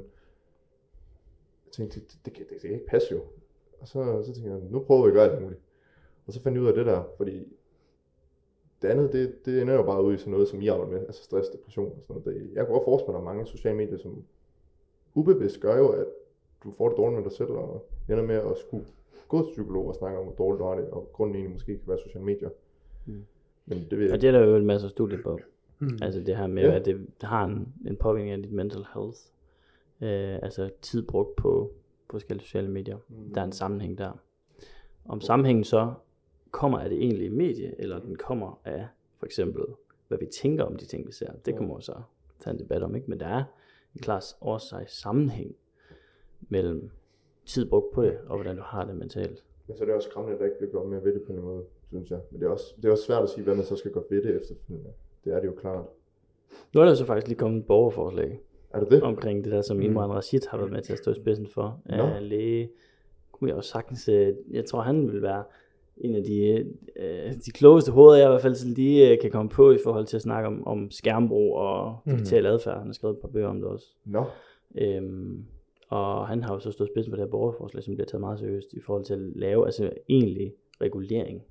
jeg 1.66 1.72
tænkte, 1.72 2.00
det, 2.00 2.10
det, 2.26 2.26
det, 2.26 2.38
det, 2.50 2.50
det 2.50 2.62
kan 2.62 2.72
ikke 2.74 2.86
passe 2.86 3.08
jo. 3.14 3.22
Og 3.80 3.88
så, 3.88 4.24
så 4.24 4.34
tænkte 4.34 4.52
jeg, 4.52 4.60
nu 4.70 4.80
prøver 4.80 5.02
vi 5.04 5.08
at 5.08 5.14
gøre 5.14 5.32
alt 5.32 5.42
muligt. 5.42 5.62
Og 6.28 6.34
så 6.34 6.42
fandt 6.42 6.56
jeg 6.56 6.64
ud 6.64 6.68
af 6.68 6.74
det 6.74 6.86
der, 6.86 7.04
fordi 7.18 7.55
det 8.86 8.92
andet, 8.92 9.14
det, 9.14 9.46
det 9.46 9.62
ender 9.62 9.74
jo 9.74 9.84
bare 9.84 10.04
ud 10.04 10.14
i 10.14 10.18
sådan 10.18 10.32
noget, 10.32 10.48
som 10.48 10.62
I 10.62 10.68
arbejder 10.68 10.92
med, 10.92 11.00
altså 11.00 11.24
stress, 11.24 11.50
depression 11.50 11.86
og 11.86 12.02
sådan 12.08 12.22
noget. 12.26 12.42
Det, 12.42 12.50
jeg 12.56 12.66
kan 12.66 12.74
godt 12.74 12.86
forestille 12.86 13.12
mig, 13.12 13.20
at 13.20 13.24
der 13.26 13.30
er 13.30 13.34
mange 13.36 13.46
sociale 13.46 13.78
medier, 13.78 13.98
som 13.98 14.24
ubevidst 15.14 15.60
gør 15.60 15.78
jo, 15.78 15.88
at 15.90 16.06
du 16.64 16.72
får 16.72 16.90
det 16.90 16.98
dårligt 16.98 17.16
med 17.16 17.30
dig 17.30 17.38
selv, 17.38 17.50
og 17.50 17.86
ender 18.10 18.24
med 18.24 18.36
at 18.36 18.58
skulle 18.58 18.86
gå 19.28 19.46
til 19.46 19.52
psykolog 19.52 19.88
og 19.88 19.96
snakke 19.96 20.18
om, 20.20 20.26
hvor 20.26 20.36
dårligt 20.36 20.60
du 20.60 20.66
har 20.66 20.76
det, 20.76 20.90
og 20.90 21.10
grunden 21.14 21.36
egentlig 21.36 21.54
måske 21.54 21.78
kan 21.78 21.88
være 21.88 21.98
sociale 22.00 22.26
medier. 22.26 22.50
Mm. 23.06 23.26
Men 23.66 23.78
det 23.90 23.98
ved 23.98 24.06
jeg 24.06 24.14
Og 24.14 24.22
det 24.22 24.28
er 24.28 24.32
der 24.32 24.40
jo 24.48 24.56
en 24.56 24.66
masse 24.66 24.90
studier 24.90 25.22
på. 25.24 25.40
Mm. 25.80 26.00
Altså 26.02 26.20
det 26.20 26.38
her 26.38 26.48
med, 26.48 26.64
Ja. 26.64 26.76
at 26.76 26.86
det, 26.86 27.08
det 27.22 27.30
har 27.30 27.46
en, 27.46 27.74
en 27.88 27.96
påvirkning 27.96 28.32
af 28.32 28.38
dit 28.42 28.52
mental 28.52 28.86
health. 28.94 29.20
Øh, 30.02 30.40
altså 30.44 30.70
tid 30.82 31.08
brugt 31.08 31.36
på 31.36 31.72
forskellige 32.12 32.46
sociale 32.46 32.70
medier. 32.72 32.98
Mm. 33.10 33.34
Der 33.34 33.42
er 33.42 33.46
en 33.46 33.52
sammenhæng 33.52 33.98
der. 33.98 34.12
Om 35.06 35.22
sammenhængen 35.22 35.64
så 35.64 35.94
kommer 36.56 36.80
af 36.80 36.90
det 36.90 36.98
egentlige 36.98 37.30
medie, 37.30 37.82
eller 37.82 38.00
den 38.00 38.16
kommer 38.16 38.62
af 38.66 38.88
for 39.18 39.26
eksempel, 39.26 39.64
hvad 40.08 40.18
vi 40.18 40.26
tænker 40.26 40.64
om 40.64 40.76
de 40.76 40.86
ting, 40.86 41.08
vi 41.08 41.12
ser. 41.12 41.32
Det 41.46 41.56
jo 41.60 41.80
så 41.80 41.94
tage 42.40 42.54
en 42.54 42.60
debat 42.60 42.84
om, 42.84 42.96
ikke? 42.96 43.10
Men 43.10 43.20
der 43.20 43.28
er 43.28 43.44
en 43.96 44.02
klar 44.02 44.24
årsag 44.42 44.90
sammenhæng 44.90 45.56
mellem 46.50 46.90
tid 47.46 47.70
brugt 47.70 47.94
på 47.94 48.04
det, 48.04 48.18
og 48.28 48.36
hvordan 48.36 48.56
du 48.58 48.62
har 48.66 48.86
det 48.86 48.96
mentalt. 48.96 49.44
Men 49.68 49.78
så 49.78 49.84
er 49.84 49.86
det 49.86 49.96
også 49.96 50.10
skræmmende, 50.10 50.34
at 50.34 50.40
der 50.40 50.46
ikke 50.46 50.58
bliver 50.58 50.72
gjort 50.72 50.90
mere 50.90 51.04
ved 51.04 51.14
det 51.14 51.24
på 51.24 51.34
en 51.34 51.42
måde, 51.42 51.64
synes 51.88 52.12
jeg. 52.12 52.20
Men 52.32 52.42
det 52.42 52.48
er 52.48 52.52
også, 52.52 52.74
det 52.78 52.86
er 52.86 52.92
også 52.92 53.04
svært 53.04 53.24
at 53.24 53.30
sige, 53.30 53.44
hvad 53.44 53.56
man 53.56 53.66
så 53.66 53.76
skal 53.76 53.92
gøre 53.92 54.04
ved 54.10 54.24
det 54.24 54.42
efterfølgende. 54.42 54.92
Det 55.26 55.34
er 55.34 55.40
det 55.40 55.48
jo 55.48 55.54
klart. 55.54 55.86
Nu 56.74 56.82
er 56.82 56.86
der 56.86 56.94
så 56.94 57.06
faktisk 57.06 57.28
lige 57.28 57.38
kommet 57.38 57.60
et 57.60 57.66
borgerforslag, 57.68 58.42
Er 58.74 58.80
det 58.80 58.92
det? 58.92 59.04
omkring 59.04 59.44
det 59.44 59.52
der, 59.52 59.62
som 59.62 59.82
Imran 59.82 60.10
Rashid 60.10 60.42
har 60.50 60.58
været 60.58 60.72
med 60.72 60.82
til 60.82 60.94
at 60.94 61.00
stå 61.00 61.12
i 61.12 61.16
spidsen 61.16 61.48
for. 61.48 61.82
Nå. 61.86 62.04
Af 62.04 62.30
læge, 62.30 62.72
kunne 63.32 63.50
jeg 63.50 63.58
også 63.58 63.70
sagtens, 63.70 64.10
øh, 64.10 64.36
jeg 64.52 64.66
tror 64.66 64.82
han 64.82 65.12
vil 65.12 65.22
være 65.22 65.44
en 65.98 66.16
af 66.16 66.24
de, 66.24 66.66
øh, 66.96 67.34
de 67.46 67.52
klogeste 67.52 67.92
hoveder, 67.92 68.18
jeg 68.18 68.28
i 68.28 68.32
hvert 68.32 68.42
fald 68.42 68.56
sådan 68.56 68.74
lige 68.74 69.12
øh, 69.12 69.20
kan 69.22 69.32
komme 69.32 69.50
på 69.50 69.72
i 69.72 69.78
forhold 69.84 70.06
til 70.06 70.16
at 70.16 70.22
snakke 70.22 70.48
om, 70.48 70.68
om 70.68 70.92
skærmbrug 70.92 71.56
og 71.58 71.98
digital 72.06 72.46
adfærd. 72.46 72.78
Han 72.78 72.88
har 72.88 72.94
skrevet 72.94 73.16
et 73.16 73.22
par 73.22 73.28
bøger 73.28 73.48
om 73.48 73.60
det 73.62 73.70
også. 73.70 73.86
Nå, 74.06 74.26
Øhm, 74.78 75.46
og 75.90 76.28
han 76.28 76.44
har 76.44 76.54
jo 76.54 76.60
så 76.60 76.72
stået 76.72 76.90
spidsen 76.90 77.12
for 77.12 77.16
det 77.16 77.26
her 77.26 77.32
borgerforslag, 77.32 77.84
som 77.84 77.96
bliver 77.96 78.06
taget 78.06 78.20
meget 78.22 78.40
seriøst 78.40 78.74
i 78.74 78.80
forhold 78.80 79.06
til 79.06 79.14
at 79.14 79.20
lave 79.20 79.66
altså 79.66 79.92
egentlig 80.10 80.54
regulering. 80.82 81.44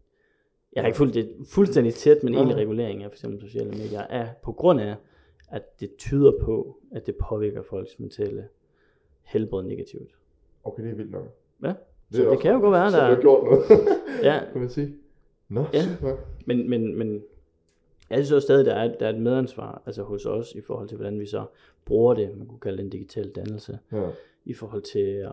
Jeg 0.73 0.83
har 0.83 0.87
ikke 0.87 0.97
fulgt 0.97 1.15
det 1.15 1.37
fuldstændig 1.49 1.95
tæt, 1.95 2.23
men 2.23 2.35
egentlig 2.35 2.57
regulering 2.57 3.03
af 3.03 3.11
for 3.11 3.15
eksempel 3.15 3.41
sociale 3.41 3.71
medier 3.71 4.01
er 4.01 4.29
på 4.43 4.53
grund 4.53 4.81
af, 4.81 4.97
at 5.49 5.81
det 5.81 5.97
tyder 5.99 6.33
på, 6.41 6.77
at 6.93 7.07
det 7.07 7.17
påvirker 7.29 7.63
folks 7.63 7.99
mentale 7.99 8.49
helbred 9.23 9.65
negativt. 9.65 10.11
okay, 10.65 10.83
det 10.83 10.91
er 10.91 10.95
vildt 10.95 11.11
nok. 11.11 11.37
Ja, 11.63 11.73
Det 12.17 12.25
så 12.25 12.31
det 12.31 12.41
kan 12.41 12.53
jo 12.55 12.61
godt 12.61 12.73
være, 12.73 12.91
Så 12.91 12.97
der 12.97 13.03
har 13.05 13.15
du 13.15 13.21
gjort 13.21 13.45
noget, 13.45 13.63
Ja, 14.23 14.41
kan 14.53 14.61
man 14.61 14.71
sige. 14.71 14.95
Nå, 15.49 15.65
Ja. 15.73 15.83
men, 16.47 16.71
men, 16.71 16.99
men 16.99 17.23
jeg 18.11 18.19
synes 18.19 18.33
også 18.33 18.47
stadig, 18.47 18.67
der 18.67 18.75
er, 18.75 18.95
der 19.01 19.07
er 19.07 19.11
et 19.11 19.21
medansvar 19.21 19.83
altså 19.87 20.03
hos 20.03 20.27
os 20.27 20.53
i 20.55 20.61
forhold 20.61 20.89
til, 20.89 20.97
hvordan 20.97 21.21
vi 21.21 21.27
så 21.27 21.45
bruger 21.85 22.15
det, 22.15 22.39
man 22.39 22.47
kunne 22.47 22.61
kalde 22.61 22.77
det 22.79 22.85
en 22.85 22.91
digital 22.91 23.29
dannelse. 23.31 23.79
Ja. 23.93 24.09
i 24.45 24.55
forhold 24.55 24.83
til 24.83 25.01
at 25.01 25.31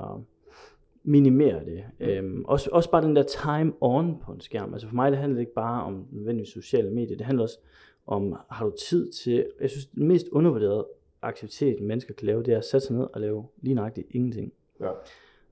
minimere 1.03 1.65
det. 1.65 1.83
Øhm, 1.99 2.45
også, 2.45 2.69
også 2.73 2.91
bare 2.91 3.01
den 3.03 3.15
der 3.15 3.23
time 3.23 3.73
on 3.81 4.17
på 4.25 4.31
en 4.31 4.41
skærm. 4.41 4.73
Altså 4.73 4.87
for 4.87 4.95
mig, 4.95 5.11
det 5.11 5.19
handler 5.19 5.39
ikke 5.39 5.53
bare 5.53 5.83
om 5.83 6.05
nødvendigvis 6.11 6.49
sociale 6.49 6.89
medier. 6.91 7.17
Det 7.17 7.25
handler 7.25 7.43
også 7.43 7.59
om, 8.07 8.35
har 8.49 8.65
du 8.65 8.71
tid 8.89 9.11
til, 9.11 9.45
jeg 9.61 9.69
synes, 9.69 9.85
den 9.85 10.07
mest 10.07 10.27
undervurderede 10.31 10.87
aktivitet, 11.21 11.81
mennesker 11.81 12.13
kan 12.13 12.25
lave, 12.27 12.43
det 12.43 12.53
er 12.53 12.57
at 12.57 12.65
sætte 12.65 12.87
sig 12.87 12.95
ned 12.95 13.07
og 13.13 13.21
lave 13.21 13.45
lige 13.61 13.73
nøjagtigt 13.75 14.07
ingenting. 14.11 14.53
Ja. 14.79 14.89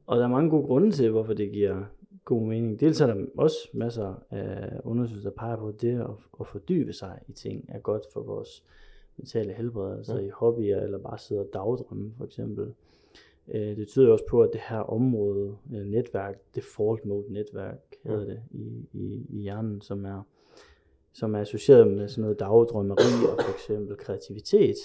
Og 0.10 0.18
der 0.18 0.24
er 0.24 0.28
mange 0.28 0.50
gode 0.50 0.64
grunde 0.68 0.92
til, 0.92 1.12
hvorfor 1.12 1.34
det 1.34 1.52
giver 1.52 1.86
god 2.26 2.42
mening. 2.48 2.80
Dels 2.80 3.02
er 3.02 3.08
der 3.08 3.26
også 3.38 3.58
masser 3.74 4.24
af 4.30 4.80
undersøgelser, 4.84 5.30
der 5.30 5.36
peger 5.38 5.56
på, 5.58 5.68
at 5.68 5.82
det 5.82 6.00
at, 6.00 6.10
at 6.40 6.48
fordybe 6.48 6.94
sig 6.94 7.20
i 7.28 7.32
ting 7.32 7.66
er 7.70 7.80
godt 7.80 8.04
for 8.14 8.22
vores 8.22 8.64
mentale 9.18 9.54
helbred, 9.54 9.98
altså 9.98 10.16
Ja. 10.16 10.20
i 10.26 10.30
hobbyer, 10.30 10.80
eller 10.82 10.98
bare 10.98 11.18
sidde 11.18 11.42
og 11.42 11.48
dagdrømme 11.54 12.14
for 12.18 12.26
eksempel. 12.26 12.74
Øh, 13.54 13.78
Det 13.78 13.88
tyder 13.88 14.12
også 14.12 14.26
på, 14.30 14.42
at 14.44 14.50
det 14.54 14.62
her 14.70 14.80
område, 14.80 15.56
øh, 15.74 15.86
netværk, 15.86 16.40
default 16.56 17.06
mode 17.06 17.34
netværk, 17.34 17.80
hedder 18.04 18.26
det 18.26 18.40
i, 18.52 18.88
i, 18.94 19.26
i 19.30 19.42
hjernen, 19.42 19.82
som 19.82 20.06
er, 20.06 20.22
som 21.14 21.36
er 21.36 21.40
associeret 21.40 21.88
med 21.88 22.08
sådan 22.08 22.22
noget 22.22 22.40
dagdrømmeri 22.40 23.26
og 23.32 23.44
for 23.46 23.54
eksempel 23.54 23.98
kreativitet, 23.98 24.76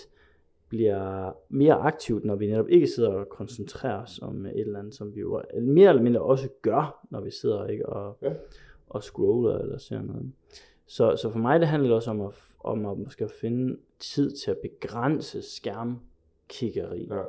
bliver 0.77 1.33
mere 1.49 1.75
aktivt, 1.75 2.25
når 2.25 2.35
vi 2.35 2.47
netop 2.47 2.69
ikke 2.69 2.87
sidder 2.87 3.11
og 3.11 3.29
koncentrerer 3.29 4.03
os 4.03 4.19
om 4.23 4.47
et 4.47 4.61
eller 4.61 4.79
andet, 4.79 4.95
som 4.95 5.15
vi 5.15 5.21
jo 5.21 5.43
mere 5.63 5.89
eller 5.89 6.03
mindre 6.03 6.21
også 6.21 6.49
gør, 6.63 7.07
når 7.11 7.21
vi 7.21 7.31
sidder 7.31 7.67
ikke 7.67 7.87
og, 7.89 8.17
Ja. 8.23 8.33
og 8.89 9.03
scroller 9.03 9.59
eller 9.59 9.79
ser 9.79 10.03
noget. 10.03 10.33
Så, 10.87 11.17
så 11.17 11.31
for 11.31 11.39
mig 11.39 11.61
det 11.61 11.69
handler 11.69 11.89
det 11.89 11.97
også 11.97 12.11
om 12.11 12.21
at, 12.21 12.33
om 12.61 12.87
at 12.87 12.99
måske 12.99 13.29
finde 13.41 13.77
tid 13.99 14.31
til 14.31 14.51
at 14.51 14.59
begrænse 14.59 15.43
skærmkiggeri. 15.43 17.11
Ja. 17.11 17.23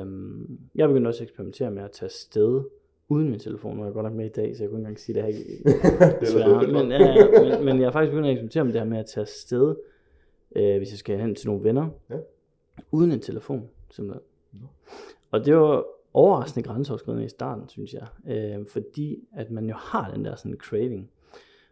Øhm, 0.00 0.58
jeg 0.74 0.88
begyndte 0.88 1.08
også 1.08 1.22
at 1.22 1.28
eksperimentere 1.28 1.70
med 1.70 1.82
at 1.82 1.90
tage 1.90 2.08
sted 2.08 2.62
uden 3.08 3.30
min 3.30 3.38
telefon. 3.38 3.76
Nu 3.76 3.82
er 3.82 3.86
jeg 3.86 3.94
godt 3.94 4.04
nok 4.04 4.12
med 4.12 4.26
i 4.26 4.28
dag, 4.28 4.56
så 4.56 4.62
jeg 4.62 4.70
kunne 4.70 4.78
ikke 4.78 4.88
engang 4.88 4.98
sige 4.98 5.14
det 5.14 5.22
her. 5.22 5.32
det 6.20 6.34
er 6.42 6.82
men, 6.82 6.90
ja, 6.92 7.56
men, 7.56 7.64
men 7.64 7.78
jeg 7.78 7.86
har 7.86 7.92
faktisk 7.92 8.10
begyndt 8.10 8.26
at 8.26 8.32
eksperimentere 8.32 8.64
med 8.64 8.72
det 8.72 8.80
her 8.80 8.88
med 8.88 8.98
at 8.98 9.06
tage 9.06 9.22
afsted, 9.22 9.74
øh, 10.56 10.76
hvis 10.76 10.90
jeg 10.90 10.98
skal 10.98 11.18
hen 11.18 11.34
til 11.34 11.48
nogle 11.48 11.64
venner, 11.64 11.88
Ja. 12.10 12.16
Uden 12.92 13.12
en 13.12 13.20
telefon, 13.20 13.68
simpelthen. 13.90 14.22
Og 15.30 15.46
det 15.46 15.56
var 15.56 15.84
overraskende 16.14 16.68
grænseoverskridende 16.68 17.24
i 17.24 17.28
starten, 17.28 17.68
synes 17.68 17.94
jeg, 17.94 18.06
øh, 18.26 18.66
fordi 18.66 19.28
at 19.32 19.50
man 19.50 19.68
jo 19.68 19.74
har 19.74 20.10
den 20.14 20.24
der 20.24 20.34
sådan 20.34 20.56
craving. 20.56 21.10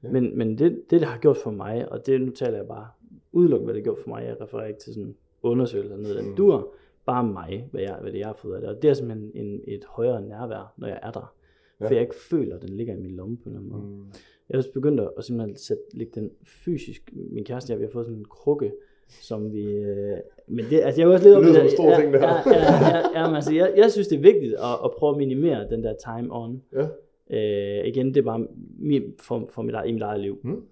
Ja. 0.03 0.11
Men, 0.11 0.39
men 0.39 0.59
det, 0.59 0.71
det, 0.91 0.91
det 0.91 1.05
har 1.05 1.19
gjort 1.19 1.37
for 1.37 1.51
mig, 1.51 1.93
og 1.93 2.07
det 2.07 2.21
nu 2.21 2.31
taler 2.31 2.57
jeg 2.57 2.67
bare 2.67 2.89
udelukkende, 3.33 3.65
hvad 3.65 3.75
det 3.75 3.81
har 3.81 3.85
gjort 3.85 3.99
for 4.03 4.09
mig, 4.09 4.25
jeg 4.25 4.41
refererer 4.41 4.67
ikke 4.67 4.81
til 4.81 4.95
sådan 4.95 5.15
undersøgelser 5.43 5.97
ned 5.97 6.17
ad 6.17 6.23
Mm. 6.23 6.37
dur, 6.37 6.75
bare 7.07 7.25
mig, 7.25 7.69
hvad, 7.71 7.81
jeg, 7.81 7.99
hvad 8.03 8.13
det 8.13 8.19
jeg 8.19 8.27
har 8.27 8.35
fået 8.35 8.55
af 8.55 8.61
det. 8.61 8.71
Og 8.71 8.83
det 8.83 8.91
er 8.91 8.95
simpelthen 8.95 9.31
en, 9.35 9.61
et 9.69 9.85
højere 9.85 10.23
nærvær, 10.23 10.75
når 10.77 10.89
jeg 10.89 11.01
er 11.03 11.11
der. 11.11 11.35
Ja. 11.81 11.87
For 11.87 11.95
jeg 11.95 12.03
ikke 12.03 12.15
føler, 12.15 12.57
at 12.57 12.63
den 12.63 12.71
ligger 12.71 12.95
i 12.95 13.01
min 13.01 13.11
lomme 13.11 13.37
på 13.37 13.49
en 13.49 13.57
eller 13.57 13.61
anden 13.61 13.73
måde. 13.73 13.97
Mm. 13.97 14.07
Jeg 14.49 14.57
har 14.57 14.59
også 14.59 14.73
begyndt 14.73 15.01
at 15.19 15.25
simpelthen 15.25 15.57
sætte, 15.57 15.83
lægge 15.93 16.21
den 16.21 16.31
fysisk, 16.45 17.11
min 17.13 17.45
kæreste 17.45 17.71
og 17.71 17.73
jeg, 17.73 17.79
vi 17.79 17.85
har 17.85 17.91
fået 17.91 18.07
sådan 18.07 18.19
en 18.19 18.25
krukke, 18.25 18.73
som 19.21 19.53
vi, 19.53 19.65
øh, 19.65 20.17
men 20.49 20.65
det, 20.71 20.81
altså 20.81 21.01
jeg 21.01 21.09
er 21.09 21.13
også 21.13 21.29
lidt 21.29 21.37
Det 21.37 21.45
lyder 21.45 21.55
som 21.55 21.65
en 21.65 21.71
stor 21.71 21.97
ting, 21.97 22.13
det 22.13 22.21
her. 22.21 22.29
Ja, 22.29 22.53
ja, 22.53 22.99
ja, 22.99 23.21
ja, 23.21 23.27
men 23.27 23.35
altså 23.35 23.55
jeg, 23.55 23.73
jeg 23.77 23.91
synes 23.93 24.09
det 24.09 24.17
er 24.17 24.23
vigtigt 24.23 24.55
at, 24.55 24.79
at 24.85 24.91
prøve 24.99 25.11
at 25.13 25.19
minimere 25.19 25.67
den 25.71 25.85
der 25.85 25.95
time 25.95 26.29
on. 26.31 26.63
Ja. 26.73 26.87
Øh, 27.31 27.87
igen, 27.87 28.07
det 28.07 28.17
er 28.17 28.23
bare 28.23 28.47
min, 28.79 29.03
for, 29.21 29.49
for 29.55 29.63
mit, 29.63 29.75
i 29.87 29.93
mit 29.93 30.03
eget 30.03 30.21
liv. 30.21 30.39
Mm. 30.45 30.63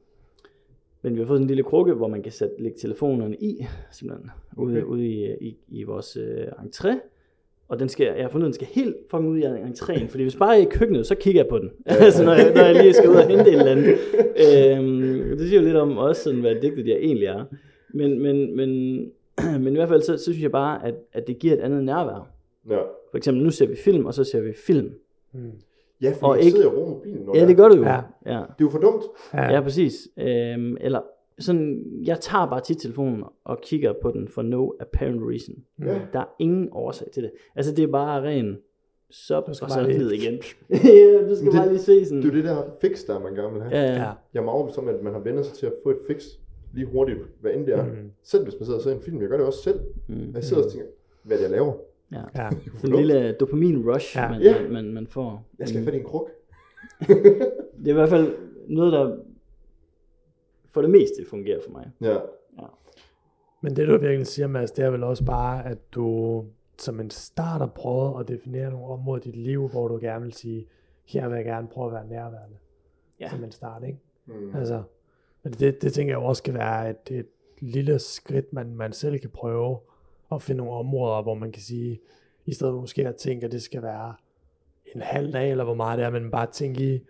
Men 1.03 1.15
vi 1.15 1.19
har 1.21 1.27
fået 1.27 1.37
sådan 1.37 1.45
en 1.45 1.49
lille 1.49 1.63
krukke, 1.63 1.93
hvor 1.95 2.09
man 2.09 2.23
kan 2.23 2.33
sætte, 2.33 2.55
lægge 2.59 2.79
telefonerne 2.79 3.37
i, 3.37 3.67
simpelthen, 3.91 4.31
ude, 4.57 4.73
Okay. 4.73 4.83
ude 4.83 5.07
i, 5.07 5.27
i, 5.41 5.57
i 5.69 5.83
vores 5.83 6.17
øh, 6.17 6.47
entré. 6.47 6.91
Og 7.69 7.79
den 7.81 7.89
skal, 7.89 8.07
jeg 8.17 8.25
har 8.25 8.29
fundet, 8.29 8.47
den 8.47 8.53
skal 8.53 8.67
helt 8.67 8.97
fucking 9.11 9.31
ud 9.31 9.39
i 9.39 9.43
entréen, 9.45 10.09
fordi 10.09 10.23
hvis 10.23 10.37
bare 10.37 10.51
jeg 10.51 10.59
er 10.63 10.67
i 10.67 10.71
køkkenet, 10.71 11.07
så 11.07 11.15
kigger 11.15 11.41
jeg 11.41 11.49
på 11.49 11.59
den. 11.59 11.71
altså 11.87 12.25
når 12.27 12.33
jeg, 12.33 12.53
når 12.55 12.63
jeg 12.63 12.83
lige 12.83 12.93
skal 12.93 13.11
ud 13.11 13.15
og 13.15 13.27
hente 13.29 13.51
et 13.51 13.53
eller 13.59 13.71
andet. 13.71 13.99
øhm, 14.37 15.39
det 15.39 15.49
siger 15.49 15.61
jo 15.61 15.67
lidt 15.67 15.77
om 15.77 15.99
også, 15.99 16.23
sådan, 16.23 16.41
hvad 16.41 16.55
digtet 16.55 16.87
jeg 16.87 16.97
egentlig 16.97 17.27
er. 17.27 17.45
Men, 17.95 18.23
men, 18.23 18.57
men, 18.57 18.69
men 19.63 19.73
i 19.73 19.77
hvert 19.77 19.89
fald, 19.89 20.03
så, 20.03 20.17
så 20.17 20.23
synes 20.23 20.43
jeg 20.43 20.51
bare, 20.53 20.87
at, 20.87 20.95
at 21.13 21.27
det 21.27 21.39
giver 21.39 21.55
et 21.55 21.61
andet 21.61 21.85
nærvær. 21.85 22.31
Ja. 22.69 22.79
For 23.11 23.17
eksempel, 23.17 23.43
nu 23.45 23.51
ser 23.51 23.67
vi 23.67 23.77
film, 23.77 24.07
og 24.07 24.15
så 24.15 24.25
ser 24.25 24.41
vi 24.41 24.53
film. 24.67 24.91
Mm. 25.33 25.51
Ja, 26.03 26.09
fordi 26.11 26.23
Og 26.23 26.37
jeg 26.37 26.45
ikke- 26.45 26.57
sidder 26.57 26.69
og 26.69 26.75
bruger 26.75 26.91
mobilen, 26.91 27.23
når 27.27 27.37
Ja, 27.37 27.47
det 27.47 27.57
gør 27.57 27.69
du 27.69 27.77
jo. 27.77 27.83
Ja. 27.83 28.01
ja. 28.27 28.33
Det 28.33 28.37
er 28.41 28.55
jo 28.61 28.69
for 28.69 28.79
dumt. 28.79 29.03
Ja. 29.35 29.53
Ja, 29.53 29.61
præcis. 29.61 30.09
Øhm, 30.17 30.77
eller 30.81 31.01
sådan, 31.39 31.85
jeg 32.05 32.21
tager 32.21 32.47
bare 32.47 32.61
tit 32.61 32.79
telefonen 32.79 33.25
og 33.45 33.61
kigger 33.63 33.93
på 34.03 34.11
den 34.11 34.29
for 34.29 34.43
no 34.43 34.71
apparent 34.81 35.21
reason. 35.31 35.55
Ja. 35.85 35.99
Der 36.13 36.19
er 36.21 36.35
ingen 36.39 36.69
årsag 36.73 37.09
til 37.11 37.23
det. 37.23 37.31
Altså, 37.57 37.75
det 37.75 37.83
er 37.85 37.89
bare 37.89 38.23
ren 38.23 38.59
Du 39.29 39.35
og 39.35 39.55
så 39.57 39.67
bare 39.77 39.87
lige- 39.89 39.99
ned 39.99 40.11
igen. 40.13 40.35
ja, 40.71 41.29
du 41.29 41.37
skal 41.37 41.47
det- 41.53 41.57
bare 41.59 41.69
lige 41.69 41.79
se 41.79 42.05
sådan. 42.05 42.23
Det 42.23 42.29
er 42.29 42.33
jo 42.33 42.37
det 42.37 42.45
der 42.45 42.63
fix, 42.81 43.05
der 43.07 43.19
man 43.21 43.35
gerne 43.35 43.53
vil 43.53 43.63
have. 43.63 43.77
ja, 43.77 43.83
ja. 43.83 43.93
Ja. 43.93 44.11
Jeg 44.35 44.41
er 44.41 44.45
meget 44.45 44.55
overbevist 44.55 44.79
om, 44.79 44.89
at 44.89 45.03
man 45.03 45.13
har 45.13 45.21
vendt 45.21 45.47
sig 45.47 45.55
til 45.57 45.67
at 45.67 45.73
få 45.83 45.91
et 45.91 45.99
fix 46.07 46.25
lige 46.79 46.87
hurtigt, 46.93 47.19
hvad 47.41 47.53
end 47.53 47.67
det 47.67 47.75
er. 47.75 47.85
Mm. 47.85 48.11
Selv 48.23 48.43
hvis 48.45 48.55
man 48.61 48.65
sidder 48.65 48.79
og 48.79 48.83
ser 48.83 48.93
en 48.95 49.03
film, 49.03 49.21
jeg 49.21 49.29
gør 49.29 49.37
det 49.37 49.47
også 49.47 49.63
selv. 49.63 49.81
Mm. 50.07 50.33
Jeg 50.35 50.45
sidder 50.45 50.65
og 50.65 50.71
tænker, 50.71 50.87
hvad 51.23 51.37
er 51.37 51.41
det, 51.41 51.43
jeg 51.43 51.51
laver? 51.51 51.73
ja. 52.13 52.23
Ja. 52.37 52.49
En 52.85 52.97
lille 52.97 53.33
dopamin-rush, 53.41 54.17
Ja. 54.19 54.23
ja. 54.23 54.31
man, 54.31 54.43
Ja. 54.43 54.63
man, 54.63 54.73
man, 54.73 54.93
man 54.93 55.07
får. 55.07 55.47
Jeg 55.59 55.69
skal 55.69 55.81
have 55.81 55.83
Mm. 55.83 55.87
fat 55.87 55.95
i 55.95 55.99
en 55.99 56.05
kruk. 56.05 56.31
Det 57.79 57.87
er 57.87 57.91
i 57.91 57.93
hvert 57.93 58.09
fald 58.09 58.35
noget, 58.69 58.93
der 58.93 59.17
for 60.71 60.81
det 60.83 60.91
meste 60.91 61.25
fungerer 61.31 61.61
for 61.65 61.71
mig. 61.71 61.91
Ja. 62.01 62.17
Men 63.61 63.77
det 63.77 63.89
du 63.89 63.99
virkelig 63.99 64.27
siger, 64.27 64.47
Mads, 64.47 64.71
det 64.71 64.85
er 64.85 64.91
vel 64.91 65.03
også 65.03 65.25
bare, 65.25 65.67
at 65.67 65.79
du 65.95 66.45
som 66.79 67.01
en 67.01 67.11
starter 67.11 67.67
prøver 67.67 68.19
at 68.19 68.29
definere 68.29 68.71
nogle 68.71 68.87
områder 68.87 69.21
i 69.23 69.25
dit 69.25 69.37
liv, 69.37 69.69
hvor 69.69 69.89
du 69.89 69.99
gerne 70.01 70.25
vil 70.25 70.33
sige, 70.33 70.67
her 71.05 71.29
vil 71.29 71.37
jeg 71.37 71.45
gerne 71.45 71.69
prøve 71.69 71.87
at 71.87 71.93
være 71.93 72.07
nærværende. 72.07 72.57
Ja. 73.21 73.29
Som 73.29 73.45
en 73.45 73.53
start, 73.53 73.83
ikke? 73.87 73.99
Mm. 74.27 74.57
Altså, 74.57 74.83
det, 75.49 75.83
det 75.83 75.93
tænker 75.93 76.13
jeg 76.13 76.19
også 76.19 76.41
skal 76.41 76.55
være 76.55 76.91
et, 76.91 77.11
et 77.11 77.27
lille 77.59 77.99
skridt, 77.99 78.53
man, 78.53 78.75
man 78.75 78.93
selv 78.93 79.19
kan 79.19 79.31
prøve 79.31 79.79
at 80.33 80.43
finde 80.43 80.59
nogle 80.59 80.73
områder, 80.73 81.23
hvor 81.23 81.35
man 81.35 81.53
kan 81.53 81.63
sige, 81.63 82.01
i 82.47 82.53
stedet 82.55 82.73
for 82.73 82.81
måske 82.81 83.09
at 83.09 83.17
tænke, 83.17 83.47
at 83.47 83.53
det 83.53 83.63
skal 83.63 83.83
være 83.83 84.15
en 84.95 85.01
halv 85.01 85.33
dag, 85.33 85.51
eller 85.51 85.65
hvor 85.65 85.75
meget 85.75 85.99
det 85.99 86.07
er, 86.07 86.11
men 86.11 86.31
bare 86.31 86.47
tænke 86.53 86.95
i 86.95 87.01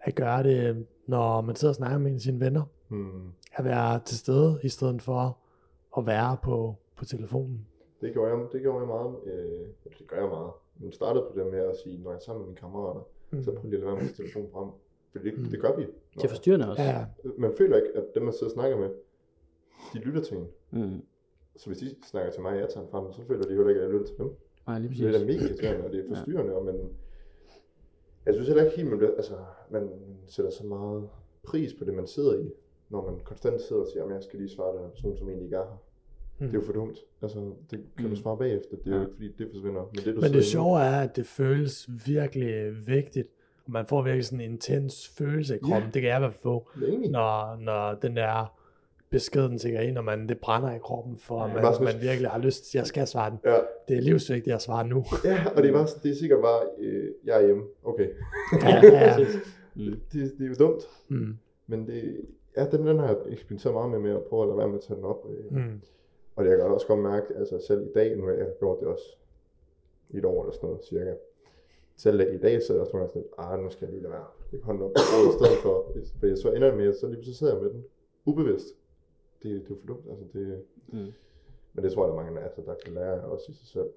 at 0.00 0.14
gøre 0.14 0.42
det, 0.42 0.86
når 1.06 1.40
man 1.40 1.56
sidder 1.56 1.72
og 1.72 1.76
snakker 1.76 1.98
med 1.98 2.18
sine 2.18 2.40
venner. 2.40 2.62
Mm. 2.88 3.32
at 3.52 3.64
være 3.64 4.00
til 4.04 4.18
stede, 4.18 4.60
i 4.62 4.68
stedet 4.68 5.02
for 5.02 5.38
at 5.98 6.06
være 6.06 6.36
på, 6.42 6.74
på 6.96 7.04
telefonen. 7.04 7.66
Det 8.00 8.12
gjorde 8.12 8.30
jeg, 8.30 8.46
det 8.52 8.60
gjorde 8.60 8.78
jeg 8.78 8.88
meget. 8.88 9.14
Øh, 9.26 9.66
det 9.98 10.06
gør 10.06 10.20
jeg 10.20 10.28
meget. 10.28 10.50
Men 10.78 10.92
startede 10.92 11.24
på 11.32 11.38
det 11.38 11.52
med 11.52 11.58
at 11.58 11.76
sige, 11.84 12.02
når 12.02 12.10
jeg 12.10 12.16
er 12.16 12.20
sammen 12.20 12.40
med 12.40 12.46
mine 12.48 12.60
kammerater, 12.60 13.00
mm. 13.30 13.42
så 13.42 13.52
prøv 13.52 13.70
lige 13.70 13.74
at 13.74 13.84
lade 13.84 13.92
være 13.92 14.02
med 14.04 14.14
telefonen 14.14 14.48
frem. 14.52 14.68
For 15.16 15.22
det, 15.22 15.38
mm. 15.38 15.44
det 15.44 15.60
gør 15.60 15.76
vi. 15.76 15.82
Det 16.16 16.24
er 16.24 16.28
forstyrrende 16.28 16.70
også. 16.70 16.82
Ja, 16.82 17.04
Man 17.38 17.52
føler 17.58 17.76
ikke, 17.76 17.88
at 17.96 18.04
dem, 18.14 18.22
man 18.22 18.32
sidder 18.32 18.46
og 18.46 18.50
snakker 18.50 18.76
med, 18.78 18.90
de 19.92 19.98
lytter 19.98 20.22
til 20.22 20.36
en. 20.36 20.46
Mm. 20.70 21.02
Så 21.56 21.66
hvis 21.66 21.78
de 21.78 21.94
snakker 22.10 22.32
til 22.32 22.42
mig, 22.42 22.52
og 22.52 22.58
jeg 22.58 22.68
tager 22.68 22.86
frem, 22.90 23.12
så 23.12 23.20
føler 23.26 23.42
de 23.42 23.48
heller 23.48 23.68
ikke, 23.68 23.80
at 23.80 23.84
jeg 23.86 23.92
lytter 23.94 24.06
til 24.06 24.16
dem. 24.18 24.30
Nej, 24.66 24.78
lige 24.78 25.04
Det 25.04 25.14
er 25.14 25.18
da 25.18 25.24
præcis. 25.24 25.40
mega 25.40 25.48
irriterende, 25.48 25.84
og 25.86 25.92
det 25.92 26.00
er 26.04 26.08
forstyrrende, 26.16 26.54
og 26.56 26.64
man, 26.64 26.78
jeg 28.26 28.34
synes 28.34 28.48
heller 28.48 28.64
ikke 28.64 28.76
helt, 28.76 28.88
man, 28.88 28.98
bliver, 28.98 29.14
altså, 29.14 29.34
man 29.70 29.88
sætter 30.26 30.50
så 30.50 30.66
meget 30.66 31.08
pris 31.42 31.74
på 31.74 31.84
det, 31.84 31.94
man 31.94 32.06
sidder 32.06 32.38
i, 32.40 32.50
når 32.88 33.10
man 33.10 33.20
konstant 33.24 33.60
sidder 33.60 33.82
og 33.82 33.88
siger, 33.92 34.04
at 34.04 34.14
jeg 34.14 34.22
skal 34.22 34.38
lige 34.38 34.48
svare 34.48 34.72
den 34.76 34.82
her 34.82 34.88
person, 34.90 35.16
som 35.16 35.28
egentlig 35.28 35.44
ikke 35.44 35.56
er 35.56 35.64
her. 35.64 35.76
Mm. 36.38 36.46
Det 36.46 36.54
er 36.56 36.60
jo 36.60 36.66
for 36.66 36.72
dumt. 36.72 36.98
Altså, 37.22 37.38
det 37.70 37.80
kan 37.96 38.04
du 38.04 38.10
Mm. 38.10 38.16
svare 38.16 38.38
bagefter. 38.38 38.76
Det 38.76 38.86
er 38.86 38.90
jo 38.90 38.96
Ja. 38.96 39.02
ikke, 39.02 39.12
fordi 39.14 39.28
det 39.38 39.48
forsvinder. 39.50 39.90
Men 39.94 40.04
det, 40.04 40.14
du 40.16 40.20
Men 40.20 40.32
det 40.32 40.44
sjove 40.44 40.78
er, 40.80 41.00
at 41.00 41.16
det 41.16 41.26
føles 41.26 41.88
virkelig 42.06 42.74
vigtigt, 42.86 43.28
man 43.66 43.86
får 43.86 44.02
virkelig 44.02 44.24
sådan 44.24 44.40
en 44.40 44.50
intens 44.50 45.08
følelse 45.18 45.54
i 45.54 45.58
kroppen. 45.58 45.82
Ja. 45.82 45.90
Det 45.94 46.02
kan 46.02 46.10
jeg 46.10 46.16
i 46.16 46.20
hvert 46.20 46.32
fald 46.32 46.42
få, 46.42 46.68
Det 46.80 47.10
når, 47.10 47.56
når 47.60 47.94
den 47.94 48.16
der 48.16 48.54
besked, 49.10 49.42
den 49.42 49.58
tigger 49.58 49.80
ind, 49.80 49.98
og 49.98 50.04
man, 50.04 50.28
det 50.28 50.38
brænder 50.38 50.74
i 50.74 50.78
kroppen, 50.78 51.18
for 51.18 51.46
Ja, 51.46 51.54
ja, 51.54 51.60
bare 51.60 51.74
man, 51.84 51.94
man 51.94 52.02
virkelig 52.02 52.30
har 52.30 52.38
lyst 52.38 52.64
til, 52.70 52.78
jeg 52.78 52.86
skal 52.86 53.06
svare 53.06 53.30
den. 53.30 53.38
Ja, 53.44 53.56
Det 53.88 53.96
er 53.96 54.00
livsvigtigt 54.00 54.54
at 54.56 54.62
svare 54.62 54.86
nu. 54.88 55.04
ja, 55.24 55.44
og 55.56 55.62
det 55.62 55.68
er, 55.68 55.72
bare, 55.72 55.86
det 56.02 56.10
er 56.10 56.14
sikkert 56.14 56.40
bare, 56.42 56.60
øh, 56.78 57.10
jeg 57.24 57.42
er 57.42 57.46
hjemme. 57.46 57.62
Okay. 57.84 58.08
Ja, 58.62 58.80
ja. 58.82 59.16
Det, 59.76 60.00
det, 60.12 60.32
det 60.38 60.44
er 60.44 60.48
jo 60.48 60.54
dumt. 60.58 60.82
Mm, 61.08 61.36
Men 61.66 61.86
det, 61.86 62.20
ja, 62.56 62.66
den, 62.66 62.86
den 62.86 62.98
har 62.98 63.06
jeg 63.06 63.16
eksperimenteret 63.28 63.74
meget 63.74 63.90
med, 63.90 63.98
med 63.98 64.10
at 64.10 64.22
prøve 64.24 64.42
at 64.42 64.48
lade 64.48 64.58
være 64.58 64.68
med 64.68 64.78
at 64.78 64.84
tage 64.84 64.96
den 64.96 65.04
op. 65.04 65.26
Øh. 65.30 65.56
mm, 65.56 65.80
Og 66.36 66.44
jeg 66.46 66.56
kan 66.56 66.66
også 66.66 66.86
godt 66.86 67.00
mærke, 67.00 67.26
altså 67.36 67.64
selv 67.66 67.82
i 67.82 67.92
dag, 67.94 68.16
nu 68.16 68.24
har 68.24 68.32
jeg 68.32 68.46
gjort 68.58 68.80
det 68.80 68.88
også 68.88 69.04
i 70.10 70.16
et 70.18 70.24
år 70.24 70.42
eller 70.42 70.54
sådan 70.54 70.68
noget, 70.68 70.84
cirka. 70.84 71.14
Selv 71.96 72.34
i 72.34 72.38
dag, 72.38 72.62
så 72.62 72.72
er 72.72 72.76
der 72.76 72.80
også 72.84 72.92
nogle 72.96 73.08
gange 73.08 73.12
sådan 73.38 73.52
ah, 73.52 73.64
nu 73.64 73.70
skal 73.70 73.84
jeg 73.86 73.92
lige 73.92 74.02
lade 74.02 74.12
være. 74.12 74.26
Jeg 74.52 74.60
kan 74.60 74.66
hånden 74.66 74.82
op 74.82 74.90
i 74.96 75.32
stedet 75.38 75.58
for, 75.62 75.92
for 76.20 76.26
jeg 76.26 76.38
så 76.38 76.52
ender 76.52 76.76
med, 76.76 76.88
at 76.88 76.96
så 76.96 77.06
lige 77.06 77.16
pludselig 77.16 77.36
sidder 77.36 77.54
jeg 77.54 77.62
med 77.62 77.70
den, 77.70 77.84
ubevidst. 78.24 78.66
Det, 79.42 79.50
det 79.50 79.64
er 79.64 79.68
jo 79.70 79.76
for 79.80 79.86
dumt, 79.86 80.06
altså 80.10 80.24
det, 80.32 80.62
Mm. 80.92 81.12
men 81.74 81.84
det 81.84 81.92
tror 81.92 82.04
jeg, 82.04 82.12
der 82.14 82.20
er 82.20 82.24
mange, 82.24 82.40
altså, 82.40 82.62
der 82.66 82.74
kan 82.84 82.94
lære 82.94 83.20
også 83.24 83.52
i 83.52 83.54
sig 83.54 83.66
selv. 83.66 83.88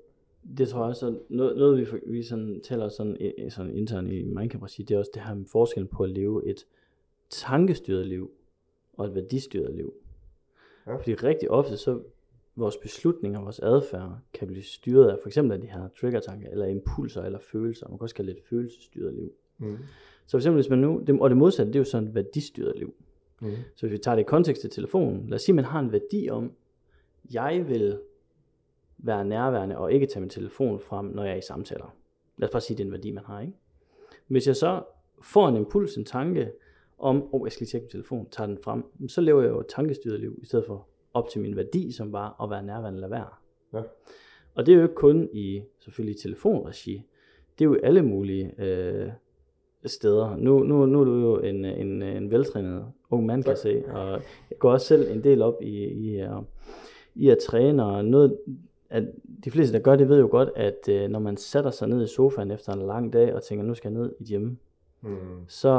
Det 0.58 0.68
tror 0.68 0.80
jeg 0.80 0.90
også, 0.90 1.20
noget, 1.30 1.58
noget 1.58 1.78
vi, 1.80 1.86
vi 2.06 2.24
sådan 2.24 2.62
taler 2.62 2.90
sådan, 2.90 3.34
sådan 3.50 3.76
internt 3.76 4.12
i 4.12 4.24
Minecraft, 4.24 4.78
det 4.78 4.92
er 4.92 4.98
også 4.98 5.12
det 5.14 5.22
her 5.22 5.34
med 5.36 5.46
forskellen 5.46 5.88
på 5.88 6.04
at 6.04 6.10
leve 6.10 6.46
et 6.46 6.66
tankestyret 7.30 8.06
liv 8.06 8.32
og 8.94 9.06
et 9.06 9.16
værdistyret 9.16 9.76
liv. 9.76 9.94
Ja. 10.88 10.96
Fordi 10.96 11.14
rigtig 11.14 11.52
ofte 11.52 11.78
så 11.78 12.00
vores 12.58 12.78
beslutninger, 12.78 13.42
vores 13.42 13.60
adfærd 13.60 14.18
kan 14.34 14.48
blive 14.48 14.64
styret 14.64 15.10
af 15.10 15.18
for 15.22 15.28
eksempel 15.28 15.54
af 15.54 15.62
de 15.62 15.68
her 15.68 15.88
triggertanker, 16.00 16.50
eller 16.50 16.66
impulser, 16.66 17.24
eller 17.24 17.40
følelser. 17.40 17.88
Man 17.90 17.98
kan 17.98 18.04
også 18.04 18.16
kalde 18.16 18.32
det 18.32 18.38
et 18.38 18.44
følelsesstyret 18.50 19.14
liv. 19.14 19.32
Mm. 19.58 19.78
Så 20.26 20.32
for 20.32 20.38
eksempel 20.38 20.62
hvis 20.62 20.70
man 20.70 20.80
nu, 20.80 21.02
og 21.22 21.30
det 21.30 21.38
modsatte, 21.38 21.74
det 21.74 21.76
er 21.76 21.80
jo 21.80 21.86
sådan 21.86 22.08
et 22.08 22.16
værdistyret 22.16 22.78
liv. 22.78 22.94
Mm. 23.42 23.52
Så 23.76 23.82
hvis 23.82 23.92
vi 23.92 23.98
tager 23.98 24.16
det 24.16 24.22
i 24.22 24.26
kontekst 24.26 24.62
til 24.62 24.70
telefonen, 24.70 25.30
lad 25.30 25.36
os 25.36 25.42
sige, 25.42 25.54
at 25.54 25.56
man 25.56 25.66
har 25.66 25.80
en 25.80 25.92
værdi 25.92 26.30
om, 26.30 26.52
jeg 27.34 27.66
vil 27.68 28.00
være 28.98 29.26
nærværende 29.26 29.78
og 29.78 29.94
ikke 29.94 30.06
tage 30.06 30.22
min 30.22 30.30
telefon 30.30 30.80
frem, 30.80 31.06
når 31.06 31.24
jeg 31.24 31.34
er 31.34 31.38
i 31.38 31.42
samtaler. 31.42 31.96
Lad 32.38 32.48
os 32.48 32.52
bare 32.52 32.62
sige, 32.62 32.76
at 32.76 32.78
det 32.78 32.84
er 32.84 32.88
en 32.88 32.92
værdi, 32.92 33.12
man 33.12 33.24
har, 33.26 33.42
ikke? 33.42 33.54
Hvis 34.28 34.48
jeg 34.48 34.56
så 34.56 34.84
får 35.22 35.48
en 35.48 35.56
impuls, 35.56 35.96
en 35.96 36.06
tanke 36.06 36.52
om, 36.98 37.24
åh, 37.24 37.30
oh, 37.34 37.46
jeg 37.46 37.52
skal 37.52 37.64
lige 37.64 37.72
tjekke 37.72 37.86
min 37.86 37.92
telefon, 37.92 38.30
tager 38.30 38.48
den 38.48 38.58
frem, 38.64 38.84
så 39.08 39.22
lever 39.22 39.42
jeg 39.42 39.50
jo 39.50 39.60
et 39.60 39.68
tankestyret 39.68 40.20
liv, 40.20 40.40
i 40.42 40.46
stedet 40.46 40.66
for 40.66 40.88
op 41.18 41.30
til 41.30 41.42
min 41.42 41.56
værdi, 41.56 41.92
som 41.92 42.14
var 42.14 42.44
at 42.44 42.50
være 42.50 42.64
nærværende 42.64 42.98
eller 42.98 43.10
være. 43.10 43.28
Ja. 43.74 43.82
Og 44.56 44.66
det 44.66 44.72
er 44.72 44.76
jo 44.76 44.84
ikke 44.84 44.96
kun 44.96 45.30
i, 45.34 45.62
selvfølgelig 45.80 46.22
telefonregi, 46.22 47.04
det 47.60 47.66
er 47.66 47.70
jo 47.70 47.78
alle 47.84 48.02
mulige 48.02 48.62
øh, 48.62 49.10
steder. 49.86 50.36
Nu, 50.36 50.64
nu, 50.64 50.86
nu 50.86 51.02
er 51.02 51.06
du 51.06 51.14
jo 51.20 51.40
en, 51.40 51.66
en, 51.66 52.02
en 52.02 52.32
veltrænet 52.32 52.86
ung 53.10 53.26
mand, 53.26 53.44
kan 53.44 53.50
jeg 53.50 53.58
se, 53.58 53.84
og 53.92 54.12
jeg 54.50 54.60
går 54.60 54.72
også 54.72 54.88
selv 54.88 55.12
en 55.12 55.24
del 55.24 55.42
op 55.42 55.62
i, 55.62 55.84
i, 55.84 56.24
uh, 56.24 56.44
i 57.16 57.30
at 57.30 57.38
træne, 57.38 57.86
og 57.86 58.06
noget, 58.06 58.38
at 58.90 59.04
de 59.44 59.52
fleste, 59.52 59.74
der 59.74 59.84
gør 59.84 59.96
det, 59.96 60.10
ved 60.10 60.20
jo 60.20 60.28
godt, 60.32 60.50
at 60.56 60.90
uh, 60.90 61.12
når 61.12 61.20
man 61.20 61.38
sætter 61.38 61.72
sig 61.72 61.88
ned 61.88 62.04
i 62.04 62.08
sofaen 62.08 62.52
efter 62.52 62.74
en 62.74 62.88
lang 62.88 63.14
dag, 63.14 63.36
og 63.36 63.44
tænker, 63.44 63.66
nu 63.66 63.74
skal 63.74 63.92
jeg 63.92 64.02
ned 64.02 64.14
i 64.20 64.24
hjemme, 64.24 64.58
Mm. 65.02 65.10
så 65.48 65.70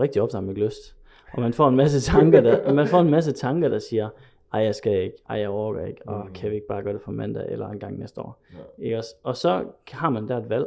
rigtig 0.00 0.22
ikke 0.48 0.64
lyst. 0.64 0.96
Og 1.32 1.40
man 1.40 1.52
får 1.52 1.68
en 1.68 1.76
masse 1.76 2.00
tanker, 2.12 2.40
der, 2.40 2.72
man 2.72 2.86
får 2.86 3.00
en 3.00 3.10
masse 3.10 3.32
tanker, 3.32 3.68
der 3.68 3.78
siger, 3.78 4.08
ej, 4.52 4.60
jeg 4.60 4.74
skal 4.74 5.02
ikke, 5.02 5.16
ej, 5.28 5.36
jeg 5.38 5.48
overgår 5.48 5.80
ikke, 5.80 6.08
og 6.08 6.26
Mm. 6.26 6.32
kan 6.32 6.50
vi 6.50 6.54
ikke 6.54 6.66
bare 6.66 6.82
gøre 6.82 6.92
det 6.94 7.02
for 7.02 7.12
mandag, 7.12 7.46
eller 7.52 7.68
en 7.68 7.78
gang 7.78 7.98
næste 7.98 8.20
år. 8.20 8.42
Ja. 8.52 8.84
Ikke 8.84 8.96
også? 8.98 9.14
Og 9.22 9.36
så 9.36 9.64
har 9.90 10.10
man 10.10 10.28
der 10.28 10.36
et 10.36 10.48
valg. 10.48 10.66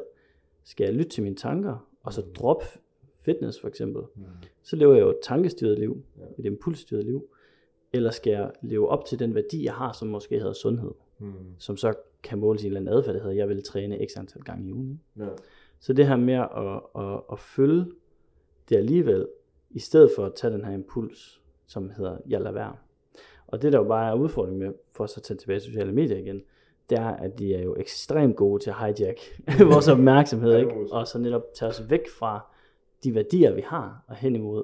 Skal 0.64 0.84
jeg 0.86 0.94
lytte 0.94 1.10
til 1.10 1.24
mine 1.24 1.36
tanker, 1.36 1.88
og 2.04 2.14
så 2.14 2.22
droppe 2.22 2.66
fitness 3.20 3.62
for 3.62 3.68
eksempel? 3.68 4.02
Mm. 4.16 4.24
Så 4.64 4.76
lever 4.76 4.94
jeg 4.94 5.02
jo 5.02 5.10
et 5.10 5.20
tankestyret 5.24 5.80
liv, 5.80 6.04
Ja. 6.18 6.24
et 6.38 6.46
impulsstyret 6.46 7.06
liv. 7.06 7.28
Eller 7.94 8.12
skal 8.12 8.32
jeg 8.32 8.52
leve 8.62 8.90
op 8.90 9.06
til 9.06 9.20
den 9.20 9.36
værdi, 9.36 9.64
jeg 9.66 9.74
har, 9.74 9.92
som 9.92 10.08
måske 10.08 10.40
hedder 10.40 10.54
sundhed, 10.54 10.92
Mm. 11.20 11.34
som 11.58 11.78
så 11.78 11.94
kan 12.24 12.40
måles 12.40 12.64
i 12.64 12.66
en 12.66 12.70
eller 12.70 12.80
anden 12.82 12.94
adfærd, 12.98 13.16
der 13.16 13.22
hedder, 13.22 13.36
jeg 13.36 13.50
vil 13.50 13.64
træne 13.64 14.06
x 14.10 14.18
antal 14.18 14.42
gange 14.42 14.70
i 14.70 14.74
ugen. 14.74 15.02
Ja. 15.20 15.28
Så 15.80 15.94
det 15.94 16.08
her 16.08 16.16
med 16.16 16.34
at, 16.34 16.50
at, 17.06 17.22
at 17.32 17.40
følge 17.40 17.86
det 18.70 18.76
alligevel, 18.78 19.28
i 19.70 19.80
stedet 19.80 20.12
for 20.16 20.26
at 20.26 20.34
tage 20.36 20.54
den 20.54 20.66
her 20.66 20.72
impuls, 20.74 21.42
som 21.68 21.90
hedder, 21.90 22.18
jeg 22.30 22.40
lader 22.42 22.52
være. 22.52 22.76
Og 23.52 23.62
det 23.62 23.74
der 23.74 23.80
jo 23.80 23.84
bare 23.88 24.12
er 24.12 24.16
udfordringen 24.16 24.60
med, 24.60 24.74
for 24.92 25.06
så 25.06 25.20
at 25.20 25.24
tage 25.24 25.38
tilbage 25.38 25.60
til 25.60 25.66
sociale 25.72 25.92
medier 25.92 26.18
igen, 26.18 26.42
det 26.90 26.98
er, 26.98 27.08
at 27.10 27.40
de 27.40 27.56
er 27.56 27.64
jo 27.64 27.76
ekstremt 27.80 28.36
gode 28.36 28.64
til 28.64 28.70
at 28.70 28.76
hijack 28.76 29.20
vores 29.74 29.88
opmærksomhed, 29.88 30.58
ikke? 30.58 30.72
og 30.92 31.08
så 31.08 31.20
netop 31.20 31.44
tage 31.56 31.70
os 31.70 31.90
væk 31.90 32.10
fra 32.20 32.46
de 33.04 33.16
værdier, 33.16 33.54
vi 33.56 33.62
har, 33.66 34.04
og 34.08 34.16
hen 34.16 34.36
imod 34.36 34.64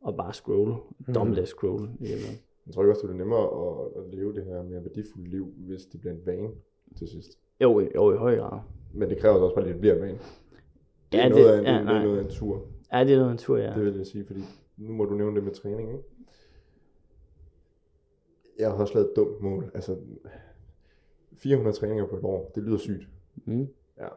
og 0.00 0.16
bare 0.16 0.32
scroll, 0.34 0.74
Mm. 1.06 1.14
dommedag 1.14 1.48
scroll. 1.48 1.82
i 1.84 2.02
virkeligheden. 2.02 2.38
Jeg 2.66 2.74
tror 2.74 2.82
også, 2.88 3.00
det 3.00 3.08
bliver 3.08 3.18
nemmere 3.24 3.42
at, 3.42 4.02
at 4.02 4.14
leve 4.18 4.34
det 4.34 4.44
her 4.44 4.62
mere 4.62 4.84
værdifulde 4.84 5.30
liv, 5.30 5.52
hvis 5.56 5.82
det 5.92 6.00
bliver 6.00 6.12
en 6.14 6.20
vane 6.26 6.48
til 6.98 7.08
sidst. 7.08 7.38
Jo, 7.60 7.80
jo, 7.94 8.12
i 8.12 8.16
høj 8.16 8.36
grad. 8.38 8.58
Men 8.94 9.10
det 9.10 9.18
kræver 9.18 9.36
også 9.36 9.54
bare, 9.54 9.64
at 9.64 9.72
det 9.72 9.80
bliver 9.80 9.94
en 9.94 10.00
vane. 10.00 10.18
Det 11.12 11.20
er, 11.20 11.22
Ja, 11.22 11.28
noget, 11.28 11.44
det- 11.44 11.52
af 11.52 11.58
en, 11.58 11.64
ja, 11.66 11.72
det, 11.94 12.00
er 12.00 12.02
noget 12.04 12.18
af 12.18 12.22
en 12.24 12.30
tur. 12.30 12.62
Ja, 12.92 13.04
det 13.04 13.12
er 13.12 13.16
noget 13.16 13.28
af 13.28 13.32
en 13.32 13.38
tur, 13.38 13.56
ja. 13.58 13.72
Det 13.74 13.84
vil 13.84 13.96
jeg 13.96 14.06
sige, 14.06 14.24
fordi 14.26 14.40
nu 14.76 14.92
må 14.92 15.04
du 15.04 15.14
nævne 15.14 15.36
det 15.36 15.44
med 15.44 15.52
træning, 15.52 15.90
ikke? 15.92 16.04
Jeg 18.58 18.70
har 18.70 18.76
også 18.78 18.94
lavet 18.94 19.10
et 19.10 19.16
dumt 19.16 19.40
mål. 19.40 19.70
Altså, 19.74 19.96
400 21.32 21.76
træninger 21.76 22.06
på 22.06 22.16
et 22.16 22.24
år, 22.24 22.50
det 22.54 22.62
lyder 22.62 22.78
sygt. 22.78 23.08
Mm. 23.44 23.68
Ja. 23.98 24.08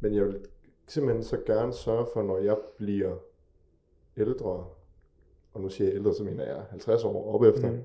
Men 0.00 0.14
jeg 0.14 0.26
vil 0.26 0.46
simpelthen 0.86 1.24
så 1.24 1.36
gerne 1.46 1.72
sørge 1.72 2.06
for, 2.12 2.22
når 2.22 2.38
jeg 2.38 2.58
bliver 2.76 3.16
ældre, 4.16 4.66
og 5.52 5.60
nu 5.60 5.68
siger 5.68 5.88
jeg 5.88 5.96
ældre, 5.96 6.14
så 6.14 6.24
mener 6.24 6.44
jeg 6.44 6.62
50 6.70 7.04
år 7.04 7.34
op 7.34 7.42
efter, 7.42 7.70
Mm. 7.72 7.78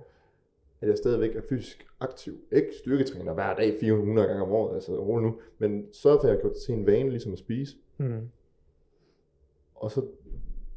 at 0.81 0.87
jeg 0.89 0.97
stadigvæk 0.97 1.35
er 1.35 1.41
fysisk 1.49 1.87
aktiv. 1.99 2.37
Ikke 2.51 2.71
styrketræner 2.79 3.33
hver 3.33 3.55
dag 3.55 3.73
400 3.79 4.27
gange 4.27 4.43
om 4.43 4.51
året, 4.51 4.75
altså 4.75 4.99
rolig 4.99 5.25
nu, 5.27 5.39
men 5.57 5.93
sørge 5.93 6.17
for, 6.17 6.23
at 6.23 6.27
jeg 6.29 6.35
har 6.37 6.41
gjort 6.41 6.53
det 6.53 6.61
til 6.61 6.73
en 6.73 6.85
vane, 6.85 7.09
ligesom 7.09 7.31
at 7.33 7.39
spise. 7.39 7.77
Mm. 7.97 8.29
Og 9.75 9.91
så 9.91 10.05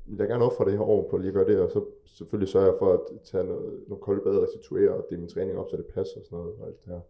vil 0.08 0.18
jeg 0.18 0.28
gerne 0.28 0.44
ofre 0.44 0.64
det 0.64 0.72
her 0.72 0.80
år 0.80 1.08
på 1.10 1.16
lige 1.16 1.28
at 1.28 1.34
gøre 1.34 1.46
det, 1.46 1.60
og 1.60 1.70
så 1.70 1.84
selvfølgelig 2.04 2.48
sørge 2.48 2.74
for 2.78 2.92
at 2.92 3.00
tage 3.24 3.44
noget, 3.44 3.80
nogle 3.88 4.02
kolde 4.02 4.20
bad 4.20 4.32
og 4.36 4.42
restituere 4.42 4.90
og 4.90 5.06
det 5.10 5.18
min 5.18 5.28
træning 5.28 5.58
op, 5.58 5.70
så 5.70 5.76
det 5.76 5.86
passer 5.86 6.20
og 6.20 6.24
sådan 6.24 6.38
noget 6.38 6.54
og 6.60 6.66
alt 6.66 6.84
det 6.84 6.92
her. 6.92 7.00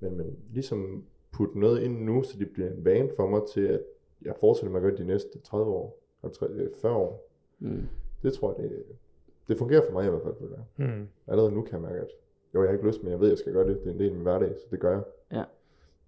Men, 0.00 0.16
men 0.16 0.38
ligesom 0.52 1.04
putte 1.32 1.58
noget 1.60 1.82
ind 1.82 2.04
nu, 2.04 2.22
så 2.22 2.38
det 2.38 2.50
bliver 2.50 2.70
en 2.70 2.84
vane 2.84 3.10
for 3.16 3.26
mig 3.26 3.42
til, 3.52 3.60
at 3.60 3.80
jeg 4.22 4.34
fortsætter 4.40 4.70
med 4.70 4.80
at 4.80 4.82
gøre 4.82 4.90
det 4.90 4.98
de 4.98 5.04
næste 5.06 5.38
30 5.38 5.70
år, 5.72 5.98
50, 6.20 6.50
øh, 6.54 6.68
40 6.82 6.94
år. 6.96 7.28
Mm. 7.58 7.82
Det 8.22 8.32
tror 8.32 8.54
jeg, 8.58 8.70
det, 8.70 8.82
det 9.48 9.58
fungerer 9.58 9.86
for 9.86 9.92
mig 9.92 10.06
i 10.06 10.08
hvert 10.10 10.22
fald. 10.22 10.34
jeg. 10.50 10.86
Mm. 10.88 11.08
Allerede 11.26 11.52
nu 11.52 11.62
kan 11.62 11.72
jeg 11.72 11.80
mærke, 11.82 12.00
at 12.00 12.08
jo, 12.54 12.60
jeg 12.62 12.68
har 12.68 12.72
ikke 12.74 12.86
lyst, 12.86 13.02
men 13.02 13.12
jeg 13.12 13.20
ved, 13.20 13.26
at 13.26 13.30
jeg 13.30 13.38
skal 13.38 13.52
gøre 13.52 13.68
det. 13.68 13.80
Det 13.80 13.86
er 13.86 13.92
en 13.92 13.98
del 13.98 14.08
af 14.08 14.14
min 14.14 14.22
hverdag, 14.22 14.56
så 14.56 14.66
det 14.70 14.80
gør 14.80 14.90
jeg. 14.90 15.02
Ja. 15.32 15.44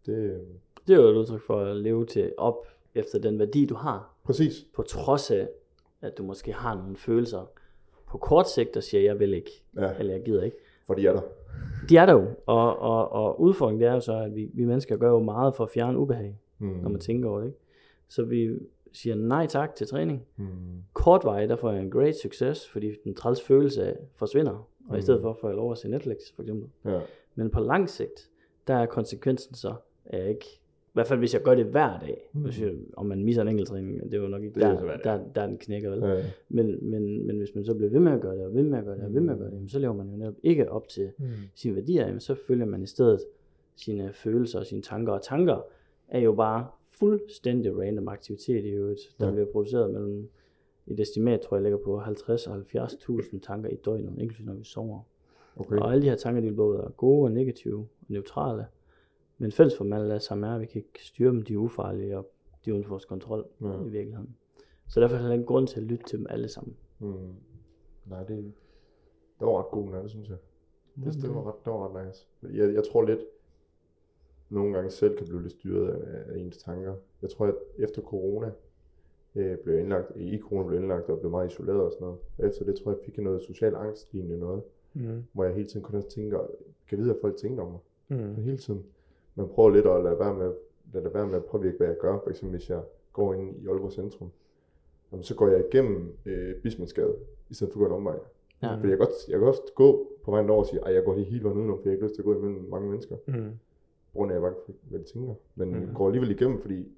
Det, 0.06 0.16
øh, 0.18 0.38
Det 0.86 0.94
er 0.96 1.02
jo 1.02 1.08
et 1.08 1.16
udtryk 1.16 1.40
for 1.40 1.60
at 1.60 1.76
leve 1.76 2.06
til 2.06 2.32
op 2.36 2.66
efter 2.94 3.18
den 3.18 3.38
værdi, 3.38 3.66
du 3.66 3.74
har. 3.74 4.14
præcis. 4.24 4.66
på 4.74 4.82
trods 4.82 5.30
af, 5.30 5.48
at 6.02 6.18
du 6.18 6.22
måske 6.22 6.52
har 6.52 6.74
nogle 6.76 6.96
følelser 6.96 7.50
på 8.08 8.18
kort 8.18 8.50
sigt, 8.50 8.74
der 8.74 8.80
siger, 8.80 9.02
jeg 9.02 9.18
vil 9.18 9.34
ikke, 9.34 9.50
Ja, 9.76 9.92
eller 9.98 10.12
jeg 10.14 10.22
gider 10.24 10.42
ikke. 10.42 10.56
for 10.86 10.94
de 10.94 11.06
er 11.06 11.12
der. 11.12 11.22
De 11.88 11.96
er 11.96 12.06
der 12.06 12.12
jo, 12.12 12.26
og, 12.46 12.78
og, 12.78 13.12
og 13.12 13.40
udfordringen 13.40 13.82
er 13.88 13.94
jo 13.94 14.00
så, 14.00 14.12
at 14.16 14.34
vi, 14.34 14.50
vi 14.54 14.64
mennesker 14.64 14.96
gør 14.96 15.10
jo 15.10 15.18
meget 15.22 15.54
for 15.54 15.64
at 15.64 15.70
fjerne 15.70 15.98
ubehag, 15.98 16.38
Mm. 16.58 16.68
når 16.68 16.88
man 16.90 17.00
tænker 17.00 17.28
over 17.28 17.38
det. 17.40 17.46
Ikke? 17.46 17.58
Så 18.08 18.24
vi 18.24 18.50
siger 18.92 19.16
nej 19.16 19.46
tak 19.46 19.74
til 19.74 19.86
træning. 19.86 20.22
Mm. 20.36 20.46
Kort 20.92 21.24
vej, 21.24 21.46
der 21.46 21.56
får 21.56 21.70
jeg 21.72 21.82
en 21.82 21.90
great 21.90 22.16
success, 22.16 22.68
fordi 22.68 22.92
den 23.04 23.14
træls 23.14 23.42
følelse 23.42 23.96
forsvinder, 24.16 24.68
og 24.88 24.96
i 24.96 24.98
Mm. 24.98 25.02
stedet 25.02 25.20
for 25.22 25.38
får 25.40 25.48
jeg 25.48 25.56
lov 25.56 25.72
at 25.72 25.78
se 25.78 25.88
Netflix, 25.88 26.16
for 26.34 26.42
eksempel. 26.42 26.68
Ja. 26.84 27.00
Men 27.34 27.50
på 27.50 27.60
lang 27.60 27.90
sigt, 27.90 28.28
der 28.68 28.74
er 28.74 28.86
konsekvensen 28.86 29.54
så, 29.54 29.74
at 30.04 30.18
jeg 30.20 30.28
ikke 30.28 30.60
I 30.92 30.94
hvert 30.94 31.06
fald 31.06 31.18
hvis 31.18 31.34
jeg 31.34 31.42
gør 31.42 31.54
det 31.54 31.64
hver 31.66 31.98
dag, 31.98 32.28
Mm. 32.32 32.40
hvis 32.42 32.60
jeg, 32.60 32.72
om 32.96 33.06
man 33.06 33.24
misser 33.24 33.42
en 33.42 33.48
enkelt 33.48 33.68
træning, 33.68 34.02
det 34.04 34.14
er 34.14 34.22
jo 34.22 34.28
nok 34.28 34.42
ikke 34.42 34.54
Det 34.54 34.62
er 34.62 34.80
der, 34.80 34.96
der, 34.96 35.20
der, 35.34 35.42
er 35.42 35.46
den 35.46 35.58
knækker, 35.58 35.90
vel? 35.90 35.98
Ja, 36.00 36.22
Men, 36.48 36.90
men, 36.90 37.26
men 37.26 37.36
hvis 37.38 37.54
man 37.54 37.64
så 37.64 37.74
bliver 37.74 37.90
ved 37.90 38.00
med 38.00 38.12
at 38.12 38.20
gøre 38.20 38.36
det, 38.36 38.44
og 38.46 38.54
ved 38.54 38.62
med 38.62 38.78
at 38.78 38.84
gøre 38.84 38.96
det, 38.96 39.04
og 39.04 39.14
ved 39.14 39.20
med 39.20 39.32
at 39.32 39.38
gøre 39.40 39.50
det, 39.50 39.70
så 39.70 39.78
lever 39.78 39.94
man 39.94 40.08
jo 40.10 40.16
netop 40.16 40.34
ikke 40.42 40.70
op 40.72 40.88
til 40.88 41.10
Mm. 41.18 41.24
sine 41.54 41.74
værdier, 41.76 42.06
jamen, 42.06 42.20
så 42.20 42.34
følger 42.46 42.66
man 42.66 42.82
i 42.82 42.86
stedet 42.86 43.20
sine 43.76 44.12
følelser 44.12 44.58
og 44.58 44.66
sine 44.66 44.82
tanker. 44.82 45.12
Og 45.12 45.22
tanker 45.22 45.64
er 46.08 46.18
jo 46.20 46.32
bare 46.32 46.66
fuldstændig 46.90 47.78
random 47.78 48.08
aktivitet 48.08 48.64
i 48.64 48.68
øvrigt, 48.68 49.00
der 49.20 49.26
Ja. 49.26 49.32
bliver 49.32 49.46
produceret 49.46 49.90
mellem 49.90 50.28
et 50.86 51.00
estimat, 51.00 51.40
tror 51.40 51.56
jeg, 51.56 51.62
ligger 51.62 51.78
på 51.78 51.98
50 51.98 52.46
og 52.46 52.54
70.000 52.56 53.40
tanker 53.40 53.68
i 53.70 53.74
døgnet, 53.84 54.12
inklusive 54.18 54.46
når 54.46 54.54
vi 54.54 54.64
sover. 54.64 55.00
okay. 55.56 55.76
Og 55.76 55.92
alle 55.92 56.02
de 56.02 56.08
her 56.08 56.16
tanker, 56.16 56.40
de 56.40 56.48
er 56.48 56.52
både 56.52 56.92
gode 56.96 57.24
og 57.24 57.32
negative 57.32 57.78
og 57.78 57.86
neutrale. 58.08 58.66
Men 59.42 59.52
fælles 59.52 59.76
for 59.76 59.84
dem 59.84 59.92
alle 59.92 60.20
sammen 60.20 60.50
er, 60.50 60.54
at 60.54 60.60
vi 60.60 60.66
kan 60.66 60.78
ikke 60.78 61.04
styre 61.06 61.28
dem, 61.30 61.42
de 61.42 61.52
er 61.52 61.58
ufarlige, 61.58 62.18
og 62.18 62.30
de 62.64 62.70
er 62.70 62.74
uden 62.74 62.84
for 62.84 62.90
vores 62.90 63.04
kontrol 63.04 63.46
Ja. 63.60 63.80
i 63.86 63.88
virkeligheden. 63.88 64.36
Så 64.88 65.00
derfor 65.00 65.16
er 65.16 65.22
der 65.22 65.30
en 65.30 65.44
grund 65.44 65.66
til 65.68 65.80
at 65.80 65.86
lytte 65.86 66.04
til 66.04 66.18
dem 66.18 66.26
alle 66.30 66.48
sammen. 66.48 66.76
Mm. 66.98 67.14
Nej, 68.06 68.22
det, 68.24 68.52
det 69.38 69.46
var 69.46 69.58
ret 69.58 69.70
god, 69.70 70.02
det 70.02 70.10
synes 70.10 70.28
jeg. 70.28 70.36
Det, 71.04 71.14
det, 71.22 71.30
var 71.34 71.48
ret, 71.48 71.64
det 71.64 71.72
var 71.72 71.96
ret 71.96 72.06
nice. 72.06 72.26
Jeg, 72.42 72.74
jeg 72.74 72.84
tror 72.92 73.04
lidt, 73.04 73.20
nogle 74.50 74.74
gange 74.74 74.90
selv 74.90 75.16
kan 75.16 75.26
blive 75.26 75.42
lidt 75.42 75.52
styret 75.52 75.88
af, 75.90 76.32
af 76.32 76.38
ens 76.38 76.58
tanker. 76.58 76.94
Jeg 77.22 77.30
tror, 77.30 77.46
at 77.46 77.54
efter 77.78 78.02
corona 78.02 78.50
øh, 79.34 79.58
blev 79.58 79.78
indlagt, 79.78 80.16
i 80.16 80.38
corona 80.38 80.68
blev 80.68 80.80
indlagt 80.80 81.08
og 81.08 81.18
blev 81.18 81.30
meget 81.30 81.50
isoleret 81.52 81.80
og 81.80 81.92
sådan 81.92 82.04
noget. 82.04 82.18
Og 82.38 82.46
efter 82.46 82.64
det 82.64 82.74
tror 82.76 82.90
jeg, 82.90 82.98
jeg 82.98 83.04
fik 83.04 83.18
noget 83.24 83.42
social 83.42 83.74
angst 83.74 84.12
lignende 84.12 84.38
noget, 84.38 84.62
Mm. 84.94 85.22
hvor 85.32 85.44
jeg 85.44 85.54
hele 85.54 85.68
tiden 85.68 85.82
kun 85.82 86.02
tænke, 86.02 86.38
kan 86.88 86.98
vide, 86.98 87.10
hvad 87.12 87.20
folk 87.20 87.36
tænker 87.36 87.62
om 87.62 87.70
mig. 87.70 87.80
Mm. 88.08 88.34
hele 88.34 88.56
tiden. 88.58 88.84
Man 89.34 89.48
prøver 89.48 89.70
lidt 89.70 89.86
at 89.86 90.04
lade 90.04 90.18
være 90.18 90.34
med, 90.34 90.52
lade 90.92 91.14
være 91.14 91.26
med 91.26 91.36
at 91.36 91.44
påvirke, 91.44 91.76
hvad 91.76 91.86
jeg 91.86 91.96
gør. 92.00 92.18
For 92.22 92.30
eksempel 92.30 92.58
hvis 92.58 92.70
jeg 92.70 92.80
går 93.12 93.34
ind 93.34 93.56
i 93.62 93.68
Aalborg 93.68 93.92
Centrum, 93.92 94.30
jamen, 95.12 95.22
så 95.22 95.34
går 95.34 95.48
jeg 95.48 95.64
igennem 95.72 96.16
øh, 96.26 96.54
Bismansgade, 96.54 97.14
i 97.50 97.54
stedet 97.54 97.72
for 97.72 97.80
at 97.80 97.88
gå 97.88 97.94
en 97.94 97.96
omvej. 97.96 98.18
Ja. 98.62 98.74
Fordi 98.74 98.88
jeg 98.88 98.98
kan, 98.98 99.06
godt, 99.06 99.28
jeg 99.28 99.38
kan 99.38 99.48
også 99.48 99.62
gå 99.74 100.12
på 100.24 100.30
vejen 100.30 100.50
over 100.50 100.60
og 100.60 100.66
sige, 100.66 100.88
at 100.88 100.94
jeg 100.94 101.04
går 101.04 101.14
lige 101.14 101.24
hele 101.24 101.44
vejen 101.44 101.58
udenom, 101.58 101.78
for 101.78 101.82
jeg 101.84 101.90
har 101.90 101.94
ikke 101.94 102.04
lyst 102.04 102.14
til 102.14 102.22
at 102.22 102.24
gå 102.24 102.38
imellem 102.38 102.68
mange 102.70 102.88
mennesker. 102.88 103.16
Mm. 103.26 103.50
På 104.12 104.18
grund 104.18 104.32
af, 104.32 104.36
at 104.36 104.42
jeg 104.42 104.52
for, 104.66 104.72
hvad 104.82 104.98
de 105.00 105.04
tænker. 105.04 105.34
Men 105.54 105.68
mm. 105.70 105.94
går 105.94 106.06
alligevel 106.06 106.30
igennem, 106.30 106.60
fordi 106.60 106.88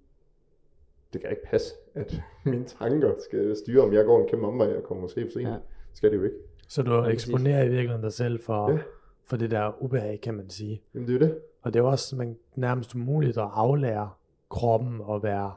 det 1.13 1.21
kan 1.21 1.31
ikke 1.31 1.43
passe, 1.45 1.75
at 1.95 2.23
mine 2.45 2.65
tanker 2.65 3.15
skal 3.19 3.57
styre, 3.57 3.83
om 3.83 3.93
jeg 3.93 4.05
går 4.05 4.21
en 4.21 4.29
kæmpe 4.29 4.47
omvej 4.47 4.77
og 4.77 4.83
kommer 4.83 5.03
måske 5.03 5.25
for 5.25 5.31
sent. 5.31 5.49
Ja. 5.49 5.57
Skal 5.93 6.11
det 6.11 6.17
jo 6.17 6.23
ikke. 6.23 6.37
Så 6.69 6.83
du 6.83 7.05
eksponerer 7.05 7.65
i 7.65 7.69
virkeligheden 7.69 8.03
dig 8.03 8.13
selv 8.13 8.41
for, 8.41 8.71
Ja. 8.71 8.79
For 9.27 9.37
det 9.37 9.51
der 9.51 9.83
ubehag, 9.83 10.21
kan 10.21 10.35
man 10.35 10.51
sige. 10.51 10.83
Jamen 10.95 11.09
det 11.09 11.15
er 11.15 11.19
det. 11.19 11.39
Og 11.63 11.75
det 11.75 11.81
er 11.81 11.85
også 11.85 12.17
man, 12.17 12.37
nærmest 12.57 12.95
umuligt 12.95 13.39
at 13.39 13.49
aflære 13.53 14.11
kroppen 14.51 15.01
at 15.11 15.23
være 15.23 15.53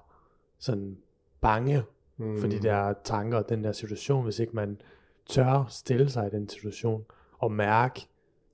sådan 0.60 0.98
bange 1.42 1.84
Mm. 2.20 2.38
for 2.38 2.48
de 2.48 2.60
der 2.60 2.94
tanker 3.04 3.38
og 3.38 3.50
den 3.50 3.64
der 3.64 3.72
situation, 3.72 4.24
hvis 4.24 4.40
ikke 4.40 4.56
man 4.56 4.82
tør 5.26 5.66
stille 5.70 6.10
sig 6.10 6.28
i 6.28 6.30
den 6.30 6.50
situation 6.50 7.06
og 7.38 7.52
mærke 7.52 8.08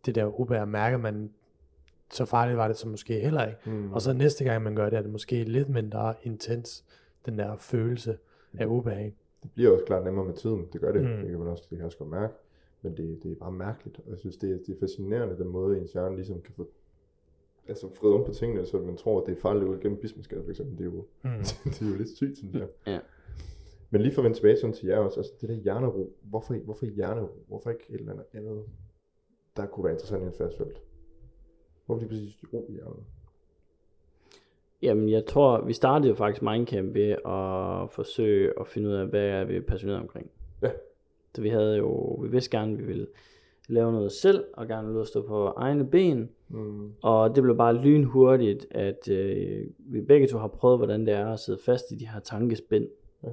det 0.05 0.15
der 0.15 0.39
ubehag, 0.39 0.67
mærker 0.67 0.97
man, 0.97 1.29
så 2.11 2.25
farligt 2.25 2.57
var 2.57 2.67
det 2.67 2.77
så 2.77 2.87
måske 2.87 3.19
heller 3.19 3.45
ikke. 3.45 3.59
Mm. 3.65 3.93
Og 3.93 4.01
så 4.01 4.13
næste 4.13 4.43
gang 4.43 4.63
man 4.63 4.75
gør 4.75 4.89
det, 4.89 4.97
er 4.97 5.01
det 5.01 5.11
måske 5.11 5.43
lidt 5.43 5.69
mindre 5.69 6.13
intens, 6.23 6.85
den 7.25 7.37
der 7.39 7.55
følelse 7.55 8.17
af 8.57 8.65
ubehag. 8.65 9.15
Det 9.43 9.51
bliver 9.51 9.71
også 9.73 9.85
klart 9.85 10.03
nemmere 10.03 10.25
med 10.25 10.33
tiden. 10.33 10.67
Det 10.73 10.81
gør 10.81 10.91
det. 10.91 11.01
Mm. 11.01 11.07
Mm. 11.09 11.17
Det 11.21 11.29
kan 11.29 11.39
man 11.39 11.47
også, 11.47 11.63
det 11.69 11.77
kan 11.77 11.85
også 11.85 11.97
godt 11.97 12.09
mærke. 12.09 12.33
Men 12.83 12.97
det, 12.97 13.23
det 13.23 13.31
er 13.31 13.35
bare 13.35 13.51
mærkeligt. 13.51 13.99
Og 14.05 14.09
jeg 14.09 14.17
synes, 14.17 14.37
det 14.37 14.51
er, 14.51 14.57
det 14.57 14.69
er 14.75 14.79
fascinerende, 14.79 15.37
den 15.37 15.47
måde, 15.47 15.77
ens 15.77 15.93
hjerne 15.93 16.15
ligesom 16.15 16.41
kan 16.41 16.53
få 16.53 16.67
altså 17.67 17.89
fred 17.93 18.11
om 18.13 18.23
på 18.25 18.31
tingene, 18.33 18.65
så 18.65 18.77
man 18.79 18.97
tror, 18.97 19.21
at 19.21 19.27
det 19.27 19.37
er 19.37 19.41
farligt 19.41 19.65
ud 19.65 19.79
gennem 19.79 19.97
Bismarckskade, 19.99 20.43
for 20.43 20.49
eksempel. 20.49 20.77
Det 20.77 20.81
er 20.81 20.85
jo, 20.95 21.05
Mm. 21.23 21.29
det 21.73 21.81
er 21.81 21.89
jo 21.89 21.95
lidt 21.97 22.09
sygt, 22.09 22.37
synes 22.37 22.53
jeg. 22.55 22.67
Ja. 22.87 22.99
Men 23.89 24.01
lige 24.01 24.13
for 24.13 24.21
at 24.21 24.23
vende 24.23 24.37
tilbage 24.37 24.57
sådan 24.57 24.73
til 24.73 24.87
jer 24.87 24.97
også, 24.97 25.19
altså 25.19 25.33
det 25.41 25.49
der 25.49 25.55
hjernero, 25.55 26.09
hvorfor, 26.21 26.53
hvorfor 26.53 26.85
hjernero? 26.85 27.27
Hvorfor 27.47 27.69
ikke 27.69 27.83
et 27.89 27.99
eller 27.99 28.11
andet 28.11 28.25
andet, 28.33 28.63
der 29.57 29.65
kunne 29.65 29.83
være 29.83 29.93
interessant 29.93 30.23
i 30.23 30.25
en 30.25 30.33
fastfelt? 30.33 30.81
Hvorfor 31.85 31.99
lige 32.01 32.09
præcis 32.09 32.37
ro 32.53 32.65
i 32.69 32.73
hjernen? 32.73 33.05
Jamen, 34.81 35.09
jeg 35.09 35.25
tror, 35.25 35.61
vi 35.65 35.73
startede 35.73 36.09
jo 36.09 36.15
faktisk 36.15 36.41
Mindcamp 36.41 36.93
ved 36.93 37.11
at 37.11 37.91
forsøge 37.91 38.59
at 38.59 38.67
finde 38.67 38.89
ud 38.89 38.93
af, 38.93 39.07
hvad 39.07 39.25
er 39.25 39.43
vi 39.43 39.61
passionerede 39.61 40.01
omkring. 40.01 40.31
Ja. 40.61 40.71
Så 41.35 41.41
vi 41.41 41.49
havde 41.49 41.77
jo, 41.77 42.13
vi 42.21 42.27
vidste 42.27 42.57
gerne, 42.57 42.73
at 42.73 42.79
vi 42.79 42.83
ville 42.83 43.07
lave 43.69 43.91
noget 43.91 44.11
selv, 44.11 44.43
og 44.53 44.67
gerne 44.67 44.87
ville 44.87 45.05
stå 45.05 45.27
på 45.27 45.45
egne 45.47 45.85
ben. 45.87 46.29
Mm. 46.49 46.91
Og 47.03 47.35
det 47.35 47.43
blev 47.43 47.57
bare 47.57 47.73
lynhurtigt, 47.73 48.67
at 48.71 49.09
øh, 49.09 49.67
vi 49.79 50.01
begge 50.01 50.27
to 50.27 50.37
har 50.37 50.47
prøvet, 50.47 50.79
hvordan 50.79 51.05
det 51.05 51.13
er 51.13 51.27
at 51.27 51.39
sidde 51.39 51.59
fast 51.65 51.91
i 51.91 51.95
de 51.95 52.07
her 52.07 52.19
tankespind. 52.19 52.87
Ja. 53.23 53.29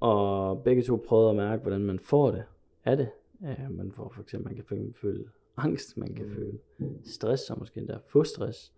Og 0.00 0.62
begge 0.64 0.82
to 0.82 0.96
prøvede 1.06 1.30
at 1.30 1.36
mærke, 1.36 1.62
hvordan 1.62 1.80
man 1.84 1.98
får 1.98 2.30
det 2.30 2.44
af 2.84 2.96
det. 2.96 3.08
Ja, 3.42 3.56
man 3.70 3.92
får 3.92 4.12
for 4.14 4.22
eksempel, 4.22 4.48
man 4.48 4.54
kan 4.56 4.64
føle- 4.64 4.92
føle 4.92 5.24
angst, 5.56 5.96
man 5.96 6.14
kan 6.14 6.26
Mm. 6.26 6.32
føle 6.34 6.58
stress, 7.04 7.50
og 7.50 7.58
måske 7.58 7.80
endda 7.80 7.96
få 8.06 8.24
stress. 8.24 8.72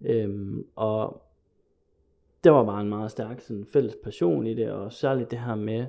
Øhm, 0.00 0.66
og 0.76 1.22
der 2.44 2.50
var 2.50 2.64
bare 2.64 2.80
en 2.80 2.88
meget 2.88 3.10
stærk 3.10 3.40
sådan, 3.40 3.64
fælles 3.64 3.96
passion 4.04 4.46
i 4.46 4.54
det, 4.54 4.70
og 4.70 4.92
særligt 4.92 5.30
det 5.30 5.38
her 5.38 5.54
med, 5.54 5.86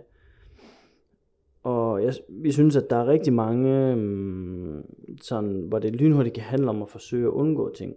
og 1.99 2.05
jeg, 2.05 2.13
vi 2.27 2.51
synes, 2.51 2.75
at 2.75 2.89
der 2.89 2.95
er 2.95 3.07
rigtig 3.07 3.33
mange, 3.33 3.93
um, 3.93 4.85
sådan, 5.21 5.61
hvor 5.61 5.79
det 5.79 5.95
lynhurtigt 5.95 6.35
kan 6.35 6.43
handle 6.43 6.69
om 6.69 6.81
at 6.81 6.89
forsøge 6.89 7.27
at 7.27 7.31
undgå 7.31 7.73
ting, 7.73 7.95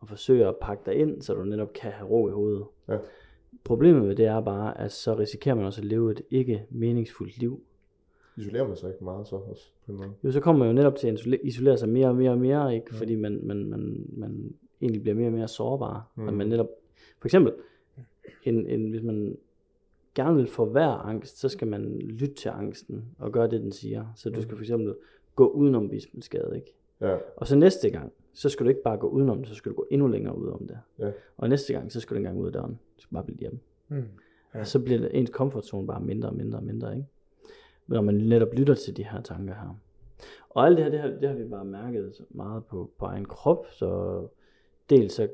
og 0.00 0.08
forsøge 0.08 0.46
at 0.46 0.56
pakke 0.60 0.82
dig 0.86 0.94
ind, 0.94 1.22
så 1.22 1.34
du 1.34 1.44
netop 1.44 1.72
kan 1.72 1.92
have 1.92 2.08
ro 2.10 2.28
i 2.28 2.32
hovedet. 2.32 2.64
Ja. 2.88 2.96
Problemet 3.64 4.02
med 4.02 4.16
det 4.16 4.26
er 4.26 4.40
bare, 4.40 4.80
at 4.80 4.92
så 4.92 5.18
risikerer 5.18 5.54
man 5.54 5.64
også 5.64 5.80
at 5.80 5.84
leve 5.84 6.10
et 6.10 6.22
ikke 6.30 6.66
meningsfuldt 6.70 7.38
liv. 7.38 7.60
Isolerer 8.36 8.68
man 8.68 8.76
sig 8.76 8.90
ikke 8.90 9.04
meget 9.04 9.26
så 9.26 9.36
også 9.36 9.70
på 9.86 9.92
en 9.92 9.98
måde? 9.98 10.10
Jo, 10.24 10.30
så 10.30 10.40
kommer 10.40 10.58
man 10.58 10.68
jo 10.68 10.74
netop 10.74 10.96
til 10.96 11.08
at 11.08 11.20
isole- 11.20 11.46
isolere 11.46 11.78
sig 11.78 11.88
mere 11.88 12.08
og 12.08 12.16
mere 12.16 12.30
og 12.30 12.38
mere, 12.38 12.74
ikke? 12.74 12.86
Ja. 12.92 12.98
fordi 12.98 13.14
man, 13.14 13.40
man, 13.42 13.64
man, 13.64 14.06
man 14.16 14.54
egentlig 14.82 15.02
bliver 15.02 15.14
mere 15.14 15.28
og 15.28 15.32
mere 15.32 15.48
sårbar. 15.48 16.12
Mm. 16.16 16.22
Mm. 16.22 16.28
Og 16.28 16.34
man 16.34 16.46
netop, 16.46 16.68
for 17.18 17.26
eksempel, 17.26 17.52
en, 18.44 18.66
en, 18.66 18.90
hvis 18.90 19.02
man 19.02 19.36
gerne 20.14 20.36
vil 20.36 20.46
forværre 20.46 20.94
angst, 20.98 21.38
så 21.38 21.48
skal 21.48 21.68
man 21.68 21.98
lytte 21.98 22.34
til 22.34 22.48
angsten 22.48 23.04
og 23.18 23.32
gøre 23.32 23.48
det, 23.48 23.60
den 23.60 23.72
siger. 23.72 24.06
Så 24.16 24.30
du 24.30 24.36
Mm. 24.36 24.42
skal 24.42 24.56
for 24.56 24.62
eksempel 24.62 24.94
gå 25.36 25.48
udenom 25.48 25.90
skade, 26.20 26.52
ikke? 26.56 26.72
Ja, 27.00 27.16
Og 27.36 27.46
så 27.46 27.56
næste 27.56 27.90
gang, 27.90 28.12
så 28.32 28.48
skal 28.48 28.64
du 28.64 28.68
ikke 28.68 28.82
bare 28.82 28.96
gå 28.96 29.08
udenom 29.08 29.38
det, 29.38 29.48
så 29.48 29.54
skal 29.54 29.70
du 29.72 29.76
gå 29.76 29.86
endnu 29.90 30.06
længere 30.06 30.38
ud 30.38 30.48
om 30.48 30.66
det. 30.66 30.78
Ja. 30.98 31.10
Og 31.36 31.48
næste 31.48 31.72
gang, 31.72 31.92
så 31.92 32.00
skal 32.00 32.14
du 32.14 32.18
engang 32.18 32.38
ud 32.38 32.46
af 32.46 32.52
døren. 32.52 32.70
Du 32.96 33.00
skal 33.02 33.14
bare 33.14 33.24
blive 33.24 33.38
hjemme. 33.38 33.58
Mm. 33.88 34.04
Ja. 34.54 34.60
Og 34.60 34.66
så 34.66 34.80
bliver 34.80 35.00
det, 35.00 35.10
ens 35.12 35.30
comfort 35.30 35.66
zone 35.66 35.86
bare 35.86 36.00
mindre 36.00 36.28
og 36.28 36.34
mindre 36.34 36.58
og 36.58 36.64
mindre, 36.64 36.92
ikke? 36.96 37.06
Når 37.86 38.00
man 38.00 38.14
netop 38.14 38.48
lytter 38.54 38.74
til 38.74 38.96
de 38.96 39.04
her 39.04 39.20
tanker 39.22 39.54
her. 39.54 39.80
Og 40.50 40.66
alt 40.66 40.76
det 40.76 40.84
her, 40.84 40.90
det 40.90 41.00
har, 41.00 41.08
det 41.08 41.28
har 41.28 41.36
vi 41.36 41.44
bare 41.44 41.64
mærket 41.64 42.12
meget 42.30 42.64
på, 42.64 42.90
på 42.98 43.04
egen 43.06 43.24
krop, 43.24 43.66
så 43.70 44.20
dels 44.90 45.12
så, 45.12 45.28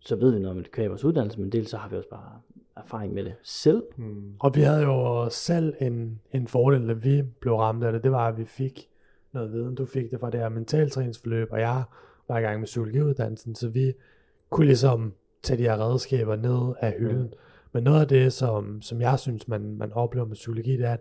så 0.00 0.16
ved 0.16 0.32
vi 0.32 0.38
noget 0.38 0.56
om 0.56 0.62
det 0.62 0.72
kvæg 0.72 0.88
vores 0.90 1.04
uddannelse, 1.04 1.40
men 1.40 1.52
dels 1.52 1.70
så 1.70 1.76
har 1.76 1.88
vi 1.88 1.96
også 1.96 2.08
bare 2.08 2.40
erfaring 2.76 3.14
med 3.14 3.24
det 3.24 3.34
selv. 3.42 3.82
mm. 3.96 4.32
Og 4.38 4.54
vi 4.54 4.60
havde 4.60 4.82
jo 4.82 5.28
selv 5.30 5.74
en, 5.80 6.20
en 6.32 6.48
fordel, 6.48 6.88
da 6.88 6.92
vi 6.92 7.22
blev 7.40 7.54
ramt 7.54 7.84
af 7.84 7.92
det, 7.92 8.04
det 8.04 8.12
var, 8.12 8.28
at 8.28 8.38
vi 8.38 8.44
fik 8.44 8.88
noget 9.32 9.52
viden. 9.52 9.74
Du 9.74 9.86
fik 9.86 10.10
det 10.10 10.20
fra 10.20 10.30
det 10.30 10.40
her 10.40 10.48
mentaltræningsforløb, 10.48 11.52
og 11.52 11.60
jeg 11.60 11.82
var 12.28 12.38
i 12.38 12.42
gang 12.42 12.58
med 12.60 12.66
psykologiuddannelsen, 12.66 13.54
så 13.54 13.68
vi 13.68 13.92
kunne 14.50 14.66
ligesom 14.66 15.12
tage 15.42 15.58
de 15.58 15.62
her 15.62 15.90
redskaber 15.90 16.36
ned 16.36 16.74
af 16.80 16.94
hylden. 16.98 17.22
Mm. 17.22 17.32
Men 17.72 17.82
noget 17.82 18.00
af 18.00 18.08
det, 18.08 18.32
som, 18.32 18.82
som 18.82 19.00
jeg 19.00 19.18
synes, 19.18 19.48
man, 19.48 19.76
man 19.76 19.92
oplever 19.92 20.26
med 20.26 20.34
psykologi, 20.34 20.76
det 20.76 20.86
er, 20.86 20.92
at 20.92 21.00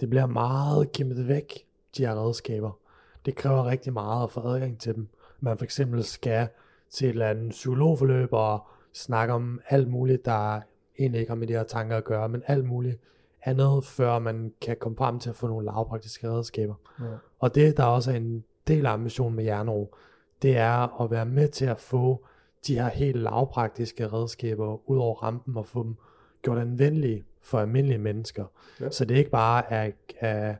det 0.00 0.10
bliver 0.10 0.26
meget 0.26 0.92
kæmpet 0.92 1.28
væk, 1.28 1.66
de 1.96 2.06
her 2.06 2.26
redskaber. 2.26 2.78
Det 3.26 3.34
kræver 3.34 3.66
rigtig 3.66 3.92
meget 3.92 4.22
at 4.22 4.30
få 4.30 4.40
adgang 4.40 4.78
til 4.80 4.94
dem. 4.94 5.08
Man 5.40 5.58
for 5.58 5.64
eksempel 5.64 6.04
skal 6.04 6.48
til 6.90 7.06
et 7.06 7.12
eller 7.12 7.26
andet 7.26 7.50
psykologforløb 7.50 8.28
og 8.32 8.66
snakke 8.92 9.34
om 9.34 9.60
alt 9.68 9.88
muligt, 9.88 10.24
der 10.24 10.60
egentlig 10.98 11.20
ikke 11.20 11.30
har 11.30 11.36
med 11.36 11.46
de 11.46 11.52
her 11.52 11.64
tanker 11.64 11.96
at 11.96 12.04
gøre, 12.04 12.28
men 12.28 12.42
alt 12.46 12.64
muligt 12.64 12.98
andet, 13.42 13.84
før 13.84 14.18
man 14.18 14.52
kan 14.60 14.76
komme 14.80 14.96
frem 14.96 15.18
til 15.18 15.30
at 15.30 15.36
få 15.36 15.46
nogle 15.46 15.64
lavpraktiske 15.64 16.30
redskaber. 16.30 16.74
Ja. 17.00 17.04
Og 17.38 17.54
det, 17.54 17.76
der 17.76 17.84
også 17.84 18.10
er 18.10 18.16
en 18.16 18.44
del 18.68 18.86
af 18.86 18.90
ambitionen 18.90 19.36
med 19.36 19.44
jernro, 19.44 19.94
det 20.42 20.56
er 20.56 21.00
at 21.02 21.10
være 21.10 21.26
med 21.26 21.48
til 21.48 21.64
at 21.64 21.80
få 21.80 22.24
de 22.66 22.74
her 22.74 22.88
helt 22.88 23.16
lavpraktiske 23.16 24.08
redskaber 24.08 24.90
ud 24.90 24.98
over 24.98 25.14
rampen 25.14 25.56
og 25.56 25.66
få 25.66 25.82
dem 25.82 25.96
gjort 26.42 26.58
anvendelige 26.58 27.24
for 27.42 27.58
almindelige 27.58 27.98
mennesker. 27.98 28.44
Ja. 28.80 28.90
Så 28.90 29.04
det 29.04 29.16
ikke 29.16 29.30
bare 29.30 29.72
er, 29.72 29.90
er 30.20 30.54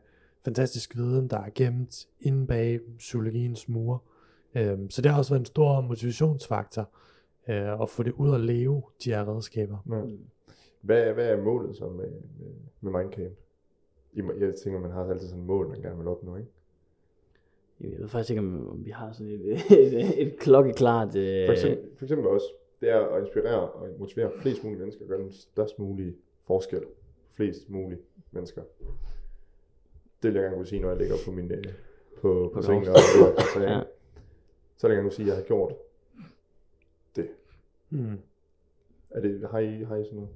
fantastisk 0.45 0.97
viden, 0.97 1.29
der 1.29 1.39
er 1.39 1.51
gemt 1.55 2.07
inde 2.21 2.47
bag 2.47 2.81
psykologiens 2.99 3.69
mure. 3.69 3.99
Øhm, 4.55 4.91
så 4.91 5.03
det 5.03 5.11
har 5.11 5.19
også 5.19 5.33
været 5.33 5.41
en 5.41 5.47
stor 5.47 5.81
motivationsfaktor 5.81 6.89
øh, 7.49 7.83
at 7.83 7.91
få 7.91 8.03
det 8.03 8.13
ud 8.13 8.35
at 8.35 8.41
leve, 8.41 8.83
de 9.05 9.11
her 9.11 9.35
redskaber. 9.37 9.79
Ja. 9.91 10.01
Hvad, 10.81 11.13
hvad 11.13 11.29
er 11.29 11.43
målet 11.43 11.77
så 11.77 11.89
med, 11.89 12.07
med, 12.11 12.51
med 12.81 12.93
Mindcamp? 13.03 13.33
Jeg 14.17 14.55
tænker, 14.65 14.81
man 14.81 14.91
har 14.91 15.05
altid 15.11 15.29
sådan 15.29 15.41
et 15.41 15.47
mål, 15.47 15.69
man 15.69 15.81
gerne 15.83 15.99
vil 15.99 16.09
opnå, 16.09 16.37
ikke? 16.37 16.51
Jeg 17.81 17.99
ved 18.01 18.09
faktisk 18.09 18.31
ikke, 18.31 18.39
om, 18.41 18.81
vi 18.85 18.91
har 18.91 19.13
sådan 19.13 19.33
et, 19.33 19.61
et, 19.71 20.23
et 20.27 20.39
klokkeklart... 20.39 21.17
Øh, 21.17 21.47
For 21.47 21.53
eksempel, 21.53 21.89
for 21.99 22.05
eksempel 22.05 22.27
også, 22.29 22.47
det 22.81 22.91
er 22.91 22.99
at 23.01 23.21
inspirere 23.23 23.71
og 23.71 23.89
motivere 23.99 24.31
flest 24.41 24.65
mulige 24.65 24.79
mennesker, 24.81 25.05
og 25.05 25.09
gøre 25.09 25.19
den 25.21 25.33
størst 25.33 25.79
mulige 25.79 26.15
forskel 26.47 26.81
for 27.29 27.35
flest 27.37 27.71
mulige 27.71 28.01
mennesker. 28.31 28.63
Det 30.23 30.29
vil 30.29 30.35
jeg 30.35 30.43
gerne 30.43 30.57
kunne 30.57 30.67
sige, 30.67 30.83
når 30.83 30.89
jeg 30.89 30.99
ligger 30.99 31.15
på 31.25 31.31
min 31.31 31.53
øh, 31.53 31.65
på, 32.21 32.51
på 32.53 32.61
På 32.61 32.63
sengen 32.63 32.89
og 32.89 32.95
gravsten. 32.95 33.45
så, 33.55 33.61
Ja. 33.73 33.81
så 34.77 34.87
vil 34.87 34.95
jeg 34.95 34.97
gerne 34.99 35.03
kunne 35.09 35.13
sige, 35.17 35.25
at 35.27 35.29
jeg 35.29 35.37
har 35.37 35.43
gjort 35.45 35.69
det. 35.69 35.77
Mm. 37.95 38.19
Er 39.11 39.21
det 39.21 39.49
har, 39.51 39.59
I, 39.59 39.67
har 39.67 39.97
I 39.97 40.05
sådan 40.05 40.17
noget? 40.17 40.29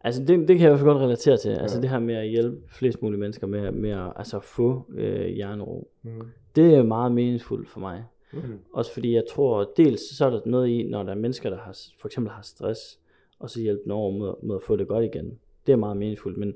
Altså 0.00 0.20
det, 0.24 0.28
det 0.28 0.46
kan 0.48 0.58
jeg 0.58 0.66
i 0.66 0.68
hvert 0.68 0.78
fald 0.78 0.90
godt 0.90 1.02
relatere 1.02 1.36
til. 1.36 1.48
Altså 1.50 1.76
Ja. 1.76 1.82
det 1.82 1.90
her 1.90 1.98
med 1.98 2.14
at 2.14 2.28
hjælpe 2.28 2.56
flest 2.68 3.02
mulige 3.02 3.20
mennesker 3.20 3.46
med, 3.46 3.72
med 3.72 3.90
at 3.90 4.12
altså 4.16 4.40
få 4.40 4.84
øh, 4.94 5.26
hjernero. 5.26 5.88
Mm. 6.02 6.10
Det 6.56 6.74
er 6.74 6.82
meget 6.82 7.12
meningsfuldt 7.12 7.68
for 7.68 7.80
mig. 7.80 8.04
Mm. 8.32 8.40
Også 8.72 8.92
fordi 8.92 9.14
jeg 9.14 9.24
tror, 9.30 9.72
dels 9.76 10.16
så 10.16 10.26
er 10.26 10.30
der 10.30 10.40
noget 10.46 10.68
i, 10.68 10.88
når 10.90 11.02
der 11.02 11.10
er 11.10 11.16
mennesker, 11.16 11.50
der 11.50 11.58
har, 11.58 11.78
for 11.98 12.08
eksempel 12.08 12.32
har 12.32 12.42
stress, 12.42 13.00
og 13.38 13.50
så 13.50 13.60
hjælpe 13.60 13.82
dem 13.84 13.92
over 13.92 14.10
mod, 14.18 14.34
mod 14.42 14.56
at 14.56 14.62
få 14.62 14.76
det 14.76 14.88
godt 14.88 15.04
igen. 15.04 15.38
Det 15.66 15.72
er 15.72 15.76
meget 15.76 15.96
meningsfuldt, 15.96 16.38
men 16.38 16.54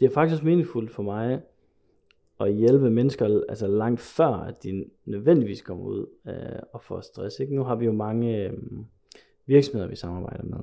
det 0.00 0.06
er 0.06 0.10
faktisk 0.10 0.34
også 0.34 0.44
meningsfuldt 0.44 0.90
for 0.90 1.02
mig 1.02 1.40
at 2.40 2.54
hjælpe 2.54 2.90
mennesker 2.90 3.40
altså 3.48 3.66
langt 3.66 4.00
før, 4.00 4.26
at 4.26 4.62
de 4.62 4.84
nødvendigvis 5.04 5.62
kommer 5.62 5.84
ud 5.84 6.06
øh, 6.28 6.34
og 6.72 6.82
får 6.82 7.00
stress. 7.00 7.40
Ikke? 7.40 7.54
Nu 7.54 7.62
har 7.64 7.74
vi 7.76 7.84
jo 7.84 7.92
mange 7.92 8.44
øh, 8.44 8.52
virksomheder, 9.46 9.88
vi 9.88 9.96
samarbejder 9.96 10.44
med. 10.44 10.58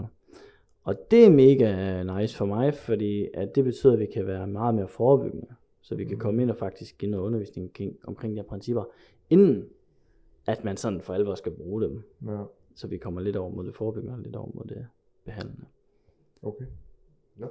Og 0.84 0.95
det 1.11 1.25
er 1.25 1.29
mega 1.29 2.03
nice 2.19 2.38
for 2.38 2.45
mig, 2.45 2.73
fordi 2.73 3.27
at 3.34 3.55
det 3.55 3.63
betyder, 3.63 3.93
at 3.93 3.99
vi 3.99 4.05
kan 4.05 4.27
være 4.27 4.47
meget 4.47 4.75
mere 4.75 4.88
forebyggende. 4.88 5.47
Så 5.82 5.95
vi 5.95 6.05
kan 6.05 6.17
komme 6.17 6.41
ind 6.41 6.49
og 6.51 6.57
faktisk 6.57 6.97
give 6.97 7.11
noget 7.11 7.23
undervisning 7.25 7.65
omkring- 7.67 7.97
omkring 8.03 8.34
de 8.34 8.39
her 8.41 8.47
principper, 8.47 8.84
inden 9.29 9.65
at 10.47 10.63
man 10.63 10.77
sådan 10.77 11.01
for 11.01 11.13
alvor 11.13 11.36
skal 11.36 11.51
bruge 11.51 11.82
dem. 11.84 12.03
Ja, 12.27 12.43
Så 12.75 12.88
vi 12.88 12.97
kommer 12.97 13.21
lidt 13.21 13.36
over 13.36 13.49
mod 13.51 13.65
det 13.65 13.75
forebyggende, 13.75 14.15
og 14.15 14.19
lidt 14.21 14.36
over 14.36 14.49
mod 14.53 14.63
det 14.65 14.88
behandlende. 15.25 15.65
okay. 16.41 16.65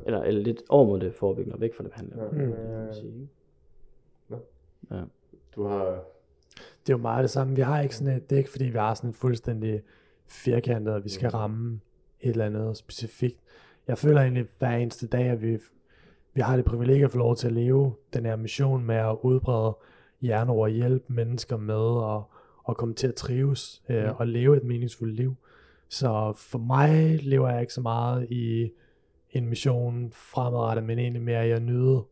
Eller, 0.07 0.23
eller 0.23 0.43
lidt 0.43 0.63
over 0.69 0.87
mod 0.87 1.01
det 1.01 1.15
forebyggende, 1.15 1.55
og 1.55 1.61
væk 1.61 1.75
fra 1.75 1.85
det 1.85 1.91
behandlende. 1.93 2.25
Ja, 2.25 2.31
mm. 3.05 3.29
Nå. 4.29 4.37
Ja. 4.91 5.03
Du 5.55 5.65
har... 5.65 6.05
Det 6.57 6.93
er 6.93 6.97
jo 6.97 7.03
meget 7.03 7.23
det 7.23 7.31
samme. 7.31 7.55
Vi 7.57 7.61
har 7.61 7.81
ikke 7.81 7.97
sådan 7.97 8.17
et, 8.17 8.31
det 8.31 8.37
er 8.37 8.39
ikke 8.39 8.51
fordi, 8.51 8.65
vi 8.65 8.79
har 8.79 8.95
sådan 8.95 9.11
et 9.11 9.17
fuldstændig 9.17 9.83
firkantet, 10.31 10.93
at 10.93 11.05
vi 11.05 11.09
skal 11.09 11.31
ramme 11.31 11.81
et 12.21 12.31
eller 12.31 12.47
andet 12.47 12.77
specifikt. 12.77 13.39
Jeg 13.89 13.99
føler 13.99 14.21
egentlig 14.21 14.47
hver 14.59 14.71
eneste 14.71 15.07
dag, 15.07 15.25
at 15.25 15.43
vi, 15.43 15.59
vi 16.35 16.41
har 16.41 16.57
det 16.57 16.65
privilegie 16.65 17.05
at 17.05 17.11
få 17.11 17.19
lov 17.19 17.37
til 17.37 17.47
at 17.47 17.53
leve 17.53 17.95
den 18.15 18.27
her 18.27 18.37
mission 18.37 18.85
med 18.85 18.97
at 18.97 19.17
udbrede 19.23 19.77
hjerner 20.21 20.53
og 20.53 20.69
hjælpe 20.69 21.13
mennesker 21.13 21.57
med 21.57 22.15
at, 22.17 22.23
at 22.69 22.77
komme 22.77 22.95
til 22.95 23.07
at 23.07 23.15
trives 23.15 23.83
øh, 23.89 24.21
og 24.21 24.27
leve 24.27 24.57
et 24.57 24.65
meningsfuldt 24.65 25.15
liv. 25.15 25.37
Så 25.89 26.33
for 26.37 26.59
mig 26.59 27.19
lever 27.23 27.51
jeg 27.51 27.61
ikke 27.61 27.75
så 27.75 27.81
meget 27.81 28.31
i 28.31 28.71
en 29.31 29.49
mission 29.49 30.13
fremadrettet, 30.13 30.85
men 30.85 30.99
egentlig 30.99 31.23
mere 31.23 31.49
i 31.49 31.51
at 31.51 31.63
nyde 31.63 32.05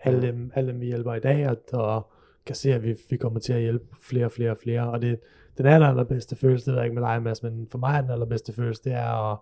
alle 0.00 0.22
dem, 0.22 0.50
alle 0.54 0.72
dem 0.72 0.80
vi 0.80 0.86
hjælper 0.86 1.14
i 1.14 1.20
dag, 1.20 1.48
og, 1.48 1.56
og 1.72 2.10
kan 2.46 2.54
se, 2.54 2.74
at 2.74 2.82
vi, 2.82 2.96
vi 3.10 3.16
kommer 3.16 3.40
til 3.40 3.52
at 3.52 3.60
hjælpe 3.60 3.84
flere 4.00 4.24
og 4.24 4.32
flere 4.32 4.50
og 4.50 4.56
flere. 4.62 4.90
Og 4.90 5.02
det, 5.02 5.20
den 5.58 5.66
aller, 5.66 5.86
allerbedste 5.88 6.36
følelse, 6.36 6.66
det 6.66 6.72
ved 6.72 6.78
jeg 6.80 6.86
ikke 6.90 7.00
med 7.00 7.08
dig, 7.08 7.22
Mads, 7.22 7.42
men 7.42 7.68
for 7.70 7.78
mig 7.78 7.96
er 7.96 8.00
den 8.00 8.10
allerbedste 8.10 8.52
følelse, 8.52 8.84
det 8.84 8.92
er 8.92 9.32
at, 9.32 9.38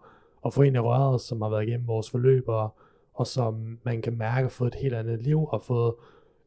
at 0.47 0.55
få 0.55 0.63
en 0.63 0.75
i 0.75 0.79
røret, 0.79 1.21
som 1.21 1.43
har 1.43 1.49
været 1.49 1.63
igennem 1.69 1.87
vores 1.87 2.11
forløb, 2.11 2.49
og, 2.49 2.75
og 3.15 3.27
som 3.27 3.79
man 3.85 4.03
kan 4.03 4.19
mærke 4.19 4.43
har 4.43 4.49
fået 4.49 4.75
et 4.75 4.81
helt 4.81 4.95
andet 4.95 5.23
liv, 5.23 5.45
og 5.49 5.63
fået 5.63 5.95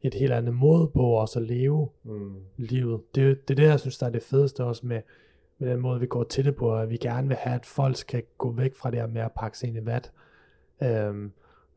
et 0.02 0.14
helt 0.14 0.32
andet 0.32 0.54
mod 0.54 0.88
på 0.88 1.02
også 1.02 1.38
at 1.38 1.46
leve 1.46 1.88
Mm. 2.02 2.34
livet. 2.56 3.00
Det, 3.14 3.48
det 3.48 3.54
er 3.54 3.62
det, 3.62 3.68
jeg 3.70 3.80
synes, 3.80 3.98
der 3.98 4.06
er 4.06 4.10
det 4.10 4.22
fedeste 4.22 4.64
også 4.64 4.86
med, 4.86 5.00
med 5.58 5.70
den 5.70 5.80
måde, 5.80 6.00
vi 6.00 6.06
går 6.06 6.24
til 6.24 6.44
det 6.44 6.56
på, 6.56 6.76
at 6.78 6.90
vi 6.90 6.96
gerne 6.96 7.28
vil 7.28 7.36
have, 7.36 7.54
at 7.54 7.66
folk 7.66 7.96
skal 7.96 8.22
gå 8.38 8.52
væk 8.52 8.76
fra 8.76 8.90
det 8.90 9.00
her 9.00 9.06
med 9.06 9.20
at 9.20 9.32
pakke 9.32 9.58
sig 9.58 9.68
ind 9.68 9.76
i 9.76 9.86
vat. 9.86 10.12
Øhm, 10.82 11.32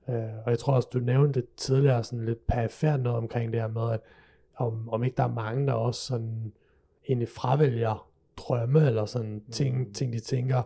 øh, 0.09 0.15
og 0.45 0.51
jeg 0.51 0.59
tror 0.59 0.73
også, 0.73 0.89
du 0.93 0.99
nævnte 0.99 1.41
det 1.41 1.49
tidligere 1.57 2.03
sådan 2.03 2.25
lidt 2.25 2.47
perifært 2.47 2.99
noget 2.99 3.17
omkring 3.17 3.53
det 3.53 3.61
her 3.61 3.67
med, 3.67 3.91
at 3.91 3.99
om, 4.55 4.89
om 4.89 5.03
ikke 5.03 5.17
der 5.17 5.23
er 5.23 5.33
mange, 5.33 5.67
der 5.67 5.73
også 5.73 6.01
sådan 6.01 6.53
egentlig 7.09 7.29
fravælger 7.29 8.09
drømme, 8.37 8.87
eller 8.87 9.05
sådan 9.05 9.43
ting, 9.51 9.95
ting, 9.95 10.13
de 10.13 10.19
tænker, 10.19 10.61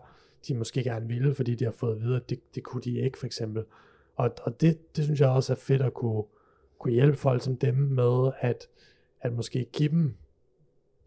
de 0.48 0.56
måske 0.56 0.84
gerne 0.84 1.08
ville, 1.08 1.36
fordi 1.36 1.56
de 1.56 1.64
har 1.66 1.72
fået 1.72 1.96
at 1.96 2.02
vide, 2.02 2.16
at 2.16 2.30
det, 2.30 2.40
det 2.56 2.64
kunne 2.64 2.82
de 2.82 3.00
ikke, 3.00 3.18
for 3.18 3.26
eksempel. 3.26 3.64
Og, 4.16 4.32
og 4.44 4.62
det, 4.62 4.96
det 4.96 5.04
synes 5.04 5.22
jeg 5.22 5.30
også 5.30 5.54
er 5.54 5.58
fedt 5.58 5.82
at 5.82 5.94
kunne, 5.94 6.24
kunne 6.80 6.94
hjælpe 6.94 7.18
folk 7.18 7.44
som 7.44 7.58
dem 7.58 7.76
med, 7.76 8.32
at, 8.40 8.68
at 9.22 9.34
måske 9.34 9.66
give 9.74 9.90
dem 9.90 10.16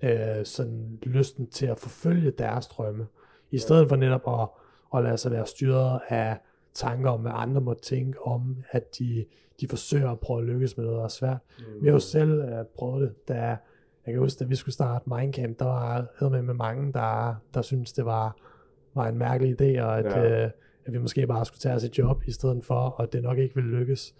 øh, 0.03 0.45
sådan 0.45 0.99
lysten 1.03 1.47
til 1.47 1.67
at 1.67 1.79
forfølge 1.79 2.31
deres 2.31 2.67
drømme, 2.67 3.07
i 3.51 3.59
stedet 3.59 3.89
for 3.89 3.97
netop 3.97 4.29
at, 4.29 4.49
at 4.99 5.05
lade 5.05 5.17
sig 5.17 5.33
være 5.33 5.47
styret 5.47 6.01
af 6.09 6.39
tanker 6.75 7.11
om, 7.11 7.21
hvad 7.21 7.33
andre 7.35 7.61
må 7.61 7.75
tænke 7.75 8.23
om, 8.23 8.57
at 8.71 8.99
de, 8.99 9.25
de 9.61 9.69
forsøger 9.69 10.11
at 10.11 10.21
prøve 10.21 10.41
at 10.41 10.47
lykkes 10.47 10.77
med 10.77 10.85
noget, 10.85 10.99
der 10.99 11.05
er 11.05 11.09
svært. 11.09 11.39
Mm. 11.59 11.83
Vi 11.83 11.87
har 11.87 11.93
jo 11.93 11.99
selv 11.99 12.43
uh, 12.43 12.67
prøvet 12.75 13.09
det, 13.09 13.29
da 13.29 13.57
jeg 14.07 14.13
kan 14.15 14.21
huske, 14.23 14.39
da 14.39 14.45
vi 14.45 14.55
skulle 14.55 14.73
starte 14.73 15.09
Mindcamp, 15.09 15.59
der 15.59 15.65
var 15.65 16.29
med 16.29 16.43
med 16.43 16.55
mange, 16.55 16.93
der, 16.93 17.35
der 17.55 17.63
syntes, 17.63 17.93
det 17.93 18.05
var, 18.05 18.37
var 18.95 19.09
en 19.09 19.19
mærkelig 19.19 19.61
idé, 19.61 19.83
og 19.83 19.99
at, 19.99 20.05
Ja. 20.05 20.45
øh, 20.45 20.51
at 20.85 20.93
vi 20.93 20.99
måske 20.99 21.27
bare 21.27 21.45
skulle 21.45 21.59
tage 21.61 21.75
os 21.75 21.85
et 21.85 21.99
job 21.99 22.23
i 22.27 22.33
stedet 22.33 22.65
for, 22.65 22.75
og 22.75 23.03
at 23.03 23.13
det 23.13 23.23
nok 23.23 23.39
ikke 23.39 23.55
ville 23.55 23.71
lykkes. 23.79 24.15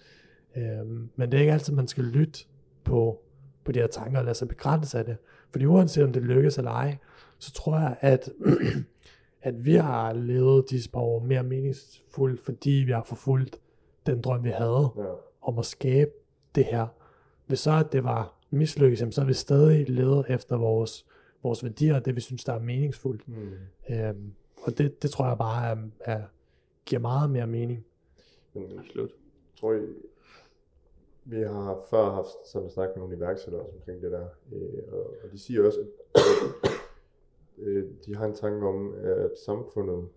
Øhm, 0.57 1.11
men 1.17 1.31
det 1.33 1.37
er 1.37 1.41
ikke 1.41 1.53
altid, 1.53 1.73
man 1.75 1.89
skal 1.89 2.05
lytte 2.05 2.41
på, 2.85 3.21
på 3.65 3.73
de 3.73 3.79
her 3.79 3.87
tanker 3.87 4.19
og 4.19 4.25
lade 4.25 4.35
sig 4.35 4.49
begrænse 4.49 4.99
af 4.99 5.05
det. 5.05 5.17
Fordi 5.51 5.67
uanset 5.67 6.05
om 6.05 6.13
det 6.13 6.23
lykkes 6.23 6.59
eller 6.59 6.71
ej, 6.71 6.97
så 7.39 7.53
tror 7.53 7.79
jeg, 7.79 7.97
at, 8.01 8.31
at 9.43 9.65
vi 9.65 9.75
har 9.75 10.13
levet 10.13 10.71
disse 10.71 10.91
par 10.91 11.01
år 11.01 11.21
mere 11.21 11.43
meningsfuldt, 11.43 12.41
fordi 12.41 12.71
vi 12.71 12.93
har 12.93 13.03
forfulgt 13.03 13.59
den 14.07 14.21
drøm, 14.21 14.45
vi 14.45 14.51
havde 14.51 14.89
Ja. 14.99 15.03
om 15.43 15.59
at 15.59 15.67
skabe 15.67 16.11
det 16.55 16.65
her. 16.65 16.87
Hvis 17.47 17.59
så 17.59 17.73
at 17.73 17.93
det 17.93 18.05
var 18.05 18.33
mislykkes, 18.51 19.01
jamen, 19.01 19.13
så 19.13 19.21
har 19.21 19.27
vi 19.29 19.33
stadig 19.35 19.91
levet 19.91 20.27
efter 20.29 20.57
vores, 20.57 21.07
vores 21.43 21.65
værdier, 21.65 21.95
og 21.95 22.05
det 22.05 22.17
vi 22.17 22.21
synes, 22.21 22.45
der 22.45 22.53
er 22.53 22.59
meningsfuldt. 22.61 23.29
Mm. 23.29 23.51
Øhm, 23.91 24.33
og 24.63 24.79
det, 24.79 25.03
det 25.03 25.11
tror 25.11 25.29
jeg 25.29 25.39
bare 25.39 25.71
er, 25.71 25.77
er, 26.01 26.23
giver 26.87 27.01
meget 27.01 27.31
mere 27.31 27.47
mening. 27.47 27.87
Men 28.55 28.79
Absolut. 28.79 29.11
tror 29.61 29.73
I, 29.75 29.79
vi 31.25 31.37
har 31.41 31.85
før 31.91 32.11
haft 32.11 32.29
sådan 32.47 32.67
en 32.67 32.71
snak 32.71 32.89
med 32.89 32.99
nogle 32.99 33.17
iværksættere 33.17 33.63
også 33.63 33.77
omkring 33.77 34.03
det 34.03 34.13
der, 34.13 34.27
øh, 34.53 34.83
og, 34.93 35.01
og 35.25 35.33
de 35.33 35.39
siger 35.39 35.67
også, 35.67 35.79
at 36.15 36.21
øh, 37.67 37.85
de 38.07 38.17
har 38.17 38.27
en 38.27 38.35
tanke 38.35 38.67
om, 38.67 38.95
at 38.95 39.31
samfundet, 39.47 40.09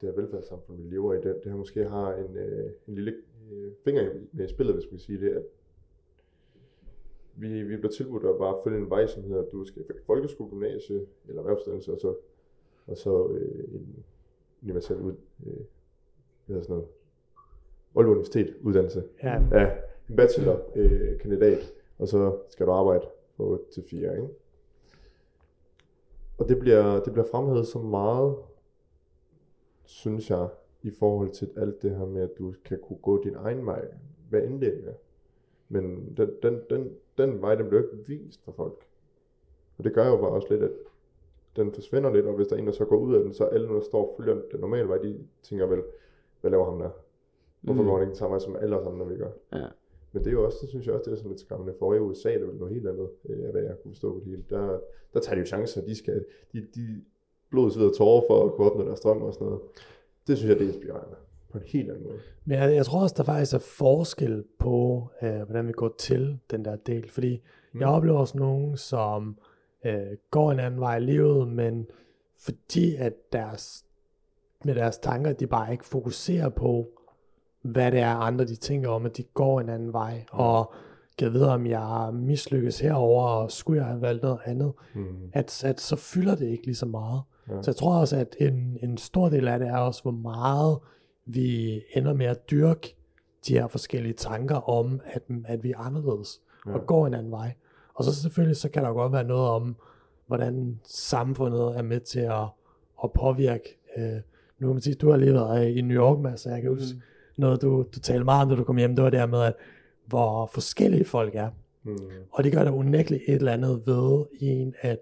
det 0.00 0.08
her 0.08 0.12
velfærdssamfund, 0.12 0.82
vi 0.82 0.88
lever 0.94 1.14
i, 1.14 1.16
det, 1.16 1.24
det 1.44 1.52
her 1.52 1.56
måske 1.58 1.84
har 1.88 2.14
en, 2.14 2.36
øh, 2.36 2.70
en 2.88 2.94
lille 2.94 3.14
øh, 3.52 3.72
finger 3.84 4.02
i- 4.02 4.28
med 4.32 4.48
spillet, 4.48 4.74
hvis 4.74 4.84
man 4.84 4.90
kan 4.90 4.98
sige 4.98 5.20
det, 5.20 5.30
at 5.30 5.42
vi, 7.40 7.62
vi 7.62 7.76
bliver 7.76 7.92
tilbudt 7.92 8.24
at 8.24 8.38
bare 8.38 8.56
følge 8.64 8.78
en 8.78 8.90
vej, 8.90 9.06
som 9.06 9.22
hedder, 9.22 9.42
at 9.42 9.52
du 9.52 9.64
skal 9.64 9.82
i 9.82 9.84
folkeskole, 10.06 10.50
gymnasie 10.50 11.06
eller 11.28 11.42
erhvervsuddannelse, 11.42 11.92
og 11.92 12.00
så, 12.00 12.14
og 12.86 12.96
så 12.96 13.28
øh, 13.28 13.74
en 13.74 14.04
universel 14.62 14.96
ud, 14.96 15.14
øh, 15.46 15.52
hvad 15.52 15.64
hedder 16.46 16.62
sådan 16.62 16.76
noget, 16.76 16.88
Aalborg 17.96 18.12
Universitet 18.12 18.56
uddannelse. 18.62 19.04
Ja, 19.22 19.42
Ja, 19.52 19.70
en 20.10 20.16
bachelor 20.16 20.60
øh, 20.74 21.18
kandidat, 21.18 21.72
og 21.98 22.08
så 22.08 22.38
skal 22.48 22.66
du 22.66 22.72
arbejde 22.72 23.06
på 23.36 23.44
8 23.44 23.64
til 23.72 23.84
4, 23.90 24.16
ikke? 24.16 24.28
Og 26.38 26.48
det 26.48 26.58
bliver, 26.58 27.04
det 27.04 27.12
bliver 27.12 27.26
fremhævet 27.30 27.66
så 27.66 27.78
meget, 27.78 28.36
synes 29.84 30.30
jeg, 30.30 30.48
i 30.82 30.90
forhold 30.90 31.30
til 31.30 31.50
alt 31.56 31.82
det 31.82 31.96
her 31.96 32.06
med, 32.06 32.22
at 32.22 32.30
du 32.38 32.54
kan 32.64 32.78
kunne 32.82 32.98
gå 32.98 33.24
din 33.24 33.34
egen 33.34 33.66
vej, 33.66 33.88
hvad 34.30 34.42
end 34.42 34.60
det 34.60 34.88
er. 34.88 34.92
Men 35.68 36.14
den, 36.16 36.30
den, 36.42 36.60
den, 36.70 36.96
den 37.18 37.42
vej, 37.42 37.54
den 37.54 37.68
bliver 37.68 37.82
ikke 37.82 37.96
vist 38.06 38.44
for 38.44 38.52
folk. 38.52 38.86
Og 39.78 39.84
det 39.84 39.94
gør 39.94 40.08
jo 40.08 40.16
bare 40.16 40.30
også 40.30 40.46
lidt, 40.50 40.62
at 40.62 40.70
den 41.56 41.72
forsvinder 41.72 42.12
lidt, 42.12 42.26
og 42.26 42.34
hvis 42.34 42.46
der 42.48 42.56
er 42.56 42.60
en, 42.60 42.66
der 42.66 42.72
så 42.72 42.84
går 42.84 42.96
ud 42.96 43.14
af 43.14 43.22
den, 43.24 43.32
så 43.32 43.44
alle, 43.44 43.68
der 43.68 43.80
står 43.80 44.02
og 44.08 44.14
følger 44.18 44.34
den 44.52 44.60
normale 44.60 44.88
vej, 44.88 44.98
de 44.98 45.18
tænker 45.42 45.66
vel, 45.66 45.82
hvad 46.40 46.50
laver 46.50 46.64
ham 46.64 46.78
der? 46.78 46.90
Hvorfor 47.60 47.82
Mm. 47.82 47.88
går 47.88 47.98
han 47.98 48.06
ikke 48.08 48.18
samme 48.18 48.30
vej 48.32 48.38
som 48.38 48.56
alle 48.56 48.76
os 48.78 48.86
andre, 48.86 49.08
vi 49.08 49.16
gør? 49.16 49.30
Ja. 49.52 49.66
Men 50.12 50.24
det 50.24 50.28
er 50.28 50.32
jo 50.32 50.44
også, 50.44 50.58
det 50.60 50.68
synes 50.68 50.86
jeg 50.86 50.94
også, 50.94 51.04
det 51.04 51.12
er 51.12 51.16
sådan 51.16 51.30
lidt 51.30 51.40
skræmmende. 51.40 51.74
For 51.78 51.94
i 51.94 51.98
USA, 51.98 52.28
det 52.34 52.42
er 52.42 52.46
vel 52.46 52.56
noget 52.56 52.74
helt 52.74 52.88
andet, 52.88 53.08
øh, 53.28 53.44
af 53.44 53.50
hvad 53.52 53.62
jeg 53.62 53.76
kunne 53.82 53.90
forstå 53.92 54.12
på 54.12 54.18
det 54.18 54.26
hele. 54.28 54.44
Der, 54.50 54.80
der 55.14 55.20
tager 55.20 55.34
de 55.34 55.40
jo 55.40 55.46
chancer, 55.46 55.82
de 55.84 55.94
skal, 55.96 56.24
de, 56.52 56.66
de 56.74 57.04
blod, 57.50 57.70
sved 57.70 57.86
og 57.88 57.94
tårer 57.96 58.22
for 58.26 58.44
at 58.46 58.52
kunne 58.54 58.70
opnå 58.70 58.84
deres 58.84 59.00
drøm 59.00 59.22
og 59.22 59.34
sådan 59.34 59.46
noget. 59.46 59.60
Det 60.26 60.36
synes 60.38 60.50
jeg, 60.50 60.58
det 60.58 60.64
er 60.68 60.72
inspirerende. 60.72 61.16
På 61.52 61.58
en 61.58 61.64
helt 61.66 61.90
anden 61.90 62.04
måde. 62.04 62.18
Men 62.44 62.58
jeg, 62.58 62.74
jeg 62.74 62.86
tror 62.86 63.02
også, 63.02 63.14
der 63.18 63.22
faktisk 63.24 63.54
er 63.54 63.58
forskel 63.58 64.44
på, 64.58 65.08
øh, 65.22 65.42
hvordan 65.42 65.68
vi 65.68 65.72
går 65.72 65.94
til 65.98 66.38
den 66.50 66.64
der 66.64 66.76
del. 66.76 67.10
Fordi 67.10 67.42
mm. 67.72 67.80
jeg 67.80 67.88
oplever 67.88 68.18
også 68.18 68.38
nogen, 68.38 68.76
som 68.76 69.38
øh, 69.86 70.06
går 70.30 70.52
en 70.52 70.60
anden 70.60 70.80
vej 70.80 70.96
i 70.96 71.00
livet, 71.00 71.48
men 71.48 71.86
fordi 72.40 72.96
at 72.96 73.12
deres, 73.32 73.84
med 74.64 74.74
deres 74.74 74.98
tanker, 74.98 75.32
de 75.32 75.46
bare 75.46 75.72
ikke 75.72 75.84
fokuserer 75.84 76.48
på, 76.48 76.88
hvad 77.62 77.92
det 77.92 78.00
er 78.00 78.14
andre, 78.14 78.44
de 78.44 78.56
tænker 78.56 78.88
om, 78.88 79.06
at 79.06 79.16
de 79.16 79.22
går 79.22 79.60
en 79.60 79.68
anden 79.68 79.92
vej, 79.92 80.18
mm. 80.32 80.38
og 80.38 80.72
kan 81.18 81.32
vide, 81.32 81.52
om 81.52 81.66
jeg 81.66 82.10
mislykkes 82.14 82.80
herover 82.80 83.22
og 83.22 83.50
skulle 83.50 83.80
jeg 83.80 83.88
have 83.88 84.00
valgt 84.00 84.22
noget 84.22 84.38
andet, 84.44 84.72
Mm. 84.94 85.30
at, 85.32 85.64
at 85.64 85.80
så 85.80 85.96
fylder 85.96 86.34
det 86.34 86.46
ikke 86.46 86.64
lige 86.64 86.74
så 86.74 86.86
meget. 86.86 87.22
Ja. 87.50 87.62
Så 87.62 87.70
jeg 87.70 87.76
tror 87.76 87.98
også, 88.00 88.16
at 88.16 88.36
en, 88.40 88.78
en 88.82 88.98
stor 88.98 89.28
del 89.28 89.48
af 89.48 89.58
det 89.58 89.68
er 89.68 89.76
også, 89.76 90.02
hvor 90.02 90.10
meget 90.10 90.78
vi 91.30 91.82
ender 91.94 92.12
med 92.12 92.26
at 92.26 92.50
dyrke 92.50 92.96
de 93.46 93.52
her 93.52 93.66
forskellige 93.66 94.14
tanker 94.14 94.68
om, 94.70 95.00
at, 95.04 95.22
at 95.44 95.62
vi 95.62 95.70
er 95.70 95.78
anderledes 95.78 96.40
Ja. 96.66 96.72
og 96.74 96.86
går 96.86 97.06
en 97.06 97.14
anden 97.14 97.32
vej. 97.32 97.54
Og 97.94 98.04
så 98.04 98.14
selvfølgelig, 98.14 98.56
så 98.56 98.68
kan 98.68 98.84
der 98.84 98.92
godt 98.92 99.12
være 99.12 99.24
noget 99.24 99.48
om, 99.48 99.76
hvordan 100.26 100.80
samfundet 100.84 101.76
er 101.78 101.82
med 101.82 102.00
til 102.00 102.20
at, 102.20 102.44
at 103.04 103.12
påvirke. 103.12 103.78
Øh, 103.96 104.12
nu 104.58 104.66
kan 104.66 104.74
man 104.74 104.80
sige, 104.80 104.94
du 104.94 105.10
har 105.10 105.16
lige 105.16 105.32
været 105.34 105.68
i 105.68 105.80
New 105.80 105.96
York, 105.96 106.18
Mads, 106.18 106.40
så 106.40 106.50
jeg 106.50 106.62
kan 106.62 106.70
huske, 106.70 107.02
noget 107.36 107.62
du, 107.62 107.84
du 107.94 108.00
talte 108.00 108.24
meget 108.24 108.42
om, 108.42 108.48
da 108.48 108.54
du 108.54 108.64
kom 108.64 108.76
hjem, 108.76 108.96
det 108.96 109.04
var 109.04 109.10
det 109.10 109.18
her 109.18 109.26
med, 109.26 109.42
at 109.42 109.54
hvor 110.06 110.46
forskellige 110.46 111.04
folk 111.04 111.34
er. 111.34 111.50
Mm. 111.82 111.96
Og 112.30 112.44
det 112.44 112.52
gør 112.52 112.64
der 112.64 112.70
unægteligt 112.70 113.22
et 113.28 113.34
eller 113.34 113.52
andet 113.52 113.82
ved 113.86 114.24
en, 114.40 114.74
at 114.80 114.98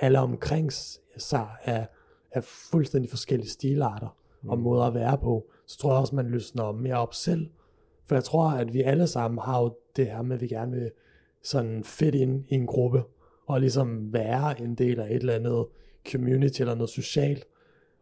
alle 0.00 0.18
omkring 0.18 0.72
sig 1.16 1.46
er, 1.64 1.86
er 2.30 2.40
fuldstændig 2.40 3.10
forskellige 3.10 3.50
stilarter 3.50 4.16
og 4.48 4.58
måder 4.58 4.84
at 4.84 4.94
være 4.94 5.18
på. 5.18 5.46
Så 5.66 5.78
tror 5.78 5.92
jeg 5.92 6.00
også, 6.00 6.14
man 6.14 6.30
løsner 6.30 6.72
mere 6.72 6.96
op 6.96 7.14
selv. 7.14 7.50
For 8.06 8.14
jeg 8.14 8.24
tror, 8.24 8.48
at 8.48 8.74
vi 8.74 8.82
alle 8.82 9.06
sammen 9.06 9.38
har 9.38 9.62
jo 9.62 9.74
det 9.96 10.06
her 10.06 10.22
med, 10.22 10.36
at 10.36 10.42
vi 10.42 10.48
gerne 10.48 10.72
vil 10.72 10.90
sådan 11.42 11.84
fedt 11.84 12.14
ind 12.14 12.44
i 12.48 12.54
en 12.54 12.66
gruppe, 12.66 13.02
og 13.46 13.60
ligesom 13.60 14.12
være 14.12 14.60
en 14.60 14.74
del 14.74 15.00
af 15.00 15.06
et 15.06 15.14
eller 15.14 15.34
andet 15.34 15.66
community 16.12 16.60
eller 16.60 16.74
noget 16.74 16.90
socialt. 16.90 17.44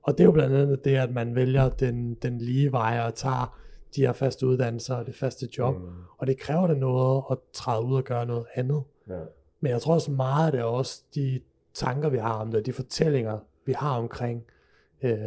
Og 0.02 0.12
det 0.12 0.20
er 0.20 0.24
jo 0.24 0.32
blandt 0.32 0.56
andet 0.56 0.84
det, 0.84 0.96
at 0.96 1.10
man 1.10 1.34
vælger 1.34 1.68
den, 1.68 2.14
den 2.14 2.38
lige 2.38 2.72
vej 2.72 3.00
og 3.06 3.14
tager 3.14 3.58
de 3.96 4.00
her 4.00 4.12
faste 4.12 4.46
uddannelser 4.46 4.94
og 4.94 5.06
det 5.06 5.14
faste 5.14 5.48
job. 5.58 5.76
Mm. 5.76 5.88
Og 6.18 6.26
det 6.26 6.38
kræver 6.38 6.66
det 6.66 6.78
noget 6.78 7.22
at 7.30 7.38
træde 7.52 7.84
ud 7.84 7.96
og 7.96 8.04
gøre 8.04 8.26
noget 8.26 8.46
andet. 8.54 8.82
Ja. 9.08 9.20
Men 9.60 9.72
jeg 9.72 9.82
tror 9.82 9.94
også 9.94 10.10
meget, 10.10 10.46
at 10.46 10.52
det 10.52 10.60
er 10.60 10.64
også 10.64 11.02
de 11.14 11.40
tanker, 11.74 12.08
vi 12.08 12.18
har 12.18 12.32
om 12.32 12.52
det, 12.52 12.66
de 12.66 12.72
fortællinger, 12.72 13.38
vi 13.66 13.72
har 13.72 13.98
omkring 13.98 14.44
øh, 15.02 15.18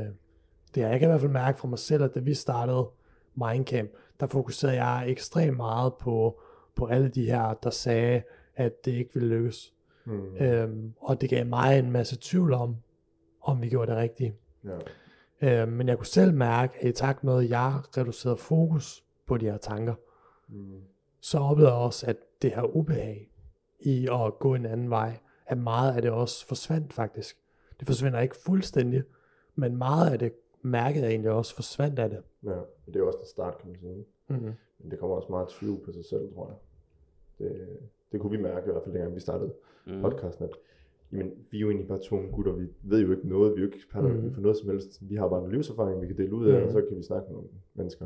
det 0.76 0.84
her. 0.84 0.90
Jeg 0.90 1.00
kan 1.00 1.08
i 1.08 1.12
hvert 1.12 1.22
fald 1.22 1.32
mærke 1.32 1.60
fra 1.60 1.68
mig 1.68 1.80
selv, 1.80 2.04
at 2.04 2.16
da 2.16 2.20
vi 2.20 2.34
startede 2.34 2.88
Mindcamp, 3.36 3.92
der 4.20 4.28
fokuserede 4.28 4.84
jeg 4.84 5.04
ekstremt 5.08 5.58
meget 5.58 5.94
på, 5.94 6.40
på 6.76 6.86
alle 6.86 7.10
de 7.10 7.26
her, 7.26 7.54
der 7.54 7.70
sagde, 7.70 8.22
at 8.56 8.86
det 8.86 8.92
ikke 8.92 9.14
ville 9.14 9.30
lykkes. 9.30 9.74
Mm. 10.06 10.36
Øhm, 10.36 10.94
og 11.00 11.22
det 11.22 11.30
gav 11.30 11.46
mig 11.46 11.80
en 11.80 11.92
masse 11.92 12.18
tvivl 12.22 12.54
om, 12.54 12.76
om 13.42 13.62
vi 13.62 13.70
gjorde 13.70 13.92
det 13.92 14.00
rigtige. 14.00 14.34
Ja. 15.42 15.62
Øhm, 15.62 15.72
men 15.72 15.88
jeg 15.88 15.98
kunne 15.98 16.06
selv 16.06 16.34
mærke, 16.34 16.74
at 16.82 16.90
i 16.90 16.92
takt 16.92 17.24
med, 17.24 17.44
at 17.44 17.50
jeg 17.50 17.80
reducerede 17.98 18.38
fokus 18.38 19.04
på 19.28 19.38
de 19.38 19.46
her 19.46 19.58
tanker, 19.58 19.96
Mm. 20.50 20.82
så 21.20 21.40
oplevede 21.40 21.74
jeg 21.74 21.82
også, 21.82 22.06
at 22.08 22.16
det 22.42 22.52
her 22.56 22.76
ubehag 22.76 23.30
i 23.80 24.08
at 24.12 24.40
gå 24.40 24.56
en 24.56 24.66
anden 24.66 24.90
vej, 24.90 25.18
at 25.46 25.58
meget 25.58 25.96
af 25.96 26.02
det 26.02 26.12
også 26.12 26.48
forsvandt 26.48 26.94
faktisk. 26.94 27.38
Det 27.80 27.88
forsvinder 27.88 28.20
ikke 28.20 28.36
fuldstændig, 28.46 29.04
men 29.56 29.76
meget 29.78 30.12
af 30.12 30.20
det 30.20 30.34
mærkede 30.68 31.04
jeg 31.04 31.12
egentlig 31.12 31.32
også 31.32 31.56
forsvandt 31.56 32.00
af 32.00 32.10
det. 32.10 32.22
Ja. 32.44 32.60
Det 32.86 32.96
er 32.96 33.00
jo 33.00 33.08
også 33.08 33.20
en 33.20 33.26
start, 33.26 33.58
kan 33.58 33.70
man 33.70 33.80
sige. 33.80 34.06
Mm-hmm. 34.28 34.52
Men 34.80 34.92
det 34.92 35.00
kommer 35.00 35.16
også 35.16 35.28
meget 35.32 35.48
tvivl 35.50 35.80
på 35.86 35.92
sig 35.92 36.06
selv, 36.06 36.34
tror 36.34 36.48
jeg. 36.48 36.58
Det, 37.40 37.68
det 38.12 38.20
kunne 38.22 38.32
vi 38.38 38.44
mærke 38.44 38.70
i 38.70 38.72
hvert 38.72 38.84
fald, 38.84 38.94
dengang 38.96 39.16
vi 39.16 39.20
startede 39.20 39.54
Mm. 39.86 40.02
podcasten, 40.02 40.44
at 40.46 40.52
jamen, 41.12 41.34
vi 41.52 41.58
er 41.58 41.62
jo 41.62 41.68
egentlig 41.70 41.88
bare 41.88 42.00
to 42.00 42.16
gutter, 42.32 42.52
vi 42.52 42.68
ved 42.82 43.00
jo 43.02 43.12
ikke 43.12 43.28
noget, 43.28 43.52
vi 43.52 43.58
er 43.58 43.62
jo 43.62 43.66
ikke 43.66 43.76
eksperter 43.76 44.10
mm. 44.14 44.34
for 44.34 44.42
noget 44.42 44.58
som 44.58 44.70
helst. 44.70 45.10
Vi 45.10 45.16
har 45.16 45.28
bare 45.30 45.46
en 45.46 45.52
livserfaring, 45.52 46.02
vi 46.02 46.08
kan 46.08 46.18
dele 46.18 46.34
ud 46.36 46.48
af, 46.48 46.54
Mhm. 46.58 46.66
og 46.66 46.72
så 46.72 46.82
kan 46.82 46.98
vi 46.98 47.04
snakke 47.04 47.26
med 47.28 47.34
nogle 47.36 47.50
mennesker. 47.74 48.06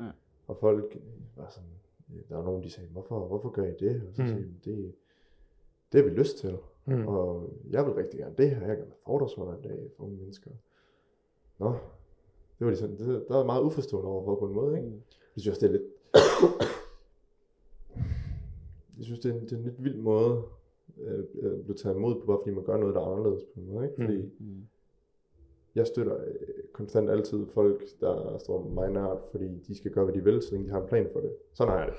Ja. 0.00 0.04
Og 0.46 0.56
folk 0.56 0.96
var 1.36 1.48
sådan, 1.48 1.68
der 2.28 2.36
var 2.36 2.44
nogen, 2.44 2.62
de 2.62 2.70
sagde, 2.70 2.88
hvorfor, 2.88 3.26
hvorfor 3.26 3.50
gør 3.50 3.64
I 3.64 3.74
det? 3.80 4.02
Og 4.08 4.14
så 4.14 4.22
mm. 4.22 4.28
siger 4.28 4.40
jeg, 4.40 4.48
det, 4.64 4.94
det 5.92 6.02
har 6.02 6.10
vi 6.10 6.16
lyst 6.16 6.38
til. 6.38 6.58
Mm. 6.84 7.06
Og 7.06 7.50
jeg 7.70 7.86
vil 7.86 7.92
rigtig 7.94 8.20
gerne 8.20 8.34
det 8.38 8.50
her, 8.50 8.66
jeg 8.66 8.76
kan 8.76 8.86
være 8.86 8.94
foredragsholder 9.04 9.54
en 9.56 9.62
dag 9.62 9.90
for 9.96 10.04
unge 10.04 10.16
mennesker. 10.16 10.50
Nå, 11.58 11.74
det 12.58 12.64
var 12.66 12.70
de 12.70 12.76
sådan, 12.76 12.96
det, 12.98 13.24
der 13.28 13.36
var 13.36 13.44
meget 13.44 13.62
uforstående 13.62 14.08
overfor 14.10 14.34
på 14.40 14.46
en 14.46 14.54
måde, 14.54 14.76
ikke? 14.76 14.88
Mm. 14.88 15.00
Jeg 15.36 15.42
synes 15.42 15.58
det 15.58 15.66
er 15.68 15.72
lidt... 15.72 15.82
jeg 18.98 19.04
synes, 19.04 19.20
det 19.20 19.30
er 19.30 19.34
en, 19.34 19.40
det 19.40 19.52
er 19.52 19.56
en 19.56 19.62
lidt 19.64 19.84
vild 19.84 19.96
måde 19.96 20.42
øh, 21.00 21.18
at 21.42 21.64
blive 21.64 21.76
taget 21.76 21.96
imod 21.96 22.14
på, 22.20 22.26
bare 22.26 22.38
fordi 22.42 22.54
man 22.54 22.64
gør 22.64 22.76
noget, 22.76 22.94
der 22.94 23.00
er 23.00 23.04
anderledes 23.16 23.44
på 23.54 23.60
en 23.60 23.66
måde, 23.72 23.84
ikke? 23.84 23.96
Fordi 24.04 24.16
Mm. 24.38 24.66
jeg 25.74 25.86
støtter 25.86 26.16
øh, 26.26 26.34
konstant 26.72 27.10
altid 27.10 27.46
folk, 27.46 27.82
der 28.00 28.38
står 28.38 28.68
mig 28.68 28.90
nært, 28.90 29.18
fordi 29.30 29.58
de 29.68 29.74
skal 29.76 29.90
gøre, 29.90 30.04
hvad 30.04 30.14
de 30.14 30.24
vil, 30.24 30.42
så 30.42 30.52
længe 30.52 30.66
de 30.66 30.72
har 30.72 30.80
en 30.82 30.88
plan 30.88 31.08
for 31.12 31.20
det. 31.20 31.32
Sådan 31.52 31.72
har 31.72 31.78
jeg 31.78 31.88
det. 31.88 31.96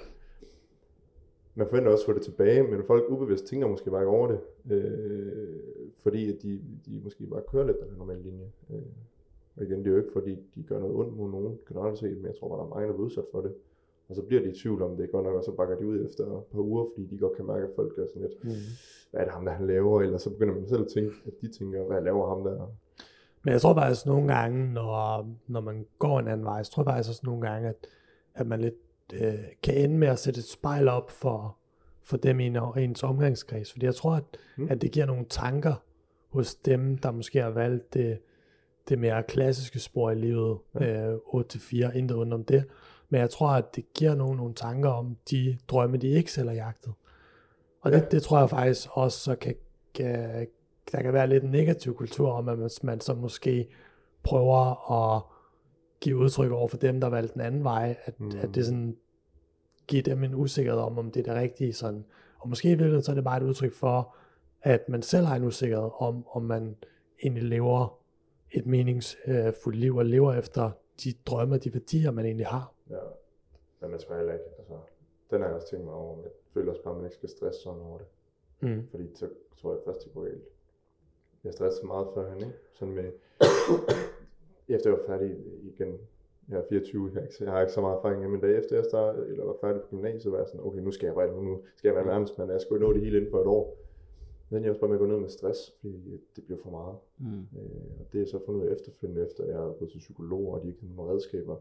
Man 1.55 1.68
forventer 1.68 1.91
også 1.91 2.03
at 2.03 2.05
få 2.05 2.14
det 2.14 2.22
tilbage, 2.22 2.64
men 2.64 2.84
folk 2.84 3.03
ubevidst 3.10 3.45
tænker 3.45 3.68
måske 3.68 3.91
bare 3.91 4.01
ikke 4.01 4.10
over 4.12 4.28
det, 4.28 4.39
øh, 4.76 5.60
fordi 5.97 6.34
at 6.36 6.41
de, 6.41 6.62
de 6.86 7.01
måske 7.03 7.26
bare 7.28 7.41
kører 7.51 7.66
lidt 7.66 7.80
den 7.80 7.89
her 7.89 7.97
normale 7.97 8.22
linje. 8.22 8.51
Øh, 8.70 8.82
og 9.58 9.64
igen, 9.64 9.80
det 9.80 9.88
er 9.88 9.91
jo 9.91 9.97
ikke 9.97 10.12
fordi, 10.14 10.36
de 10.55 10.64
gør 10.64 10.80
noget 10.80 10.95
ondt 10.95 11.18
mod 11.18 11.30
nogen 11.32 11.58
generelt 11.68 11.97
set, 11.97 12.18
men 12.18 12.26
jeg 12.26 12.36
tror 12.39 12.47
bare, 12.49 12.58
der 12.60 12.66
er 12.66 12.70
mange, 12.70 12.88
der 12.88 12.93
er 12.93 12.97
udsat 12.97 13.24
for 13.32 13.41
det. 13.41 13.53
Og 14.10 14.16
så 14.16 14.22
bliver 14.22 14.41
de 14.41 14.49
i 14.49 14.53
tvivl 14.55 14.82
om 14.82 14.97
det 14.97 15.03
er 15.03 15.08
godt 15.08 15.26
nok, 15.26 15.36
og 15.36 15.43
så 15.43 15.51
bakker 15.51 15.76
de 15.78 15.88
ud 15.88 16.05
efter 16.05 16.24
et 16.38 16.43
par 16.51 16.60
uger, 16.60 16.86
fordi 16.95 17.08
de 17.08 17.18
godt 17.18 17.36
kan 17.36 17.45
mærke, 17.45 17.64
at 17.64 17.70
folk 17.76 17.97
er 17.97 18.05
sådan 18.08 18.22
lidt, 18.22 18.43
Mm. 18.43 18.49
hvad 19.12 19.22
er 19.22 19.26
det 19.26 19.34
ham, 19.34 19.45
der 19.45 19.51
han 19.51 19.68
laver? 19.68 20.01
Eller 20.01 20.18
så 20.18 20.30
begynder 20.30 20.53
man 20.55 20.68
selv 20.68 20.82
at 20.82 20.88
tænke, 20.88 21.12
at 21.26 21.34
de 21.41 21.47
tænker, 21.47 21.84
hvad 21.84 22.01
laver 22.01 22.28
ham 22.36 22.43
der? 22.43 22.72
Men 23.43 23.51
jeg 23.51 23.62
tror 23.62 23.74
faktisk 23.74 24.05
nogle 24.05 24.34
gange, 24.34 24.74
når, 24.74 25.30
når 25.47 25.62
man 25.62 25.86
går 25.99 26.20
en 26.20 26.28
anden 26.28 26.45
vej, 26.45 26.64
så 26.64 26.72
tror 26.72 26.84
jeg 26.84 26.88
faktisk 26.93 27.10
også 27.10 27.22
nogle 27.26 27.41
gange, 27.49 27.70
at, 27.70 27.88
at 28.36 28.47
man 28.47 28.62
lidt 28.62 28.76
øh, 29.14 29.34
kan 29.64 29.78
ende 29.78 29.97
med 29.97 30.08
at 30.08 30.20
sætte 30.20 30.38
et 30.39 30.45
spejl 30.45 30.88
op 30.88 31.12
for, 31.12 31.58
for 32.03 32.18
dem 32.18 32.39
i 32.39 32.45
en- 32.45 32.58
ens 32.78 33.03
omgangskreds. 33.03 33.72
Fordi 33.72 33.86
jeg 33.86 33.95
tror, 33.95 34.12
at, 34.16 34.24
Mm. 34.58 34.64
mm. 34.64 34.70
at 34.72 34.82
det 34.82 34.91
giver 34.91 35.05
nogle 35.05 35.26
tanker 35.30 35.74
hos 36.30 36.55
dem, 36.55 36.97
der 36.97 37.12
måske 37.12 37.41
har 37.41 37.49
valgt 37.49 37.93
det, 37.93 38.18
det 38.89 38.99
mere 38.99 39.23
klassiske 39.23 39.79
spor 39.79 40.11
i 40.11 40.15
livet, 40.15 40.57
øh, 40.81 41.13
8-4, 41.13 41.97
intet 41.97 42.15
under 42.15 42.38
om 42.38 42.43
det. 42.43 42.63
Men 43.09 43.21
jeg 43.21 43.29
tror, 43.29 43.49
at 43.49 43.75
det 43.75 43.93
giver 43.93 44.15
nogen 44.15 44.38
nogle 44.38 44.53
tanker 44.53 44.89
om 44.89 45.17
de 45.31 45.57
drømme, 45.67 45.97
de 45.97 46.07
ikke 46.07 46.31
selv 46.31 46.47
har 46.47 46.55
jagtet. 46.55 46.93
Og 47.81 47.91
det, 47.91 47.97
Ja. 47.97 48.05
det 48.05 48.23
tror 48.23 48.39
jeg 48.39 48.49
faktisk 48.49 48.88
også 48.91 49.19
så 49.19 49.35
kan, 49.35 49.55
kan, 49.95 50.47
der 50.91 51.01
kan 51.01 51.13
være 51.13 51.27
lidt 51.27 51.43
en 51.43 51.51
negativ 51.51 51.95
kultur 51.95 52.31
om, 52.31 52.49
at 52.49 52.59
man, 52.59 52.69
man 52.83 53.01
så 53.01 53.13
måske 53.13 53.67
prøver 54.23 54.91
at 54.91 55.21
give 56.01 56.17
udtryk 56.17 56.51
over 56.51 56.67
for 56.67 56.77
dem, 56.77 57.01
der 57.01 57.09
valgte 57.09 57.33
den 57.33 57.41
anden 57.41 57.63
vej, 57.63 57.95
at, 58.05 58.19
mm. 58.19 58.31
at 58.41 58.55
det 58.55 58.65
sådan 58.65 58.97
giver 59.88 60.03
dem 60.03 60.23
en 60.23 60.35
usikkerhed 60.35 60.79
om, 60.79 60.97
om 60.97 61.11
det 61.11 61.19
er 61.27 61.33
det 61.33 61.41
rigtige 61.41 61.73
sådan. 61.73 62.05
Og 62.39 62.49
måske 62.49 62.67
i 62.67 62.71
virkeligheden 62.71 63.03
så 63.03 63.11
er 63.11 63.15
det 63.15 63.23
bare 63.23 63.38
et 63.38 63.43
udtryk 63.43 63.73
for, 63.73 64.15
at 64.61 64.89
man 64.89 65.01
selv 65.01 65.25
har 65.25 65.35
en 65.35 65.43
usikkerhed 65.43 65.89
om, 65.99 66.25
om 66.31 66.43
man 66.43 66.75
egentlig 67.23 67.43
lever 67.43 67.97
et 68.51 68.65
meningsfuldt 68.65 69.77
liv, 69.77 69.95
og 69.95 70.05
lever 70.05 70.33
efter 70.33 70.71
de 71.03 71.13
drømme 71.25 71.55
og 71.55 71.63
de 71.63 71.73
værdier, 71.73 72.11
man 72.11 72.25
egentlig 72.25 72.47
har. 72.47 72.73
Ja, 72.89 72.99
men 73.81 73.91
man 73.91 73.99
skal 73.99 74.15
heller 74.15 74.33
ikke, 74.33 74.45
altså, 74.57 74.73
den 75.31 75.41
har 75.41 75.47
jeg 75.47 75.55
også 75.55 75.67
tænkt 75.69 75.85
mig 75.85 75.93
over, 75.93 76.21
jeg 76.21 76.31
føler 76.53 76.71
også 76.71 76.83
bare, 76.83 76.91
at 76.93 76.97
man 76.97 77.05
ikke 77.05 77.15
skal 77.15 77.29
stresse 77.29 77.61
sådan 77.61 77.81
over 77.81 77.97
det, 77.97 78.07
Mm. 78.61 78.87
fordi 78.91 79.09
så 79.15 79.29
tror 79.61 79.71
jeg 79.71 79.79
først, 79.85 80.03
det 80.03 80.13
går 80.13 80.23
galt. 80.23 80.43
Jeg 81.43 81.53
stressede 81.53 81.87
meget 81.87 82.07
førhen, 82.13 82.37
ikke? 82.37 82.57
Sådan 82.73 82.93
med, 82.95 83.03
efter 84.75 84.89
jeg 84.89 84.99
var 84.99 85.05
færdig 85.07 85.37
igen, 85.63 85.97
jeg 86.49 86.57
er 86.57 86.63
24, 86.69 87.11
jeg 87.13 87.21
har 87.21 87.27
ikke, 87.27 87.43
jeg 87.43 87.51
har 87.51 87.61
ikke 87.61 87.73
så 87.73 87.81
meget 87.81 87.97
erfaring, 87.97 88.31
men 88.31 88.41
da 88.41 88.47
efter 88.47 88.75
jeg 88.75 88.85
startede, 88.85 89.29
eller 89.29 89.45
var 89.45 89.55
færdig 89.61 89.81
på 89.81 89.87
gymnasiet, 89.87 90.31
var 90.31 90.39
jeg 90.39 90.47
sådan, 90.47 90.61
okay, 90.65 90.79
nu 90.79 90.91
skal 90.91 91.05
jeg 91.05 91.15
bare, 91.15 91.43
nu 91.43 91.61
skal 91.75 91.87
jeg 91.87 91.95
være 91.95 92.05
verdensmand, 92.05 92.51
jeg 92.51 92.61
skal 92.61 92.73
jo 92.73 92.79
nå 92.79 92.93
det 92.93 93.01
hele 93.01 93.17
inden 93.17 93.31
for 93.31 93.41
et 93.41 93.47
år. 93.47 93.77
Men 94.49 94.63
jeg 94.63 94.69
også 94.69 94.79
bare 94.79 94.89
med 94.89 94.95
at 94.95 94.99
gå 94.99 95.05
ned 95.05 95.19
med 95.19 95.29
stress, 95.29 95.71
fordi 95.79 96.21
det 96.35 96.43
bliver 96.43 96.59
for 96.63 96.69
meget. 96.69 96.95
Mm. 97.17 97.39
Øh, 97.59 97.99
og 97.99 98.05
det 98.13 98.21
er 98.21 98.25
så 98.25 98.39
fundet 98.45 98.61
ud 98.61 98.67
af 98.67 98.73
efterfølgende, 98.73 99.25
efter 99.25 99.45
jeg 99.45 99.53
er 99.53 99.73
gået 99.73 99.91
til 99.91 99.97
psykolog, 99.97 100.53
og 100.53 100.63
de 100.63 100.67
ikke 100.67 100.81
har 100.81 100.95
nogle 100.95 101.13
redskaber. 101.13 101.57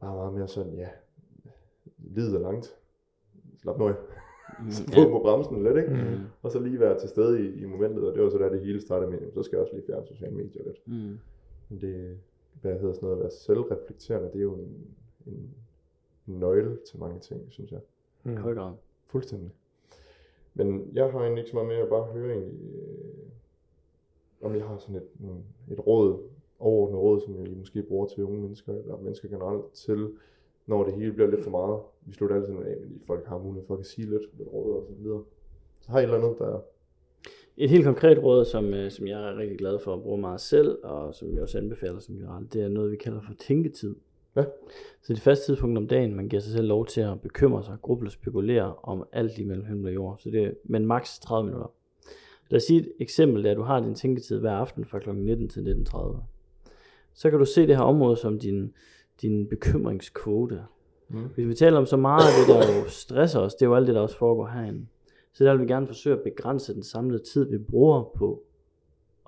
Bare 0.00 0.14
meget 0.14 0.34
mere 0.34 0.48
sådan, 0.48 0.74
ja, 0.74 0.88
livet 1.98 2.34
er 2.34 2.38
langt. 2.38 2.76
Slap 3.56 3.78
nu 3.78 3.88
af. 3.88 3.94
Mm. 4.60 4.70
Fod 4.94 5.10
på 5.10 5.18
bremsen 5.18 5.62
lidt, 5.62 5.76
ikke? 5.76 5.90
Mm. 5.90 6.24
Og 6.42 6.50
så 6.50 6.60
lige 6.60 6.80
være 6.80 7.00
til 7.00 7.08
stede 7.08 7.46
i, 7.46 7.62
i 7.62 7.64
momentet, 7.64 8.08
og 8.08 8.14
det 8.14 8.22
var 8.22 8.30
så 8.30 8.38
der 8.38 8.48
det 8.48 8.60
hele 8.60 8.80
startede 8.80 9.10
med, 9.10 9.32
så 9.32 9.42
skal 9.42 9.56
jeg 9.56 9.62
også 9.62 9.74
lige 9.74 9.86
fjerne 9.86 10.06
sociale 10.06 10.34
medier 10.34 10.64
lidt. 10.64 10.88
Mm. 10.88 11.18
Men 11.68 11.80
det, 11.80 12.18
hvad 12.60 12.78
hedder 12.78 12.94
sådan 12.94 13.06
noget, 13.06 13.16
at 13.16 13.22
være 13.22 13.30
selvreflekterende, 13.30 14.28
det 14.32 14.38
er 14.38 14.42
jo 14.42 14.54
en, 14.54 14.96
en, 15.26 15.54
nøgle 16.26 16.78
til 16.86 16.98
mange 16.98 17.20
ting, 17.20 17.46
synes 17.48 17.72
jeg. 17.72 17.80
Mm. 18.24 18.36
høj 18.36 18.54
grad. 18.54 18.72
Fuldstændig. 19.06 19.52
Men 20.54 20.90
jeg 20.92 21.10
har 21.10 21.20
egentlig 21.20 21.40
ikke 21.40 21.50
så 21.50 21.56
meget 21.56 21.68
med 21.68 21.76
at 21.76 21.88
bare 21.88 22.04
høre 22.04 22.30
egentlig, 22.30 22.60
øh, 22.74 23.24
om 24.42 24.54
jeg 24.54 24.64
har 24.64 24.78
sådan 24.78 24.96
et, 24.96 25.08
et 25.72 25.86
råd, 25.86 26.18
overordnet 26.58 27.00
råd, 27.00 27.20
som 27.20 27.36
jeg 27.36 27.56
måske 27.56 27.82
bruger 27.82 28.06
til 28.06 28.24
unge 28.24 28.40
mennesker, 28.40 28.72
eller 28.72 28.96
mennesker 28.96 29.28
generelt, 29.28 29.72
til 29.72 30.08
når 30.66 30.84
det 30.84 30.94
hele 30.94 31.12
bliver 31.12 31.30
lidt 31.30 31.42
for 31.42 31.50
meget. 31.50 31.80
Vi 32.06 32.12
slutter 32.12 32.36
altid 32.36 32.52
med 32.52 32.66
af, 32.66 32.76
men 32.80 33.02
folk 33.06 33.26
har 33.26 33.38
mulighed 33.38 33.66
for 33.66 33.76
at 33.76 33.86
sige 33.86 34.10
lidt, 34.10 34.38
lidt 34.38 34.48
råd 34.52 34.76
og 34.76 34.84
så 34.86 34.92
videre. 35.02 35.22
Så 35.80 35.90
har 35.90 35.98
I 35.98 36.02
et 36.02 36.04
eller 36.04 36.18
andet, 36.18 36.38
der 36.38 36.60
Et 37.56 37.70
helt 37.70 37.84
konkret 37.84 38.22
råd, 38.22 38.44
som, 38.44 38.74
øh, 38.74 38.90
som 38.90 39.06
jeg 39.06 39.30
er 39.30 39.38
rigtig 39.38 39.58
glad 39.58 39.78
for 39.78 39.94
at 39.94 40.02
bruge 40.02 40.20
meget 40.20 40.40
selv, 40.40 40.78
og 40.82 41.14
som 41.14 41.34
jeg 41.34 41.42
også 41.42 41.58
anbefaler 41.58 41.98
som 41.98 42.14
generelt, 42.14 42.52
det 42.52 42.62
er 42.62 42.68
noget, 42.68 42.90
vi 42.90 42.96
kalder 42.96 43.20
for 43.20 43.34
tænketid. 43.38 43.94
Ja. 44.36 44.44
Så 45.02 45.12
det 45.12 45.22
første 45.22 45.46
tidspunkt 45.46 45.78
om 45.78 45.88
dagen, 45.88 46.14
man 46.14 46.28
giver 46.28 46.40
sig 46.40 46.52
selv 46.52 46.66
lov 46.66 46.86
til 46.86 47.00
at 47.00 47.20
bekymre 47.20 47.64
sig, 47.64 47.76
gruble 47.82 48.08
og 48.08 48.12
spekulere 48.12 48.74
om 48.82 49.04
alt 49.12 49.38
imellem 49.38 49.66
himmel 49.66 49.86
og 49.86 49.94
jord. 49.94 50.18
Så 50.18 50.30
det 50.30 50.44
er, 50.44 50.50
men 50.64 50.86
maks 50.86 51.18
30 51.18 51.46
minutter. 51.46 51.72
Lad 52.50 52.56
os 52.56 52.62
sige 52.62 52.80
et 52.80 52.92
eksempel, 53.00 53.46
at 53.46 53.56
du 53.56 53.62
har 53.62 53.80
din 53.80 53.94
tænketid 53.94 54.38
hver 54.38 54.52
aften 54.52 54.84
fra 54.84 54.98
kl. 54.98 55.10
19 55.10 55.48
til 55.48 55.84
19.30. 55.90 56.22
Så 57.14 57.30
kan 57.30 57.38
du 57.38 57.44
se 57.44 57.66
det 57.66 57.76
her 57.76 57.82
område 57.82 58.16
som 58.16 58.38
din, 58.38 58.72
din 59.22 59.46
bekymringskvote. 59.48 60.62
Mm. 61.08 61.28
Hvis 61.34 61.46
vi 61.46 61.54
taler 61.54 61.78
om 61.78 61.86
så 61.86 61.96
meget 61.96 62.22
af 62.22 62.32
det, 62.38 62.54
der 62.54 62.78
jo 62.78 62.88
stresser 62.88 63.40
os, 63.40 63.54
det 63.54 63.62
er 63.62 63.66
jo 63.66 63.74
alt 63.74 63.86
det, 63.86 63.94
der 63.94 64.00
også 64.00 64.16
foregår 64.16 64.46
herinde. 64.46 64.86
Så 65.32 65.44
der 65.44 65.52
vil 65.52 65.62
vi 65.62 65.72
gerne 65.72 65.86
forsøge 65.86 66.16
at 66.16 66.22
begrænse 66.22 66.74
den 66.74 66.82
samlede 66.82 67.22
tid, 67.22 67.50
vi 67.50 67.58
bruger 67.58 68.02
på 68.16 68.42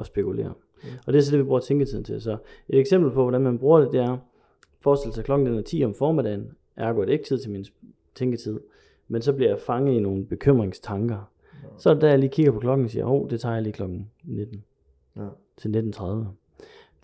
at 0.01 0.07
spekulere. 0.07 0.55
Mm. 0.83 0.89
Og 1.07 1.13
det 1.13 1.19
er 1.19 1.23
så 1.23 1.31
det, 1.31 1.39
vi 1.39 1.45
bruger 1.45 1.61
tænketiden 1.61 2.05
til. 2.05 2.21
Så 2.21 2.37
et 2.69 2.79
eksempel 2.79 3.11
på, 3.11 3.23
hvordan 3.23 3.41
man 3.41 3.59
bruger 3.59 3.81
det, 3.81 3.93
det 3.93 4.01
er, 4.01 4.19
forestil 4.87 5.13
sig 5.13 5.25
klokken 5.25 5.47
er 5.59 5.63
10 5.63 5.85
om 5.85 5.95
formiddagen, 5.95 6.53
ergo 6.77 7.01
er 7.01 7.05
det 7.05 7.13
ikke 7.13 7.25
tid 7.25 7.39
til 7.39 7.51
min 7.51 7.65
tænketid, 8.15 8.61
men 9.09 9.23
så 9.23 9.33
bliver 9.33 9.49
jeg 9.49 9.61
fanget 9.61 9.95
i 9.95 10.01
nogle 10.01 10.25
bekymringstanker. 10.27 11.31
Så 11.79 11.91
er 11.91 11.95
det 11.95 12.03
der, 12.03 12.09
jeg 12.09 12.19
lige 12.19 12.31
kigger 12.31 12.53
på 12.53 12.61
klokken 12.61 12.85
og 12.85 12.91
siger, 12.91 13.05
åh, 13.05 13.13
oh, 13.13 13.31
det 13.31 13.41
tager 13.41 13.55
jeg 13.55 13.63
lige 13.63 13.73
klokken 13.73 14.11
19 14.25 14.65
Ja. 15.17 15.29
til 15.57 15.93
19.30. 15.97 16.05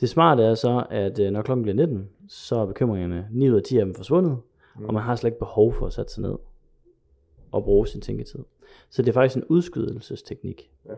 Det 0.01 0.09
smarte 0.09 0.43
er 0.43 0.55
så, 0.55 0.87
at 0.91 1.18
øh, 1.18 1.30
når 1.30 1.43
klokken 1.43 1.62
bliver 1.62 1.76
19, 1.76 2.09
så 2.28 2.57
er 2.57 2.66
bekymringerne 2.66 3.28
9 3.30 3.51
ud 3.51 3.57
af 3.57 3.62
10 3.62 3.78
af 3.78 3.85
dem 3.85 3.95
forsvundet, 3.95 4.39
mm. 4.78 4.85
og 4.85 4.95
man 4.95 5.03
har 5.03 5.16
slet 5.16 5.28
ikke 5.28 5.39
behov 5.39 5.72
for 5.72 5.87
at 5.87 5.93
sætte 5.93 6.12
sig 6.12 6.22
ned 6.22 6.35
og 7.53 7.64
bruge 7.64 7.87
sin 7.87 8.01
tænketid. 8.01 8.41
Så 8.91 9.03
det 9.03 9.09
er 9.09 9.12
faktisk 9.12 9.37
en 9.37 9.45
udskydelsesteknik. 9.49 10.70
Ja. 10.87 10.95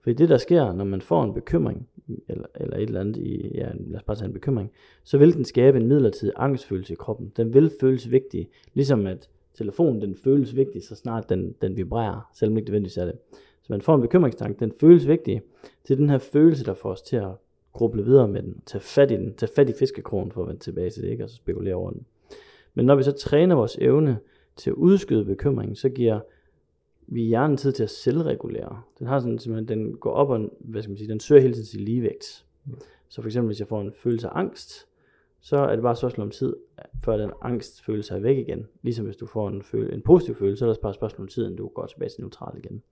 Fordi 0.00 0.14
det, 0.14 0.28
der 0.28 0.36
sker, 0.36 0.72
når 0.72 0.84
man 0.84 1.00
får 1.00 1.24
en 1.24 1.34
bekymring, 1.34 1.88
eller, 2.28 2.46
eller 2.54 2.76
et 2.76 2.82
eller 2.82 3.00
andet 3.00 3.16
i, 3.16 3.50
ja, 3.54 3.68
lad 3.74 3.96
os 3.96 4.02
bare 4.02 4.16
tage 4.16 4.26
en 4.26 4.32
bekymring, 4.32 4.70
så 5.04 5.18
vil 5.18 5.34
den 5.34 5.44
skabe 5.44 5.78
en 5.78 5.86
midlertidig 5.86 6.34
angstfølelse 6.36 6.92
i 6.92 6.96
kroppen. 6.96 7.32
Den 7.36 7.54
vil 7.54 7.72
føles 7.80 8.10
vigtig, 8.10 8.48
ligesom 8.74 9.06
at 9.06 9.28
telefonen, 9.54 10.02
den 10.02 10.16
føles 10.16 10.56
vigtig, 10.56 10.82
så 10.82 10.94
snart 10.96 11.28
den, 11.28 11.54
den 11.62 11.76
vibrerer, 11.76 12.30
selvom 12.34 12.56
ikke 12.56 12.68
nødvendigvis 12.68 12.96
er 12.96 13.04
det. 13.04 13.14
Så 13.62 13.66
man 13.68 13.82
får 13.82 13.94
en 13.94 14.00
bekymringstanke, 14.00 14.60
den 14.60 14.72
føles 14.80 15.08
vigtig. 15.08 15.42
Det 15.88 15.94
er 15.94 15.96
den 15.96 16.10
her 16.10 16.18
følelse, 16.18 16.64
der 16.64 16.74
får 16.74 16.90
os 16.90 17.02
til 17.02 17.16
at 17.16 17.30
gruble 17.72 18.04
videre 18.04 18.28
med 18.28 18.42
den, 18.42 18.60
tage 18.66 18.82
fat 18.82 19.10
i 19.10 19.14
den, 19.14 19.34
tage 19.34 19.52
fat 19.56 19.68
i 19.70 19.72
fiskekronen 19.72 20.32
for 20.32 20.42
at 20.42 20.48
vende 20.48 20.60
tilbage 20.60 20.90
til 20.90 21.02
det, 21.02 21.10
ikke? 21.10 21.24
og 21.24 21.30
så 21.30 21.36
spekulere 21.36 21.74
over 21.74 21.90
den. 21.90 22.06
Men 22.74 22.86
når 22.86 22.94
vi 22.94 23.02
så 23.02 23.12
træner 23.12 23.54
vores 23.54 23.78
evne 23.80 24.18
til 24.56 24.70
at 24.70 24.74
udskyde 24.74 25.24
bekymringen, 25.24 25.76
så 25.76 25.88
giver 25.88 26.20
vi 27.10 27.22
hjernen 27.22 27.56
tid 27.56 27.72
til 27.72 27.82
at 27.82 27.90
selvregulere. 27.90 28.82
Den 28.98 29.06
har 29.06 29.20
sådan, 29.20 29.38
simpelthen, 29.38 29.78
den 29.78 29.96
går 29.96 30.10
op 30.10 30.30
og, 30.30 30.50
hvad 30.60 30.82
skal 30.82 30.90
man 30.90 30.98
sige, 30.98 31.08
den 31.08 31.20
søger 31.20 31.40
hele 31.40 31.54
tiden 31.54 31.66
sin 31.66 31.80
ligevægt. 31.80 32.44
Så 33.08 33.22
for 33.22 33.28
eksempel, 33.28 33.46
hvis 33.46 33.60
jeg 33.60 33.68
får 33.68 33.80
en 33.80 33.92
følelse 33.92 34.28
af 34.28 34.38
angst, 34.38 34.86
så 35.40 35.56
er 35.56 35.74
det 35.74 35.82
bare 35.82 35.92
et 35.92 35.98
spørgsmål 35.98 36.26
om 36.26 36.30
tid, 36.30 36.56
før 37.04 37.16
den 37.16 37.30
angstfølelse 37.42 38.14
er 38.14 38.18
væk 38.18 38.38
igen. 38.38 38.66
Ligesom 38.82 39.04
hvis 39.04 39.16
du 39.16 39.26
får 39.26 39.48
en, 39.48 39.62
føle, 39.62 39.94
en 39.94 40.02
positiv 40.02 40.34
følelse, 40.34 40.58
så 40.58 40.64
er 40.64 40.66
det 40.66 40.70
også 40.70 40.80
bare 40.80 40.90
et 40.90 40.96
spørgsmål 40.96 41.24
om 41.24 41.28
tid, 41.28 41.44
inden 41.44 41.56
du 41.56 41.68
går 41.68 41.86
tilbage 41.86 42.08
til 42.08 42.20
neutral 42.20 42.58
igen. 42.58 42.82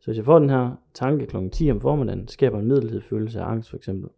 Så 0.00 0.06
hvis 0.06 0.16
jeg 0.16 0.24
får 0.24 0.38
den 0.38 0.50
her 0.50 0.70
tanke 0.94 1.26
kl. 1.26 1.36
10 1.52 1.70
om 1.70 1.80
formiddagen, 1.80 2.28
skaber 2.28 2.58
en 2.58 2.66
midlertidig 2.66 3.02
følelse 3.02 3.40
af 3.40 3.44
angst 3.44 3.70
for 3.70 3.76
eksempel, 3.76 4.10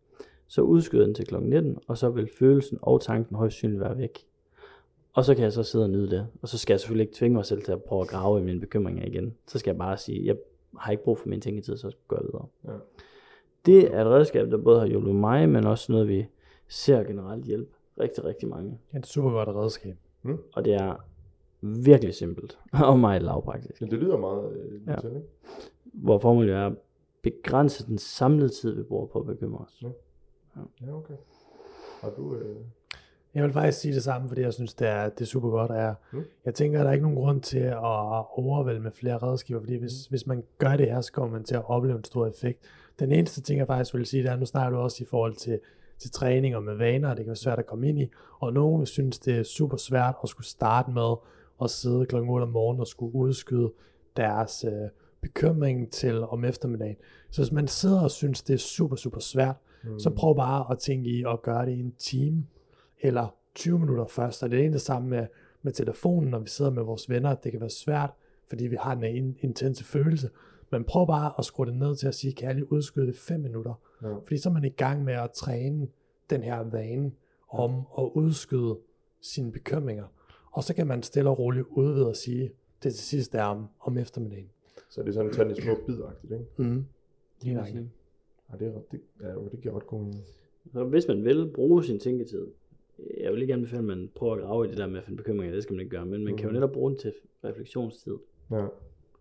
så 0.46 0.62
udskyder 0.62 1.04
den 1.04 1.14
til 1.14 1.26
kl. 1.26 1.36
19, 1.40 1.78
og 1.86 1.98
så 1.98 2.10
vil 2.10 2.30
følelsen 2.38 2.78
og 2.82 3.00
tanken 3.00 3.36
højst 3.36 3.56
synligt 3.56 3.80
være 3.80 3.98
væk. 3.98 4.18
Og 5.16 5.24
så 5.24 5.34
kan 5.34 5.44
jeg 5.44 5.52
så 5.52 5.62
sidde 5.62 5.84
og 5.84 5.90
nyde 5.90 6.10
det. 6.10 6.28
Og 6.42 6.48
så 6.48 6.58
skal 6.58 6.74
jeg 6.74 6.80
selvfølgelig 6.80 7.02
ikke 7.02 7.14
tvinge 7.16 7.34
mig 7.34 7.44
selv 7.44 7.62
til 7.62 7.72
at 7.72 7.82
prøve 7.82 8.02
at 8.02 8.08
grave 8.08 8.40
i 8.40 8.42
mine 8.42 8.60
bekymringer 8.60 9.06
igen. 9.06 9.34
Så 9.46 9.58
skal 9.58 9.70
jeg 9.70 9.78
bare 9.78 9.96
sige, 9.96 10.26
jeg 10.26 10.36
har 10.78 10.90
ikke 10.92 11.04
brug 11.04 11.18
for 11.18 11.28
min 11.28 11.40
tænketid, 11.40 11.76
så 11.76 11.96
går 12.08 12.16
jeg 12.16 12.24
videre. 12.24 12.46
Ja. 12.64 12.78
Det 13.66 13.94
er 13.94 14.00
et 14.00 14.06
redskab, 14.06 14.50
der 14.50 14.56
både 14.58 14.80
har 14.80 14.86
hjulpet 14.86 15.14
mig, 15.14 15.48
men 15.48 15.66
også 15.66 15.92
noget, 15.92 16.08
vi 16.08 16.26
ser 16.68 17.02
generelt 17.04 17.44
hjælpe 17.44 17.70
rigtig, 18.00 18.24
rigtig 18.24 18.48
mange. 18.48 18.70
Det 18.70 18.94
er 18.94 18.98
et 18.98 19.06
super 19.06 19.30
godt 19.30 19.48
redskab. 19.48 19.96
Og 20.52 20.64
det 20.64 20.74
er 20.74 20.96
virkelig 21.60 22.14
simpelt 22.14 22.58
og 22.84 22.98
meget 22.98 23.22
lavpraktisk. 23.22 23.80
Men 23.80 23.90
det 23.90 23.98
lyder 23.98 24.16
meget 24.18 24.56
øh, 24.56 24.80
Ja. 24.86 24.92
ja. 24.92 25.00
til, 25.00 25.08
ikke? 25.08 25.28
Hvor 25.84 26.18
formålet 26.18 26.54
er 26.54 26.66
at 26.66 26.72
begrænse 27.22 27.86
den 27.86 27.98
samlede 27.98 28.48
tid, 28.48 28.74
vi 28.74 28.82
bruger 28.82 29.06
på 29.06 29.18
at 29.20 29.26
bekymre 29.26 29.58
os. 29.58 29.82
Ja, 30.86 30.92
okay. 30.94 31.14
Har 32.00 32.10
du... 32.10 32.34
Øh... 32.36 32.56
Jeg 33.36 33.44
vil 33.44 33.52
faktisk 33.52 33.78
sige 33.80 33.94
det 33.94 34.02
samme, 34.02 34.28
fordi 34.28 34.40
jeg 34.40 34.52
synes, 34.52 34.74
det 34.74 34.88
er, 34.88 35.08
det 35.08 35.20
er 35.20 35.24
super 35.24 35.50
godt. 35.50 35.70
Jeg, 35.70 35.94
Mm. 36.12 36.22
jeg 36.44 36.54
tænker, 36.54 36.78
at 36.78 36.84
der 36.84 36.90
er 36.90 36.94
ikke 36.94 37.02
nogen 37.02 37.18
grund 37.18 37.40
til 37.40 37.58
at 37.58 37.76
overvælde 38.38 38.80
med 38.80 38.90
flere 38.90 39.18
redskaber, 39.18 39.60
fordi 39.60 39.76
hvis, 39.76 40.06
hvis 40.06 40.26
man 40.26 40.42
gør 40.58 40.76
det 40.76 40.86
her, 40.86 41.00
så 41.00 41.12
kommer 41.12 41.32
man 41.32 41.44
til 41.44 41.54
at 41.54 41.62
opleve 41.70 41.96
en 41.98 42.04
stor 42.04 42.26
effekt. 42.26 42.58
Den 42.98 43.12
eneste 43.12 43.40
ting, 43.40 43.58
jeg 43.58 43.66
faktisk 43.66 43.94
vil 43.94 44.06
sige, 44.06 44.22
det 44.22 44.30
er, 44.30 44.36
nu 44.36 44.46
snakker 44.46 44.78
du 44.78 44.82
også 44.82 45.04
i 45.04 45.06
forhold 45.10 45.34
til, 45.34 45.60
til 45.98 46.10
træning 46.10 46.56
og 46.56 46.62
med 46.62 46.74
vaner, 46.74 47.08
det 47.08 47.16
kan 47.16 47.26
være 47.26 47.36
svært 47.36 47.58
at 47.58 47.66
komme 47.66 47.88
ind 47.88 47.98
i, 47.98 48.10
og 48.40 48.52
nogen 48.52 48.86
synes, 48.86 49.18
det 49.18 49.38
er 49.38 49.42
super 49.42 49.76
svært 49.76 50.14
at 50.22 50.28
skulle 50.28 50.46
starte 50.46 50.90
med 50.90 51.14
at 51.62 51.70
sidde 51.70 52.06
klokken 52.06 52.30
8 52.30 52.42
om 52.44 52.48
morgenen 52.50 52.80
og 52.80 52.86
skulle 52.86 53.14
udskyde 53.14 53.72
deres 54.16 54.64
øh, 54.64 54.88
bekymring 55.20 55.90
til 55.90 56.22
om 56.24 56.44
eftermiddagen. 56.44 56.96
Så 57.30 57.42
hvis 57.42 57.52
man 57.52 57.68
sidder 57.68 58.00
og 58.00 58.10
synes, 58.10 58.42
det 58.42 58.54
er 58.54 58.58
super, 58.58 58.96
super 58.96 59.20
svært, 59.20 59.56
mm. 59.84 59.98
så 59.98 60.10
prøv 60.10 60.36
bare 60.36 60.66
at 60.70 60.78
tænke 60.78 61.10
i 61.10 61.24
at 61.32 61.42
gøre 61.42 61.66
det 61.66 61.72
i 61.72 61.80
en 61.80 61.94
time 61.98 62.46
eller 63.00 63.34
20 63.54 63.78
minutter 63.78 64.06
først. 64.06 64.42
Og 64.42 64.50
det 64.50 64.56
er 64.56 64.60
egentlig 64.60 64.72
det 64.74 64.80
samme 64.82 65.08
med, 65.08 65.26
med 65.62 65.72
telefonen, 65.72 66.30
når 66.30 66.38
vi 66.38 66.48
sidder 66.48 66.70
med 66.70 66.82
vores 66.82 67.10
venner. 67.10 67.34
Det 67.34 67.52
kan 67.52 67.60
være 67.60 67.70
svært, 67.70 68.10
fordi 68.48 68.66
vi 68.66 68.76
har 68.80 68.94
den 68.94 69.04
in- 69.04 69.36
intense 69.40 69.84
følelse. 69.84 70.30
Men 70.70 70.84
prøv 70.84 71.06
bare 71.06 71.32
at 71.38 71.44
skrue 71.44 71.66
det 71.66 71.74
ned 71.74 71.96
til 71.96 72.08
at 72.08 72.14
sige, 72.14 72.32
kan 72.32 72.46
jeg 72.46 72.54
lige 72.54 72.72
udskyde 72.72 73.06
det 73.06 73.16
5 73.16 73.40
minutter? 73.40 73.74
Ja. 74.02 74.14
Fordi 74.14 74.38
så 74.38 74.48
er 74.48 74.52
man 74.52 74.64
i 74.64 74.68
gang 74.68 75.04
med 75.04 75.14
at 75.14 75.30
træne 75.30 75.88
den 76.30 76.42
her 76.42 76.58
vane 76.62 77.12
om 77.48 77.74
at 77.98 78.10
udskyde 78.14 78.78
sine 79.20 79.52
bekymringer. 79.52 80.04
Og 80.50 80.64
så 80.64 80.74
kan 80.74 80.86
man 80.86 81.02
stille 81.02 81.30
og 81.30 81.38
roligt 81.38 81.66
udvide 81.70 82.08
og 82.08 82.16
sige, 82.16 82.52
det 82.82 82.94
til 82.94 83.04
sidst 83.04 83.34
er 83.34 83.42
om, 83.42 83.66
om 83.80 83.98
eftermiddagen. 83.98 84.50
Så 84.88 85.02
det 85.02 85.08
er 85.08 85.12
sådan, 85.12 85.32
tage 85.32 85.48
det 85.48 85.58
i 85.58 85.62
små 85.62 85.74
bidagtigt, 85.86 86.32
ikke? 86.32 86.44
Mm. 86.56 86.84
Lige 87.42 87.54
nok. 87.54 87.66
Ja, 88.52 88.56
det, 88.58 88.68
er 88.68 88.80
det, 88.90 89.00
ja, 89.22 89.32
jo, 89.32 89.48
det 89.48 89.60
giver 89.60 89.76
ret 89.76 89.86
god 89.86 90.00
mening. 90.00 90.24
Så 90.72 90.84
hvis 90.84 91.08
man 91.08 91.24
vil 91.24 91.50
bruge 91.54 91.84
sin 91.84 91.98
tænketid, 92.00 92.46
jeg 93.20 93.32
vil 93.32 93.42
ikke 93.42 93.54
anbefale, 93.54 93.78
at 93.78 93.84
man 93.84 94.10
prøver 94.14 94.34
at 94.34 94.40
grave 94.42 94.66
i 94.66 94.68
det 94.70 94.78
der 94.78 94.86
med 94.86 94.98
at 94.98 95.04
finde 95.04 95.16
bekymringer, 95.16 95.54
det 95.54 95.62
skal 95.62 95.72
man 95.74 95.80
ikke 95.80 95.96
gøre, 95.96 96.06
men 96.06 96.24
man 96.24 96.36
kan 96.36 96.42
jo 96.44 96.48
Mhm. 96.48 96.54
netop 96.54 96.72
bruge 96.72 96.90
den 96.90 96.98
til 96.98 97.12
refleksionstid. 97.44 98.16
Ja. 98.50 98.66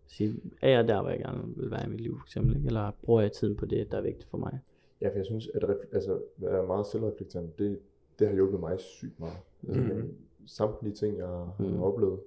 Sige, 0.06 0.40
er 0.62 0.68
jeg 0.70 0.88
der, 0.88 1.00
hvor 1.00 1.10
jeg 1.10 1.18
gerne 1.18 1.42
vil 1.56 1.70
være 1.70 1.86
i 1.86 1.88
mit 1.90 2.00
liv, 2.00 2.18
for 2.18 2.24
eksempel, 2.26 2.56
ikke? 2.56 2.66
eller 2.66 2.90
bruger 3.02 3.20
jeg 3.20 3.32
tiden 3.32 3.56
på 3.56 3.66
det, 3.66 3.92
der 3.92 3.98
er 3.98 4.02
vigtigt 4.02 4.30
for 4.30 4.38
mig? 4.38 4.58
Ja, 5.00 5.08
for 5.08 5.14
jeg 5.16 5.24
synes, 5.26 5.48
at 5.54 5.64
ref- 5.64 5.88
altså, 5.94 6.14
at 6.14 6.20
være 6.36 6.66
meget 6.66 6.86
selvreflekterende, 6.86 7.50
det, 7.58 7.78
det 8.18 8.26
har 8.26 8.34
hjulpet 8.34 8.60
mig 8.60 8.80
sygt 8.80 9.20
meget. 9.20 9.36
Altså, 9.68 9.80
mm. 9.94 10.14
Samtlige 10.46 10.94
ting, 10.94 11.18
jeg 11.18 11.26
har 11.26 11.54
mm. 11.58 11.82
oplevet, 11.82 12.20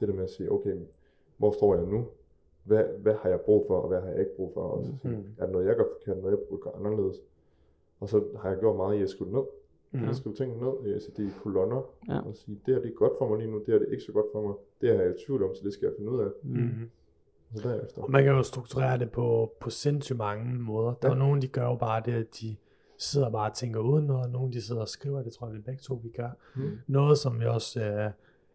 det 0.00 0.08
der 0.08 0.14
med 0.14 0.22
at 0.24 0.30
sige, 0.30 0.52
okay, 0.52 0.76
hvor 1.36 1.52
står 1.52 1.74
jeg 1.74 1.84
nu? 1.86 2.06
Hvad, 2.64 2.84
hvad 2.98 3.14
har 3.14 3.28
jeg 3.28 3.40
brug 3.40 3.64
for, 3.66 3.78
og 3.78 3.88
hvad 3.88 4.00
har 4.00 4.08
jeg 4.08 4.18
ikke 4.20 4.36
brug 4.36 4.50
for? 4.54 4.60
Og 4.60 4.84
så 4.84 4.92
sige, 5.02 5.12
Mhm. 5.16 5.24
er 5.38 5.44
der 5.46 5.52
noget, 5.52 5.66
jeg 5.66 5.76
gør 5.76 5.84
forkert, 5.98 6.16
noget, 6.22 6.30
jeg 6.38 6.46
burde 6.48 6.62
gøre 6.62 6.74
anderledes? 6.76 7.16
Og 8.00 8.08
så 8.08 8.24
har 8.36 8.48
jeg 8.50 8.58
gjort 8.58 8.76
meget 8.76 8.98
i 8.98 9.02
at 9.02 9.08
det 9.18 9.32
ned. 9.32 9.42
Mm. 9.94 10.04
Jeg 10.06 10.16
skriver 10.16 10.36
tingene 10.36 10.60
ned, 10.84 11.00
sætter 11.00 11.22
det 11.22 11.30
i 11.30 11.32
kolonner, 11.42 11.82
Ja. 12.08 12.18
og 12.20 12.36
sige, 12.36 12.60
det 12.66 12.74
her 12.74 12.82
det 12.82 12.90
er 12.90 12.94
godt 12.94 13.12
for 13.18 13.28
mig 13.28 13.38
lige 13.38 13.50
nu, 13.50 13.58
det 13.58 13.66
her 13.66 13.78
det 13.78 13.88
er 13.88 13.92
ikke 13.92 14.04
så 14.04 14.12
godt 14.12 14.26
for 14.32 14.42
mig. 14.46 14.54
Det 14.80 14.88
her 14.88 14.96
er 14.98 15.02
jeg 15.02 15.14
i 15.14 15.24
tvivl 15.26 15.42
om, 15.42 15.54
så 15.54 15.60
det 15.64 15.72
skal 15.72 15.86
jeg 15.86 15.94
finde 15.98 16.10
ud 16.12 16.20
af. 16.20 16.28
Mm. 16.42 16.90
Og 17.52 17.58
så 17.58 17.68
derefter. 17.68 18.02
Og 18.02 18.10
man 18.10 18.24
kan 18.24 18.32
jo 18.32 18.42
strukturere 18.42 18.98
det 18.98 19.10
på, 19.10 19.52
på 19.60 19.70
sindssygt 19.70 20.18
mange 20.18 20.54
måder. 20.58 20.94
Der 21.02 21.08
er 21.08 21.12
Ja. 21.12 21.18
nogen, 21.18 21.42
de 21.42 21.48
gør 21.48 21.64
jo 21.64 21.76
bare 21.76 22.02
det, 22.04 22.12
at 22.12 22.26
de 22.40 22.56
sidder 22.98 23.30
bare 23.30 23.50
og 23.50 23.56
tænker 23.56 23.80
uden 23.80 24.06
noget, 24.06 24.24
og 24.24 24.30
nogen 24.30 24.52
de 24.52 24.60
sidder 24.62 24.80
og 24.80 24.88
skriver, 24.88 25.22
det 25.22 25.32
tror 25.32 25.46
jeg, 25.46 25.56
vi 25.56 25.60
begge 25.60 25.80
to 25.82 25.94
vi 25.94 26.08
gør. 26.08 26.30
Mm. 26.54 26.70
Noget, 26.86 27.18
som 27.18 27.40
jeg 27.40 27.48
også 27.48 27.80
øh, 27.84 28.10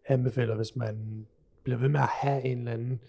anbefaler, 0.06 0.56
hvis 0.56 0.76
man 0.76 1.26
bliver 1.62 1.78
ved 1.78 1.88
med 1.88 2.00
at 2.00 2.06
have 2.12 2.44
en 2.44 2.58
eller 2.58 2.72
anden 2.72 3.00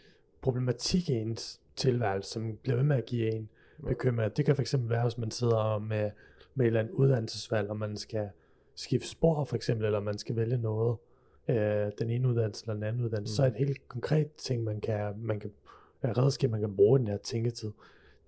problematik 0.42 1.10
i 1.10 1.14
ens 1.14 1.62
tilværelse, 1.76 2.30
som 2.32 2.58
bliver 2.64 2.76
ved 2.76 2.84
med 2.84 2.96
at 2.96 3.06
give 3.06 3.34
en 3.36 3.50
bekymring. 3.88 4.38
Det 4.38 4.46
kan 4.46 4.56
fx 4.56 4.76
være, 4.80 5.04
hvis 5.04 5.18
man 5.18 5.32
sidder 5.32 5.80
med, 5.80 6.12
med 6.56 6.66
et 6.66 6.68
eller 6.68 6.80
andet 6.80 6.94
uddannelsesvalg, 6.94 7.70
og 7.70 7.78
man 7.78 7.98
skal 7.98 8.30
skifte 8.76 9.08
spor 9.08 9.44
for 9.44 9.56
eksempel, 9.56 9.86
eller 9.86 10.00
man 10.00 10.18
skal 10.18 10.36
vælge 10.36 10.58
noget, 10.58 10.98
øh, 11.48 11.92
den 12.00 12.10
ene 12.10 12.28
uddannelse 12.28 12.64
eller 12.64 12.74
den 12.74 12.84
anden 12.84 13.06
uddannelse, 13.06 13.34
mm. 13.34 13.36
så 13.36 13.44
er 13.44 13.48
et 13.48 13.56
helt 13.56 13.88
konkret 13.88 14.34
ting, 14.36 14.64
man 14.64 14.82
kan, 14.82 15.14
man 15.18 15.40
kan 15.40 15.52
øh, 16.04 16.10
redskab, 16.12 16.52
man 16.52 16.60
kan 16.60 16.76
bruge 16.76 17.00
den 17.00 17.08
her 17.08 17.18
tænketid, 17.18 17.72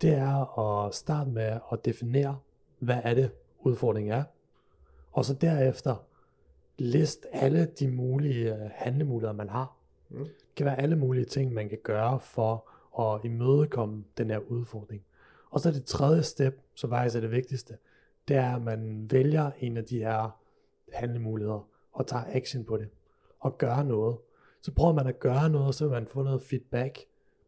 det 0.02 0.14
er 0.14 0.60
at 0.60 0.96
starte 0.96 1.30
med 1.30 1.60
at 1.72 1.86
definere, 1.86 2.40
hvad 2.80 3.00
er 3.04 3.14
det 3.14 3.32
udfordringen 3.60 4.14
er, 4.14 4.24
og 5.12 5.26
så 5.26 5.34
derefter 5.34 5.96
list 6.78 7.26
alle 7.32 7.66
de 7.80 7.88
mulige 7.88 8.56
øh, 8.56 8.70
handlemuligheder, 8.74 9.34
man 9.34 9.50
har. 9.50 9.78
Mm. 10.10 10.18
Det 10.24 10.56
kan 10.56 10.66
være 10.66 10.82
alle 10.82 10.96
mulige 10.96 11.26
ting, 11.26 11.54
man 11.54 11.70
kan 11.70 11.80
gøre 11.84 12.20
for 12.20 12.70
at 13.02 13.26
imødekomme 13.26 14.04
den 14.18 14.30
her 14.30 14.38
udfordring. 14.38 15.02
Og 15.50 15.60
så 15.60 15.72
det 15.72 15.86
tredje 15.86 16.24
step, 16.24 16.62
som 16.74 16.90
faktisk 16.90 17.16
er 17.16 17.20
det 17.20 17.32
vigtigste, 17.32 17.78
det 18.28 18.36
er, 18.36 18.56
at 18.56 18.62
man 18.62 19.08
vælger 19.12 19.52
en 19.60 19.78
af 19.78 19.86
de 19.86 19.98
her 19.98 20.40
handlemuligheder 20.94 21.68
og 21.92 22.08
tager 22.08 22.24
action 22.28 22.66
på 22.66 22.78
det 22.78 22.90
og 23.40 23.58
gør 23.58 23.84
noget. 23.84 24.18
Så 24.62 24.72
prøver 24.72 24.94
man 24.94 25.08
at 25.08 25.20
gøre 25.20 25.50
noget, 25.50 25.76
så 25.76 25.86
vil 25.86 25.92
man 25.92 26.08
få 26.08 26.24
noget 26.24 26.42
feedback 26.42 27.00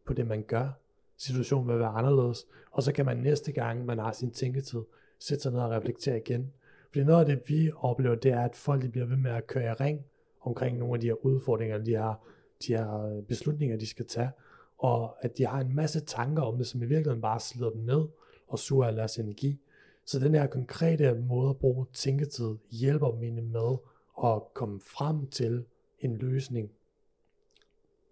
på 0.05 0.13
det, 0.13 0.27
man 0.27 0.43
gør. 0.43 0.69
Situationen 1.17 1.67
vil 1.67 1.79
være 1.79 1.89
anderledes, 1.89 2.45
og 2.71 2.83
så 2.83 2.93
kan 2.93 3.05
man 3.05 3.17
næste 3.17 3.51
gang, 3.51 3.85
man 3.85 3.99
har 3.99 4.11
sin 4.11 4.31
tænketid, 4.31 4.81
sætte 5.19 5.41
sig 5.41 5.51
ned 5.51 5.59
og 5.59 5.71
reflektere 5.71 6.17
igen. 6.17 6.53
Fordi 6.87 7.03
noget 7.03 7.19
af 7.19 7.25
det, 7.25 7.49
vi 7.49 7.71
oplever, 7.77 8.15
det 8.15 8.31
er, 8.31 8.41
at 8.41 8.55
folk 8.55 8.81
de 8.81 8.89
bliver 8.89 9.05
ved 9.05 9.17
med 9.17 9.31
at 9.31 9.47
køre 9.47 9.71
i 9.71 9.73
ring 9.73 10.05
omkring 10.41 10.77
nogle 10.77 10.93
af 10.93 10.99
de 10.99 11.07
her 11.07 11.25
udfordringer, 11.25 11.77
de 11.77 11.91
her, 11.91 12.25
de 12.67 12.77
her 12.77 13.21
beslutninger, 13.27 13.77
de 13.77 13.87
skal 13.87 14.05
tage. 14.05 14.31
og 14.77 15.15
at 15.21 15.37
de 15.37 15.45
har 15.45 15.59
en 15.59 15.75
masse 15.75 15.99
tanker 15.99 16.43
om 16.43 16.57
det, 16.57 16.67
som 16.67 16.81
i 16.81 16.85
virkeligheden 16.85 17.21
bare 17.21 17.39
slider 17.39 17.69
dem 17.69 17.81
ned 17.81 18.05
og 18.47 18.59
suger 18.59 18.87
al 18.87 18.97
deres 18.97 19.17
energi. 19.17 19.59
Så 20.05 20.19
den 20.19 20.35
her 20.35 20.47
konkrete 20.47 21.13
måde 21.29 21.49
at 21.49 21.57
bruge 21.57 21.85
tænketid 21.93 22.55
hjælper 22.71 23.07
egentlig 23.21 23.43
med 23.43 23.77
at 24.23 24.41
komme 24.53 24.79
frem 24.97 25.27
til 25.27 25.63
en 25.99 26.17
løsning. 26.17 26.71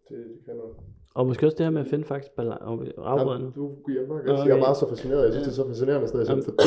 Det, 0.09 0.17
det 0.17 0.45
kan 0.45 0.55
noget. 0.55 0.73
Og 1.15 1.27
måske 1.27 1.45
også 1.45 1.57
det 1.57 1.65
her 1.65 1.71
med 1.71 1.81
at 1.81 1.87
finde 1.87 2.05
faktisk. 2.05 2.31
Jamen, 2.37 2.51
du 3.55 3.61
mig 4.07 4.25
Nå, 4.25 4.33
okay. 4.33 4.47
Jeg 4.47 4.57
er 4.57 4.61
bare 4.63 4.75
så 4.75 4.89
fascineret. 4.89 5.23
Jeg 5.23 5.31
synes, 5.33 5.47
Ja. 5.47 5.51
det 5.51 5.59
er 5.59 5.63
så 5.63 5.67
fascinerende 5.67 6.07
sted. 6.07 6.19
Jeg, 6.19 6.29
Jamen. 6.29 6.43
fordi 6.43 6.57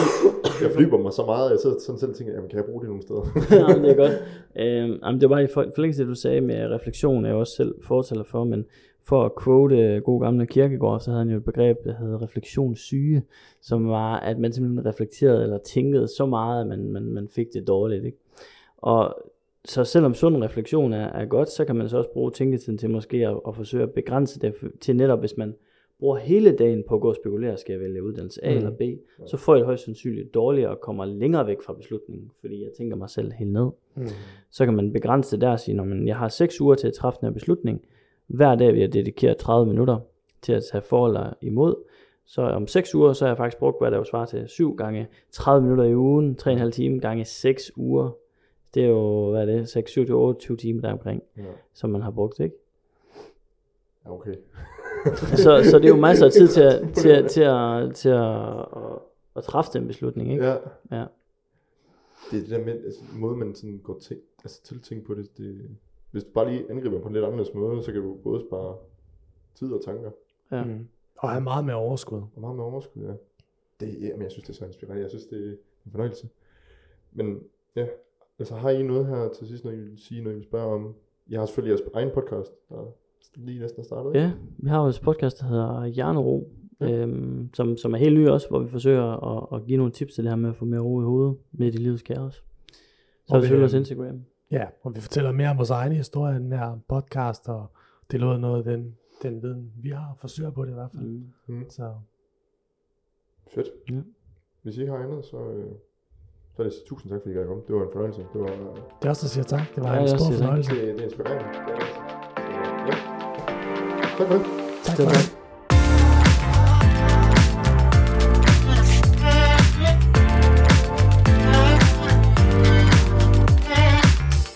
jeg 0.64 0.70
flyber 0.76 0.98
mig 0.98 1.12
så 1.12 1.24
meget. 1.26 1.50
Jeg 1.50 1.58
sidder 1.58 1.76
sådan 1.78 1.98
selv 1.98 2.10
og 2.10 2.16
tænker, 2.16 2.34
jamen, 2.34 2.48
kan 2.50 2.56
jeg 2.56 2.64
bruge 2.64 2.80
det 2.80 2.88
nogle 2.88 3.02
steder? 3.02 3.24
jamen, 3.68 3.84
det 3.84 3.90
er 3.90 3.96
godt. 3.96 4.12
Øhm, 4.56 4.98
jamen, 5.04 5.20
det 5.20 5.30
var 5.30 5.36
bare 5.36 5.44
i 5.44 5.48
for- 5.54 5.70
forlængelse 5.74 6.02
det, 6.02 6.08
du 6.08 6.14
sagde 6.14 6.40
med 6.40 6.70
refleksion, 6.70 7.24
er 7.24 7.28
jeg 7.28 7.36
også 7.36 7.52
selv 7.56 7.74
fortæller 7.82 8.24
for, 8.24 8.44
men 8.44 8.64
for 9.08 9.24
at 9.24 9.32
quote 9.44 9.76
øh, 9.78 10.02
god 10.02 10.20
gamle 10.20 10.46
Kirkegaard, 10.46 11.00
så 11.00 11.10
havde 11.10 11.24
han 11.24 11.30
jo 11.30 11.36
et 11.36 11.44
begreb, 11.44 11.76
der 11.84 11.94
hed 11.96 12.22
refleksionssyge, 12.22 13.22
som 13.60 13.88
var, 13.88 14.20
at 14.20 14.38
man 14.38 14.52
simpelthen 14.52 14.86
reflekterede 14.86 15.42
eller 15.42 15.58
tænkede 15.58 16.08
så 16.08 16.26
meget, 16.26 16.60
at 16.60 16.66
man, 16.66 16.88
man, 16.88 17.02
man 17.02 17.28
fik 17.28 17.46
det 17.54 17.66
dårligt. 17.66 18.04
Ikke? 18.04 18.18
Og 18.76 19.14
så 19.64 19.84
selvom 19.84 20.14
sund 20.14 20.36
refleksion 20.36 20.92
er, 20.92 21.06
er 21.06 21.26
godt, 21.26 21.48
så 21.48 21.64
kan 21.64 21.76
man 21.76 21.88
så 21.88 21.98
også 21.98 22.10
bruge 22.12 22.30
tænketiden 22.30 22.78
til 22.78 22.90
måske 22.90 23.16
at, 23.16 23.36
at 23.48 23.56
forsøge 23.56 23.82
at 23.82 23.90
begrænse 23.90 24.40
det 24.40 24.54
til 24.80 24.96
netop, 24.96 25.20
hvis 25.20 25.36
man 25.36 25.54
bruger 25.98 26.16
hele 26.16 26.52
dagen 26.52 26.84
på 26.88 26.94
at 26.94 27.00
gå 27.00 27.08
og 27.08 27.14
spekulere, 27.14 27.56
skal 27.56 27.72
jeg 27.72 27.80
vælge 27.80 28.02
uddannelse 28.02 28.44
A 28.44 28.50
Mm. 28.50 28.56
eller 28.56 28.70
B, 28.70 28.80
så 29.26 29.36
får 29.36 29.54
jeg 29.54 29.58
det 29.58 29.66
højst 29.66 29.84
sandsynligt 29.84 30.34
dårligere 30.34 30.70
og 30.70 30.80
kommer 30.80 31.04
længere 31.04 31.46
væk 31.46 31.62
fra 31.66 31.72
beslutningen, 31.72 32.30
fordi 32.40 32.62
jeg 32.62 32.70
tænker 32.78 32.96
mig 32.96 33.10
selv 33.10 33.32
helt 33.32 33.52
ned. 33.52 33.70
Mm. 33.94 34.06
Så 34.50 34.64
kan 34.64 34.74
man 34.74 34.92
begrænse 34.92 35.30
det 35.36 35.40
der 35.40 35.50
og 35.50 35.60
sige, 35.60 35.74
når 35.74 35.84
man, 35.84 36.08
jeg 36.08 36.16
har 36.16 36.28
6 36.28 36.60
uger 36.60 36.74
til 36.74 36.86
at 36.88 36.94
træffe 36.94 37.18
den 37.20 37.26
her 37.28 37.32
beslutning, 37.32 37.82
hver 38.26 38.54
dag 38.54 38.72
vil 38.72 38.80
jeg 38.80 38.92
dedikere 38.92 39.34
30 39.34 39.66
minutter 39.66 39.98
til 40.42 40.52
at 40.52 40.62
tage 40.72 40.82
for 40.82 41.06
eller 41.06 41.32
imod, 41.40 41.74
så 42.26 42.42
om 42.42 42.66
6 42.66 42.94
uger, 42.94 43.12
så 43.12 43.24
har 43.24 43.30
jeg 43.30 43.36
faktisk 43.36 43.58
brugt, 43.58 43.80
hvad 43.80 43.90
der 43.90 43.96
jo 43.96 44.04
svarer 44.04 44.26
til 44.26 44.48
7 44.48 44.76
gange 44.76 45.08
30 45.30 45.62
minutter 45.62 45.84
i 45.84 45.96
ugen, 45.96 46.38
3,5 46.42 46.70
timer 46.70 47.00
gange 47.00 47.24
6 47.24 47.76
uger. 47.76 48.10
Det 48.74 48.84
er 48.84 48.88
jo, 48.88 49.30
hvad 49.30 49.40
er 49.40 49.46
det, 49.46 49.68
6, 49.68 49.90
7 49.90 50.04
til 50.06 50.14
28 50.14 50.56
timer 50.56 50.80
deromkring, 50.80 51.22
ja. 51.36 51.42
som 51.74 51.90
man 51.90 52.02
har 52.02 52.10
brugt, 52.10 52.40
ikke? 52.40 52.56
okay. 54.04 54.34
Så, 55.36 55.64
så 55.70 55.78
det 55.78 55.84
er 55.84 55.88
jo 55.88 55.96
masser 55.96 56.26
af 56.26 56.32
tid 56.32 56.48
til 56.48 56.60
at, 56.60 56.82
til, 57.02 57.08
at, 57.08 57.30
til, 57.30 57.40
at, 57.42 57.94
til 57.94 58.08
at, 58.08 58.58
at, 58.58 58.98
at 59.36 59.44
træffe 59.44 59.70
den 59.72 59.86
beslutning, 59.86 60.32
ikke? 60.32 60.44
Ja. 60.44 60.56
Ja. 60.90 61.04
Det 62.30 62.36
er 62.36 62.40
det 62.40 62.50
der 62.50 62.64
med, 62.64 62.84
altså, 62.84 63.00
måde 63.12 63.36
man 63.36 63.54
sådan 63.54 63.78
går 63.78 63.98
til, 63.98 64.20
altså, 64.44 64.62
til 64.62 64.80
ting 64.82 65.04
på 65.04 65.14
det, 65.14 65.38
det. 65.38 65.76
Hvis 66.16 66.24
du 66.24 66.30
bare 66.30 66.50
lige 66.50 66.70
angriber 66.70 67.00
på 67.00 67.08
en 67.08 67.14
lidt 67.14 67.24
anderledes 67.24 67.54
måde, 67.54 67.82
så 67.82 67.92
kan 67.92 68.02
du 68.02 68.14
både 68.22 68.40
spare 68.40 68.76
tid 69.54 69.72
og 69.72 69.84
tanker. 69.84 70.10
Ja. 70.52 70.64
Mm. 70.64 70.88
Og 71.18 71.28
have 71.30 71.42
meget 71.44 71.64
mere 71.64 71.76
overskud. 71.76 72.18
Og 72.34 72.40
meget 72.40 72.56
med 72.56 72.64
overskud, 72.64 73.02
ja. 73.02 73.12
Det, 73.80 74.02
ja, 74.02 74.12
men 74.12 74.22
jeg 74.22 74.30
synes, 74.30 74.46
det 74.46 74.52
er 74.52 74.54
så 74.58 74.64
inspirerende. 74.66 75.02
Jeg 75.02 75.10
synes, 75.10 75.26
det 75.26 75.46
er 75.48 75.52
en 75.86 75.90
fornøjelse. 75.90 76.28
Men 77.12 77.40
ja, 77.76 77.86
altså 78.38 78.54
har 78.54 78.70
I 78.70 78.82
noget 78.82 79.06
her 79.06 79.28
til 79.28 79.46
sidst, 79.48 79.64
når 79.64 79.70
I 79.70 79.76
vil 79.80 79.98
sige, 79.98 80.22
når 80.22 80.30
I 80.30 80.34
vil 80.34 80.44
spørge 80.44 80.74
om? 80.74 80.94
Jeg 81.30 81.40
har 81.40 81.46
selvfølgelig 81.46 81.70
jeres 81.78 81.90
egen 81.94 82.10
podcast, 82.14 82.52
der 82.68 82.84
lige 83.34 83.60
næsten 83.60 83.80
er 83.80 83.84
startet. 83.84 84.10
ikke? 84.10 84.20
Ja, 84.20 84.32
vi 84.58 84.68
har 84.68 84.82
et 84.82 85.00
podcast, 85.02 85.40
der 85.40 85.46
hedder 85.46 85.86
Hjernero, 85.86 86.48
Ja. 86.80 86.90
øhm, 86.96 87.50
som, 87.54 87.76
som 87.76 87.94
er 87.94 87.98
helt 87.98 88.18
ny 88.18 88.28
også, 88.28 88.48
hvor 88.48 88.58
vi 88.58 88.68
forsøger 88.68 89.04
at, 89.04 89.58
at 89.58 89.66
give 89.66 89.76
nogle 89.76 89.92
tips 89.92 90.14
til 90.14 90.24
det 90.24 90.30
her 90.32 90.36
med 90.36 90.50
at 90.50 90.56
få 90.56 90.64
mere 90.64 90.80
ro 90.80 91.00
i 91.00 91.04
hovedet 91.04 91.36
midt 91.52 91.74
i 91.74 91.78
livets 91.78 92.02
kaos. 92.02 92.34
Så 92.34 92.42
Og 93.28 93.34
har 93.34 93.38
vi 93.40 93.42
selvfølgelig 93.42 93.64
også 93.64 93.76
øhm, 93.76 93.80
Instagram. 93.80 94.24
Ja, 94.50 94.64
og 94.82 94.94
vi 94.94 95.00
fortæller 95.00 95.32
mere 95.32 95.48
om 95.50 95.56
vores 95.56 95.70
egen 95.70 95.92
historie 95.92 96.36
i 96.36 96.38
den 96.38 96.52
her 96.52 96.78
podcast, 96.88 97.48
og 97.48 97.66
det 98.10 98.20
lå 98.20 98.36
noget 98.36 98.58
af 98.58 98.64
den, 98.76 98.96
den 99.22 99.42
viden, 99.42 99.72
vi 99.82 99.90
har 99.90 100.16
forsøger 100.20 100.50
på 100.50 100.64
det 100.64 100.70
i 100.70 100.74
hvert 100.74 100.90
fald. 100.94 101.04
Mm. 101.04 101.32
Mm. 101.46 101.70
Så 101.70 101.94
Fedt. 103.54 103.66
Ja. 103.90 104.00
Hvis 104.62 104.76
I 104.76 104.80
ikke 104.80 104.92
har 104.92 104.98
andet, 104.98 105.24
så, 105.24 105.36
øh, 105.50 105.70
så 106.56 106.62
er 106.62 106.66
det 106.66 106.74
tusind 106.86 107.12
tak, 107.12 107.20
fordi 107.22 107.34
I 107.34 107.38
gad 107.38 107.46
komme. 107.46 107.62
Det 107.66 107.74
var 107.76 107.82
en 107.82 107.88
fornøjelse. 107.92 108.20
Det 108.32 108.40
var 108.40 108.50
øh, 108.50 108.76
det 109.00 109.06
er 109.06 109.08
også, 109.08 109.22
der 109.26 109.28
siger 109.28 109.44
tak. 109.44 109.74
Det 109.74 109.82
var 109.84 109.94
Ja, 109.94 110.02
en 110.02 110.08
stor 110.08 110.32
fornøjelse. 110.38 110.70
det, 110.74 110.82
det 110.82 111.00
er 111.00 111.04
inspirerende. 111.04 111.48
Det 111.48 111.58
er 111.58 111.78
ja. 112.88 112.94
Tak 114.18 114.26
for 114.28 114.34
det. 114.34 114.44
Tak 114.84 114.96
for 114.96 115.04
det. 115.04 115.45